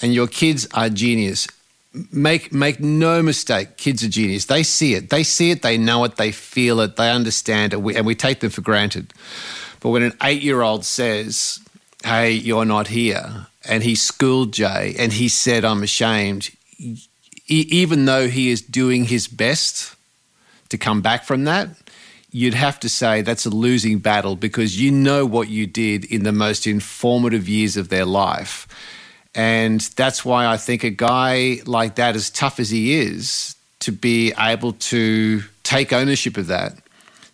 and 0.00 0.14
your 0.14 0.26
kids 0.26 0.66
are 0.74 0.88
genius, 0.88 1.46
make 2.12 2.52
make 2.52 2.80
no 2.80 3.22
mistake, 3.22 3.76
kids 3.76 4.02
are 4.02 4.08
genius. 4.08 4.46
They 4.46 4.62
see 4.62 4.94
it. 4.94 5.10
They 5.10 5.22
see 5.22 5.50
it, 5.50 5.62
they 5.62 5.78
know 5.78 6.04
it, 6.04 6.16
they 6.16 6.32
feel 6.32 6.80
it, 6.80 6.96
they 6.96 7.10
understand 7.10 7.72
it, 7.72 7.82
we, 7.82 7.96
and 7.96 8.06
we 8.06 8.14
take 8.14 8.40
them 8.40 8.50
for 8.50 8.60
granted. 8.60 9.12
But 9.80 9.90
when 9.90 10.02
an 10.02 10.14
eight 10.22 10.42
year 10.42 10.62
old 10.62 10.84
says, 10.84 11.60
Hey, 12.04 12.32
you're 12.32 12.64
not 12.64 12.88
here, 12.88 13.46
and 13.64 13.82
he 13.82 13.94
schooled 13.94 14.52
Jay 14.52 14.94
and 14.98 15.12
he 15.12 15.28
said, 15.28 15.64
I'm 15.64 15.82
ashamed, 15.82 16.50
e- 16.78 16.96
even 17.46 18.04
though 18.04 18.28
he 18.28 18.50
is 18.50 18.62
doing 18.62 19.04
his 19.04 19.28
best 19.28 19.94
to 20.68 20.78
come 20.78 21.02
back 21.02 21.24
from 21.24 21.44
that, 21.44 21.68
you'd 22.30 22.54
have 22.54 22.78
to 22.80 22.88
say 22.88 23.22
that's 23.22 23.46
a 23.46 23.50
losing 23.50 23.98
battle 23.98 24.36
because 24.36 24.80
you 24.80 24.90
know 24.90 25.24
what 25.26 25.48
you 25.48 25.66
did 25.66 26.04
in 26.04 26.24
the 26.24 26.32
most 26.32 26.66
informative 26.66 27.48
years 27.48 27.76
of 27.76 27.88
their 27.88 28.04
life. 28.04 28.68
And 29.34 29.80
that's 29.80 30.24
why 30.24 30.46
I 30.46 30.56
think 30.56 30.84
a 30.84 30.90
guy 30.90 31.60
like 31.64 31.96
that, 31.96 32.16
as 32.16 32.30
tough 32.30 32.58
as 32.58 32.70
he 32.70 32.94
is, 32.94 33.54
to 33.80 33.92
be 33.92 34.32
able 34.38 34.72
to 34.72 35.42
take 35.62 35.92
ownership 35.92 36.36
of 36.36 36.48
that, 36.48 36.74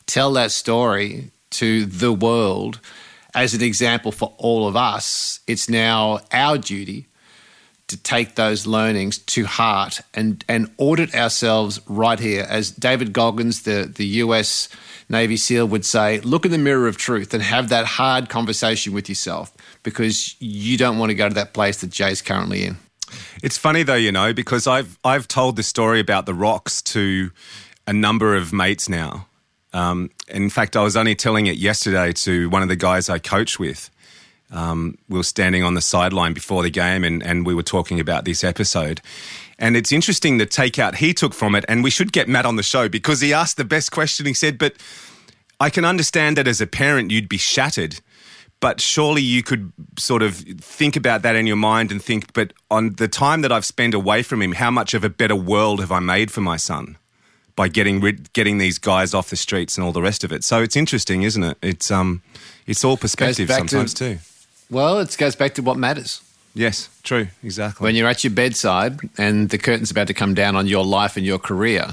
tell 0.07 0.33
that 0.35 0.51
story 0.51 1.31
to 1.59 1.87
the 1.87 2.13
world 2.13 2.81
as 3.35 3.53
an 3.53 3.63
example 3.63 4.13
for 4.13 4.33
all 4.39 4.69
of 4.69 4.77
us, 4.77 5.41
it's 5.47 5.69
now 5.69 6.21
our 6.33 6.57
duty 6.57 7.07
to 7.89 7.97
take 7.97 8.37
those 8.37 8.67
learnings 8.67 9.19
to 9.19 9.45
heart 9.45 10.01
and, 10.15 10.45
and 10.49 10.71
audit 10.79 11.15
ourselves 11.15 11.81
right 11.87 12.19
here. 12.19 12.47
As 12.49 12.71
David 12.71 13.13
Goggins, 13.13 13.63
the, 13.63 13.91
the 13.95 14.07
US 14.07 14.69
Navy 15.09 15.37
SEAL, 15.37 15.67
would 15.69 15.85
say, 15.85 16.21
look 16.21 16.47
in 16.47 16.53
the 16.53 16.59
mirror 16.59 16.89
of 16.89 16.97
truth 16.97 17.35
and 17.35 17.43
have 17.43 17.69
that 17.69 17.85
hard 17.85 18.31
conversation 18.31 18.95
with 18.95 19.09
yourself 19.09 19.53
because 19.83 20.41
you 20.41 20.79
don't 20.79 20.99
want 20.99 21.11
to 21.11 21.15
go 21.15 21.29
to 21.29 21.35
that 21.35 21.53
place 21.53 21.81
that 21.81 21.91
Jay's 21.91 22.23
currently 22.23 22.65
in. 22.65 22.79
It's 23.43 23.59
funny 23.59 23.83
though, 23.83 23.95
you 23.95 24.13
know, 24.13 24.33
because 24.33 24.67
I've 24.67 24.99
I've 25.05 25.29
told 25.29 25.57
this 25.57 25.69
story 25.69 26.01
about 26.01 26.25
the 26.25 26.35
rocks 26.35 26.81
to 26.83 27.31
a 27.87 27.93
number 27.93 28.35
of 28.35 28.53
mates 28.53 28.89
now. 28.89 29.27
Um, 29.75 30.11
in 30.29 30.49
fact, 30.51 30.77
I 30.77 30.83
was 30.83 30.97
only 30.97 31.15
telling 31.15 31.47
it 31.47 31.57
yesterday 31.57 32.13
to 32.13 32.49
one 32.49 32.63
of 32.63 32.69
the 32.69 32.77
guys 32.77 33.11
I 33.11 33.19
coach 33.19 33.59
with, 33.59 33.91
Um, 34.51 34.97
we 35.09 35.17
were 35.19 35.25
standing 35.25 35.65
on 35.65 35.75
the 35.75 35.81
sideline 35.81 36.33
before 36.33 36.63
the 36.63 36.71
game, 36.71 37.03
and, 37.03 37.23
and 37.23 37.45
we 37.45 37.55
were 37.55 37.65
talking 37.65 37.99
about 37.99 38.25
this 38.25 38.45
episode. 38.45 39.01
And 39.59 39.77
it's 39.77 39.91
interesting 39.91 40.39
the 40.39 40.47
takeout 40.47 40.97
he 40.97 41.13
took 41.13 41.35
from 41.35 41.55
it. 41.57 41.65
And 41.69 41.83
we 41.83 41.91
should 41.91 42.13
get 42.13 42.29
Matt 42.29 42.47
on 42.47 42.57
the 42.57 42.63
show 42.63 42.89
because 42.89 43.21
he 43.21 43.35
asked 43.35 43.57
the 43.57 43.65
best 43.65 43.91
question. 43.91 44.27
He 44.27 44.35
said, 44.35 44.59
"But 44.59 44.75
I 45.59 45.71
can 45.71 45.85
understand 45.85 46.37
that 46.37 46.47
as 46.47 46.61
a 46.61 46.67
parent, 46.67 47.11
you'd 47.11 47.29
be 47.29 47.39
shattered." 47.39 48.01
But 48.61 48.81
surely 48.81 49.23
you 49.23 49.43
could 49.43 49.73
sort 49.99 50.23
of 50.23 50.37
think 50.61 50.97
about 50.97 51.23
that 51.23 51.37
in 51.37 51.47
your 51.47 51.57
mind 51.57 51.91
and 51.93 52.03
think, 52.03 52.33
but 52.33 52.53
on 52.71 52.95
the 52.97 53.09
time 53.09 53.43
that 53.43 53.53
I've 53.53 53.67
spent 53.67 53.95
away 53.95 54.23
from 54.23 54.41
him, 54.41 54.53
how 54.53 54.71
much 54.71 54.95
of 54.95 55.05
a 55.05 55.11
better 55.11 55.37
world 55.37 55.81
have 55.81 55.93
I 55.93 56.01
made 56.01 56.31
for 56.31 56.41
my 56.41 56.59
son 56.59 56.97
by 57.57 57.69
getting 57.69 58.01
rid, 58.01 58.33
getting 58.33 58.59
these 58.59 58.79
guys 58.79 59.15
off 59.15 59.31
the 59.31 59.37
streets 59.37 59.77
and 59.77 59.85
all 59.85 59.93
the 59.93 60.03
rest 60.03 60.25
of 60.25 60.33
it? 60.33 60.45
So 60.45 60.63
it's 60.63 60.77
interesting, 60.77 61.23
isn't 61.23 61.43
it? 61.43 61.59
It's 61.63 61.91
um, 61.91 62.23
it's 62.67 62.85
all 62.85 62.97
perspective 62.97 63.49
back 63.49 63.63
to- 63.63 63.69
sometimes 63.69 63.95
too. 63.95 64.19
Well, 64.71 64.99
it 65.01 65.15
goes 65.19 65.37
back 65.37 65.55
to 65.55 65.63
what 65.63 65.77
matters. 65.77 66.23
Yes, 66.55 66.89
true, 67.03 67.29
exactly. 67.43 67.85
When 67.85 67.97
you're 67.97 68.09
at 68.09 68.23
your 68.23 68.33
bedside 68.33 69.01
and 69.19 69.51
the 69.51 69.59
curtain's 69.59 69.91
about 69.91 70.07
to 70.07 70.15
come 70.15 70.35
down 70.35 70.55
on 70.55 70.69
your 70.69 70.85
life 70.85 71.17
and 71.17 71.27
your 71.27 71.39
career, 71.39 71.91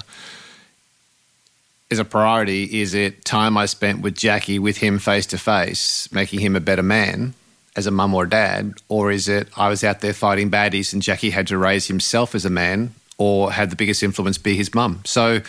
is 1.89 1.99
a 1.99 2.05
priority? 2.05 2.81
Is 2.81 2.93
it 2.93 3.25
time 3.25 3.57
I 3.57 3.65
spent 3.65 4.01
with 4.01 4.15
Jackie, 4.15 4.59
with 4.59 4.77
him 4.77 4.99
face 4.99 5.25
to 5.27 5.37
face, 5.37 6.07
making 6.11 6.39
him 6.39 6.55
a 6.55 6.59
better 6.59 6.83
man 6.83 7.33
as 7.75 7.87
a 7.87 7.91
mum 7.91 8.13
or 8.13 8.25
dad? 8.25 8.75
Or 8.87 9.11
is 9.11 9.27
it 9.27 9.49
I 9.57 9.67
was 9.67 9.83
out 9.83 9.99
there 10.01 10.13
fighting 10.13 10.49
baddies 10.49 10.93
and 10.93 11.01
Jackie 11.01 11.31
had 11.31 11.47
to 11.47 11.57
raise 11.57 11.87
himself 11.87 12.33
as 12.33 12.45
a 12.45 12.49
man 12.49 12.93
or 13.21 13.51
had 13.51 13.69
the 13.69 13.75
biggest 13.75 14.01
influence 14.01 14.39
be 14.39 14.55
his 14.55 14.73
mum? 14.73 15.01
So 15.05 15.41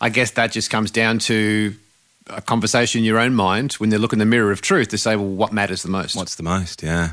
I 0.00 0.08
guess 0.08 0.32
that 0.32 0.50
just 0.50 0.70
comes 0.70 0.90
down 0.90 1.20
to 1.30 1.74
a 2.26 2.42
conversation 2.42 2.98
in 2.98 3.04
your 3.04 3.20
own 3.20 3.34
mind 3.34 3.74
when 3.74 3.90
they 3.90 3.98
look 3.98 4.12
in 4.12 4.18
the 4.18 4.26
mirror 4.26 4.50
of 4.50 4.60
truth 4.60 4.88
to 4.88 4.98
say, 4.98 5.14
well, 5.14 5.28
what 5.28 5.52
matters 5.52 5.82
the 5.82 5.88
most? 5.88 6.16
What's 6.16 6.34
the 6.34 6.42
most? 6.42 6.82
Yeah. 6.82 7.12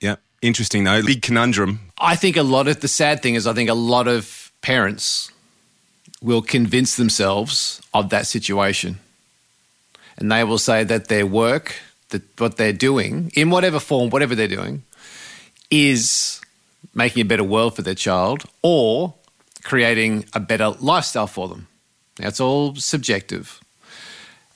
Yeah. 0.00 0.16
Interesting 0.40 0.84
though. 0.84 1.02
Big 1.02 1.22
conundrum. 1.22 1.80
I 1.98 2.14
think 2.14 2.36
a 2.36 2.44
lot 2.44 2.68
of 2.68 2.80
the 2.80 2.88
sad 2.88 3.22
thing 3.22 3.34
is, 3.34 3.48
I 3.48 3.52
think 3.52 3.68
a 3.68 3.74
lot 3.74 4.06
of 4.06 4.52
parents 4.62 5.32
will 6.22 6.42
convince 6.42 6.96
themselves 6.96 7.80
of 7.92 8.10
that 8.10 8.26
situation. 8.26 8.98
And 10.16 10.30
they 10.30 10.44
will 10.44 10.58
say 10.58 10.84
that 10.84 11.08
their 11.08 11.26
work, 11.26 11.74
that 12.10 12.22
what 12.38 12.56
they're 12.56 12.72
doing, 12.72 13.32
in 13.34 13.50
whatever 13.50 13.80
form, 13.80 14.10
whatever 14.10 14.36
they're 14.36 14.46
doing, 14.46 14.84
is 15.70 16.40
making 16.94 17.22
a 17.22 17.24
better 17.24 17.44
world 17.44 17.74
for 17.74 17.82
their 17.82 17.94
child 17.94 18.44
or 18.62 19.14
creating 19.62 20.24
a 20.32 20.40
better 20.40 20.70
lifestyle 20.80 21.26
for 21.26 21.48
them. 21.48 21.68
Now, 22.18 22.28
it's 22.28 22.40
all 22.40 22.74
subjective. 22.74 23.60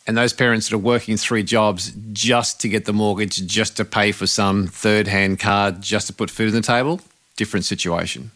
And 0.06 0.16
those 0.16 0.34
parents 0.34 0.68
that 0.68 0.76
are 0.76 0.78
working 0.78 1.16
three 1.16 1.42
jobs 1.42 1.92
just 2.12 2.60
to 2.60 2.68
get 2.68 2.84
the 2.84 2.92
mortgage, 2.92 3.46
just 3.46 3.76
to 3.78 3.84
pay 3.84 4.12
for 4.12 4.26
some 4.26 4.66
third 4.66 5.08
hand 5.08 5.40
car, 5.40 5.70
just 5.70 6.06
to 6.08 6.12
put 6.12 6.30
food 6.30 6.48
on 6.48 6.54
the 6.54 6.60
table, 6.60 7.00
different 7.36 7.64
situation. 7.64 8.30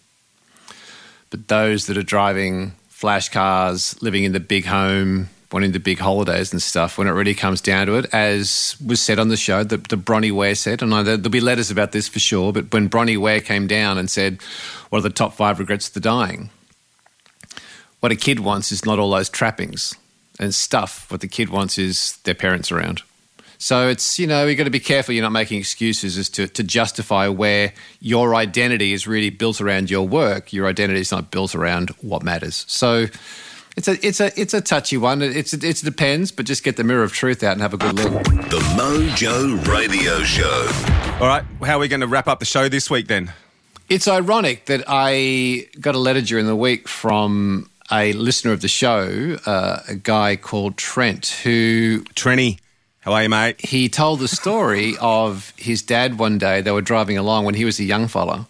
But 1.30 1.48
those 1.48 1.86
that 1.86 1.98
are 1.98 2.02
driving 2.02 2.72
flash 2.88 3.28
cars, 3.28 4.00
living 4.02 4.24
in 4.24 4.32
the 4.32 4.40
big 4.40 4.64
home, 4.64 5.28
wanting 5.52 5.72
the 5.72 5.78
big 5.78 5.98
holidays 5.98 6.52
and 6.52 6.62
stuff, 6.62 6.96
when 6.96 7.06
it 7.06 7.12
really 7.12 7.34
comes 7.34 7.60
down 7.60 7.86
to 7.86 7.96
it, 7.96 8.12
as 8.14 8.76
was 8.84 9.00
said 9.00 9.18
on 9.18 9.28
the 9.28 9.36
show, 9.36 9.62
the, 9.62 9.76
the 9.76 9.96
Bronnie 9.96 10.32
Ware 10.32 10.54
said, 10.54 10.82
and 10.82 10.92
there'll 10.92 11.18
be 11.28 11.40
letters 11.40 11.70
about 11.70 11.92
this 11.92 12.08
for 12.08 12.18
sure, 12.18 12.52
but 12.52 12.72
when 12.72 12.88
Bronnie 12.88 13.18
Ware 13.18 13.40
came 13.40 13.66
down 13.66 13.98
and 13.98 14.10
said, 14.10 14.40
What 14.88 15.00
are 15.00 15.02
the 15.02 15.10
top 15.10 15.34
five 15.34 15.58
regrets 15.58 15.88
of 15.88 15.94
the 15.94 16.00
dying? 16.00 16.50
What 18.00 18.12
a 18.12 18.16
kid 18.16 18.40
wants 18.40 18.70
is 18.72 18.84
not 18.84 18.98
all 18.98 19.10
those 19.10 19.28
trappings 19.28 19.94
and 20.38 20.54
stuff. 20.54 21.10
What 21.10 21.20
the 21.20 21.28
kid 21.28 21.48
wants 21.48 21.78
is 21.78 22.16
their 22.24 22.34
parents 22.34 22.70
around. 22.70 23.02
So 23.60 23.88
it's, 23.88 24.20
you 24.20 24.28
know, 24.28 24.46
you've 24.46 24.56
got 24.56 24.64
to 24.64 24.70
be 24.70 24.78
careful 24.78 25.14
you're 25.14 25.24
not 25.24 25.32
making 25.32 25.58
excuses 25.58 26.16
as 26.16 26.28
to, 26.30 26.46
to 26.46 26.62
justify 26.62 27.26
where 27.26 27.72
your 28.00 28.36
identity 28.36 28.92
is 28.92 29.08
really 29.08 29.30
built 29.30 29.60
around 29.60 29.90
your 29.90 30.06
work. 30.06 30.52
Your 30.52 30.68
identity 30.68 31.00
is 31.00 31.10
not 31.10 31.32
built 31.32 31.56
around 31.56 31.90
what 32.00 32.22
matters. 32.22 32.64
So 32.68 33.06
it's 33.76 33.88
a 33.88 34.06
it's 34.06 34.20
a 34.20 34.40
it's 34.40 34.54
a 34.54 34.60
touchy 34.60 34.96
one. 34.96 35.22
It's 35.22 35.52
it 35.52 35.76
depends, 35.84 36.30
but 36.30 36.46
just 36.46 36.62
get 36.62 36.76
the 36.76 36.84
mirror 36.84 37.02
of 37.02 37.12
truth 37.12 37.42
out 37.42 37.52
and 37.52 37.60
have 37.60 37.74
a 37.74 37.76
good 37.76 37.96
look. 37.96 38.12
The 38.48 38.60
Mojo 38.76 39.66
Radio 39.66 40.22
Show. 40.22 40.68
All 41.20 41.26
right. 41.26 41.44
How 41.64 41.76
are 41.76 41.80
we 41.80 41.88
going 41.88 42.00
to 42.00 42.06
wrap 42.06 42.28
up 42.28 42.38
the 42.38 42.44
show 42.44 42.68
this 42.68 42.88
week 42.88 43.08
then? 43.08 43.32
It's 43.88 44.06
ironic 44.06 44.66
that 44.66 44.84
I 44.86 45.66
got 45.80 45.96
a 45.96 45.98
letter 45.98 46.20
during 46.20 46.46
the 46.46 46.56
week 46.56 46.86
from 46.86 47.70
a 47.90 48.12
listener 48.12 48.52
of 48.52 48.60
the 48.60 48.68
show, 48.68 49.38
uh, 49.46 49.80
a 49.88 49.94
guy 49.94 50.36
called 50.36 50.76
Trent, 50.76 51.40
who 51.42 52.04
Trenny. 52.14 52.58
How 53.00 53.12
are 53.12 53.22
you, 53.22 53.28
mate? 53.28 53.60
He 53.60 53.88
told 53.88 54.20
the 54.20 54.28
story 54.28 54.94
of 55.00 55.52
his 55.56 55.82
dad 55.82 56.18
one 56.18 56.38
day. 56.38 56.60
They 56.60 56.72
were 56.72 56.82
driving 56.82 57.16
along 57.16 57.44
when 57.44 57.54
he 57.54 57.64
was 57.64 57.78
a 57.78 57.84
young 57.84 58.08
fella, 58.08 58.46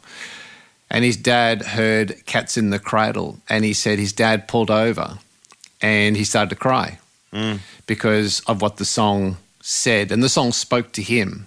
and 0.90 1.04
his 1.04 1.16
dad 1.16 1.62
heard 1.62 2.24
Cats 2.26 2.56
in 2.56 2.70
the 2.70 2.78
Cradle, 2.78 3.38
and 3.48 3.64
he 3.64 3.72
said 3.72 3.98
his 3.98 4.12
dad 4.12 4.48
pulled 4.48 4.70
over 4.70 5.18
and 5.80 6.16
he 6.16 6.24
started 6.24 6.50
to 6.50 6.56
cry 6.56 6.98
because 7.86 8.40
of 8.46 8.62
what 8.62 8.78
the 8.78 8.84
song 8.84 9.36
said, 9.60 10.10
and 10.10 10.22
the 10.22 10.28
song 10.28 10.52
spoke 10.52 10.92
to 10.92 11.02
him. 11.02 11.46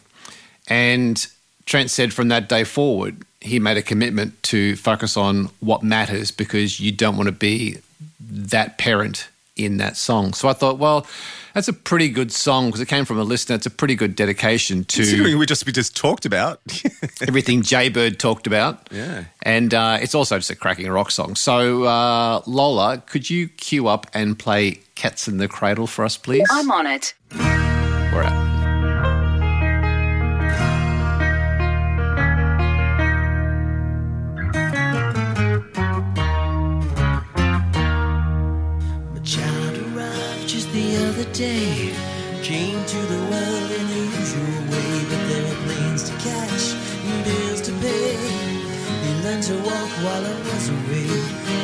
And 0.67 1.27
Trent 1.65 1.89
said 1.89 2.13
from 2.13 2.29
that 2.29 2.49
day 2.49 2.63
forward, 2.63 3.23
he 3.39 3.59
made 3.59 3.77
a 3.77 3.81
commitment 3.81 4.41
to 4.43 4.75
focus 4.75 5.17
on 5.17 5.49
what 5.59 5.83
matters 5.83 6.31
because 6.31 6.79
you 6.79 6.91
don't 6.91 7.17
want 7.17 7.27
to 7.27 7.33
be 7.33 7.77
that 8.19 8.77
parent 8.77 9.29
in 9.55 9.77
that 9.77 9.97
song. 9.97 10.33
So 10.33 10.47
I 10.47 10.53
thought, 10.53 10.77
well, 10.77 11.05
that's 11.53 11.67
a 11.67 11.73
pretty 11.73 12.09
good 12.09 12.31
song 12.31 12.67
because 12.67 12.81
it 12.81 12.87
came 12.87 13.05
from 13.05 13.19
a 13.19 13.23
listener. 13.23 13.55
It's 13.55 13.65
a 13.65 13.71
pretty 13.71 13.95
good 13.95 14.15
dedication 14.15 14.85
to 14.85 14.97
Considering 15.01 15.37
we 15.37 15.45
just 15.45 15.65
we 15.65 15.71
just 15.71 15.95
talked 15.95 16.25
about. 16.25 16.61
everything 17.27 17.61
Jaybird 17.61 18.19
talked 18.19 18.47
about. 18.47 18.87
Yeah. 18.91 19.25
And 19.43 19.73
uh, 19.73 19.97
it's 20.01 20.15
also 20.15 20.37
just 20.37 20.49
a 20.49 20.55
cracking 20.55 20.89
rock 20.89 21.11
song. 21.11 21.35
So, 21.35 21.83
uh, 21.83 22.41
Lola, 22.45 23.03
could 23.05 23.29
you 23.29 23.49
cue 23.49 23.87
up 23.87 24.07
and 24.13 24.37
play 24.37 24.79
Cats 24.95 25.27
in 25.27 25.37
the 25.37 25.47
Cradle 25.47 25.87
for 25.87 26.05
us, 26.05 26.15
please? 26.17 26.47
I'm 26.51 26.71
on 26.71 26.87
it. 26.87 27.13
We're 27.33 28.23
out. 28.23 28.40
Day. 41.33 41.93
Came 42.43 42.83
to 42.83 42.97
the 42.97 43.19
world 43.31 43.71
in 43.71 43.87
the 43.87 44.03
usual 44.19 44.57
way, 44.71 44.91
but 45.09 45.21
there 45.29 45.43
were 45.47 45.59
planes 45.65 46.03
to 46.09 46.13
catch 46.19 46.75
and 47.07 47.23
bills 47.23 47.61
to 47.61 47.71
pay. 47.79 48.17
He 49.03 49.11
learned 49.23 49.43
to 49.43 49.55
walk 49.63 49.89
while 50.03 50.25
I 50.25 50.35
was 50.43 50.69
away. 50.69 51.07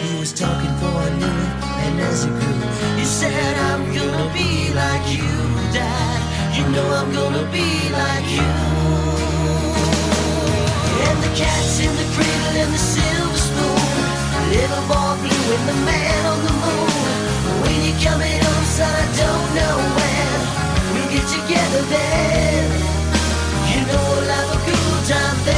He 0.07 0.19
was 0.19 0.31
talking 0.31 0.73
for 0.79 0.87
I 0.87 1.09
knew 1.19 1.37
it, 1.45 1.53
and 1.83 1.99
as 1.99 2.23
he 2.23 2.29
grew, 2.29 2.59
he 2.99 3.05
said, 3.05 3.53
I'm 3.69 3.83
gonna 3.93 4.31
be 4.33 4.71
like 4.73 5.05
you, 5.11 5.27
Dad. 5.73 6.19
You 6.55 6.63
know 6.71 6.87
I'm 6.99 7.11
gonna 7.11 7.45
be 7.51 7.67
like 7.91 8.27
you. 8.37 8.49
And 11.07 11.17
the 11.25 11.31
cat's 11.35 11.79
in 11.79 11.91
the 11.91 12.07
cradle 12.15 12.55
and 12.63 12.73
the 12.73 12.83
silver 12.93 13.41
spoon. 13.47 14.07
Little 14.53 14.85
boy 14.87 15.13
blue 15.21 15.55
and 15.55 15.65
the 15.67 15.77
man 15.85 16.25
on 16.25 16.39
the 16.45 16.53
moon. 16.53 16.66
When. 19.65 20.41
We'll 20.93 21.09
get 21.11 21.27
together 21.27 21.83
then. 21.89 22.65
You 23.71 23.79
know 23.87 24.03
we'll 24.11 24.29
have 24.37 24.49
a 24.53 24.59
good 24.67 25.01
time 25.09 25.39
then. 25.47 25.55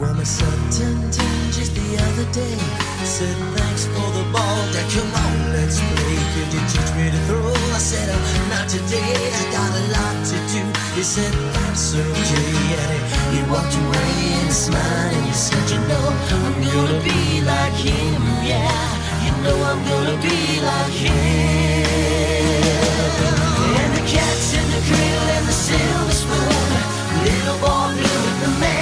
Well, 0.00 0.14
my 0.14 0.24
son 0.24 0.58
turned 0.70 1.12
ten 1.12 1.52
just 1.52 1.74
the 1.74 1.98
other 2.06 2.26
day. 2.32 2.58
Said 3.04 3.36
thanks 3.56 3.86
for 3.86 4.10
the 4.18 4.24
ball, 4.32 4.62
Dad. 4.72 4.90
Come 4.92 5.14
on, 5.14 5.36
let's 5.72 5.80
play. 6.00 6.20
You 6.52 6.60
teach 6.68 6.90
me 6.96 7.10
to 7.10 7.20
throw? 7.26 7.48
I 7.72 7.78
said, 7.78 8.08
oh, 8.12 8.48
not 8.50 8.68
today. 8.68 9.16
I 9.32 9.44
got 9.56 9.70
a 9.72 9.84
lot 9.96 10.16
to 10.30 10.36
do. 10.52 10.62
He 10.94 11.02
said, 11.02 11.32
that's 11.54 11.94
okay. 11.94 12.52
And 12.80 12.90
he, 12.92 13.36
he 13.36 13.40
walked 13.50 13.74
away 13.74 14.12
and 14.38 14.46
he 14.46 14.52
smiled 14.52 15.12
and 15.16 15.26
he 15.26 15.32
said, 15.32 15.64
you 15.70 15.80
know, 15.88 16.06
I'm 16.44 16.56
gonna 16.60 17.00
be 17.00 17.40
like 17.42 17.76
him. 17.88 18.22
Yeah, 18.44 18.68
you 19.24 19.32
know 19.44 19.56
I'm 19.70 19.80
gonna 19.88 20.16
be 20.20 20.60
like 20.60 20.96
him. 21.04 21.14
And 23.80 23.92
the 23.96 24.04
cat's 24.12 24.52
in 24.54 24.66
the 24.74 24.80
cradle 24.88 25.28
and 25.36 25.46
the 25.48 25.52
silver 25.52 26.16
spoon. 26.22 26.70
Little 27.24 27.58
boy 27.64 27.96
blue 27.96 28.20
with 28.24 28.38
the 28.44 28.50
man 28.60 28.81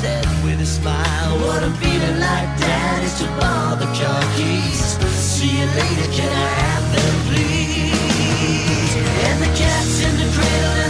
said 0.00 0.24
with 0.44 0.60
a 0.60 0.66
smile, 0.66 1.32
What 1.44 1.62
I'm 1.62 1.74
feeling 1.74 2.18
like, 2.28 2.50
Dad, 2.64 3.04
is 3.04 3.14
to 3.20 3.26
borrow 3.38 3.76
the 3.76 3.90
car 3.98 4.22
keys. 4.36 4.82
See 5.36 5.52
you 5.60 5.66
later, 5.80 6.08
can 6.16 6.32
I 6.46 6.50
have 6.64 6.86
them, 6.94 7.14
please? 7.28 8.92
And 9.28 9.36
the 9.44 9.50
cat's 9.60 9.96
in 10.06 10.14
the 10.20 10.28
cradle. 10.34 10.89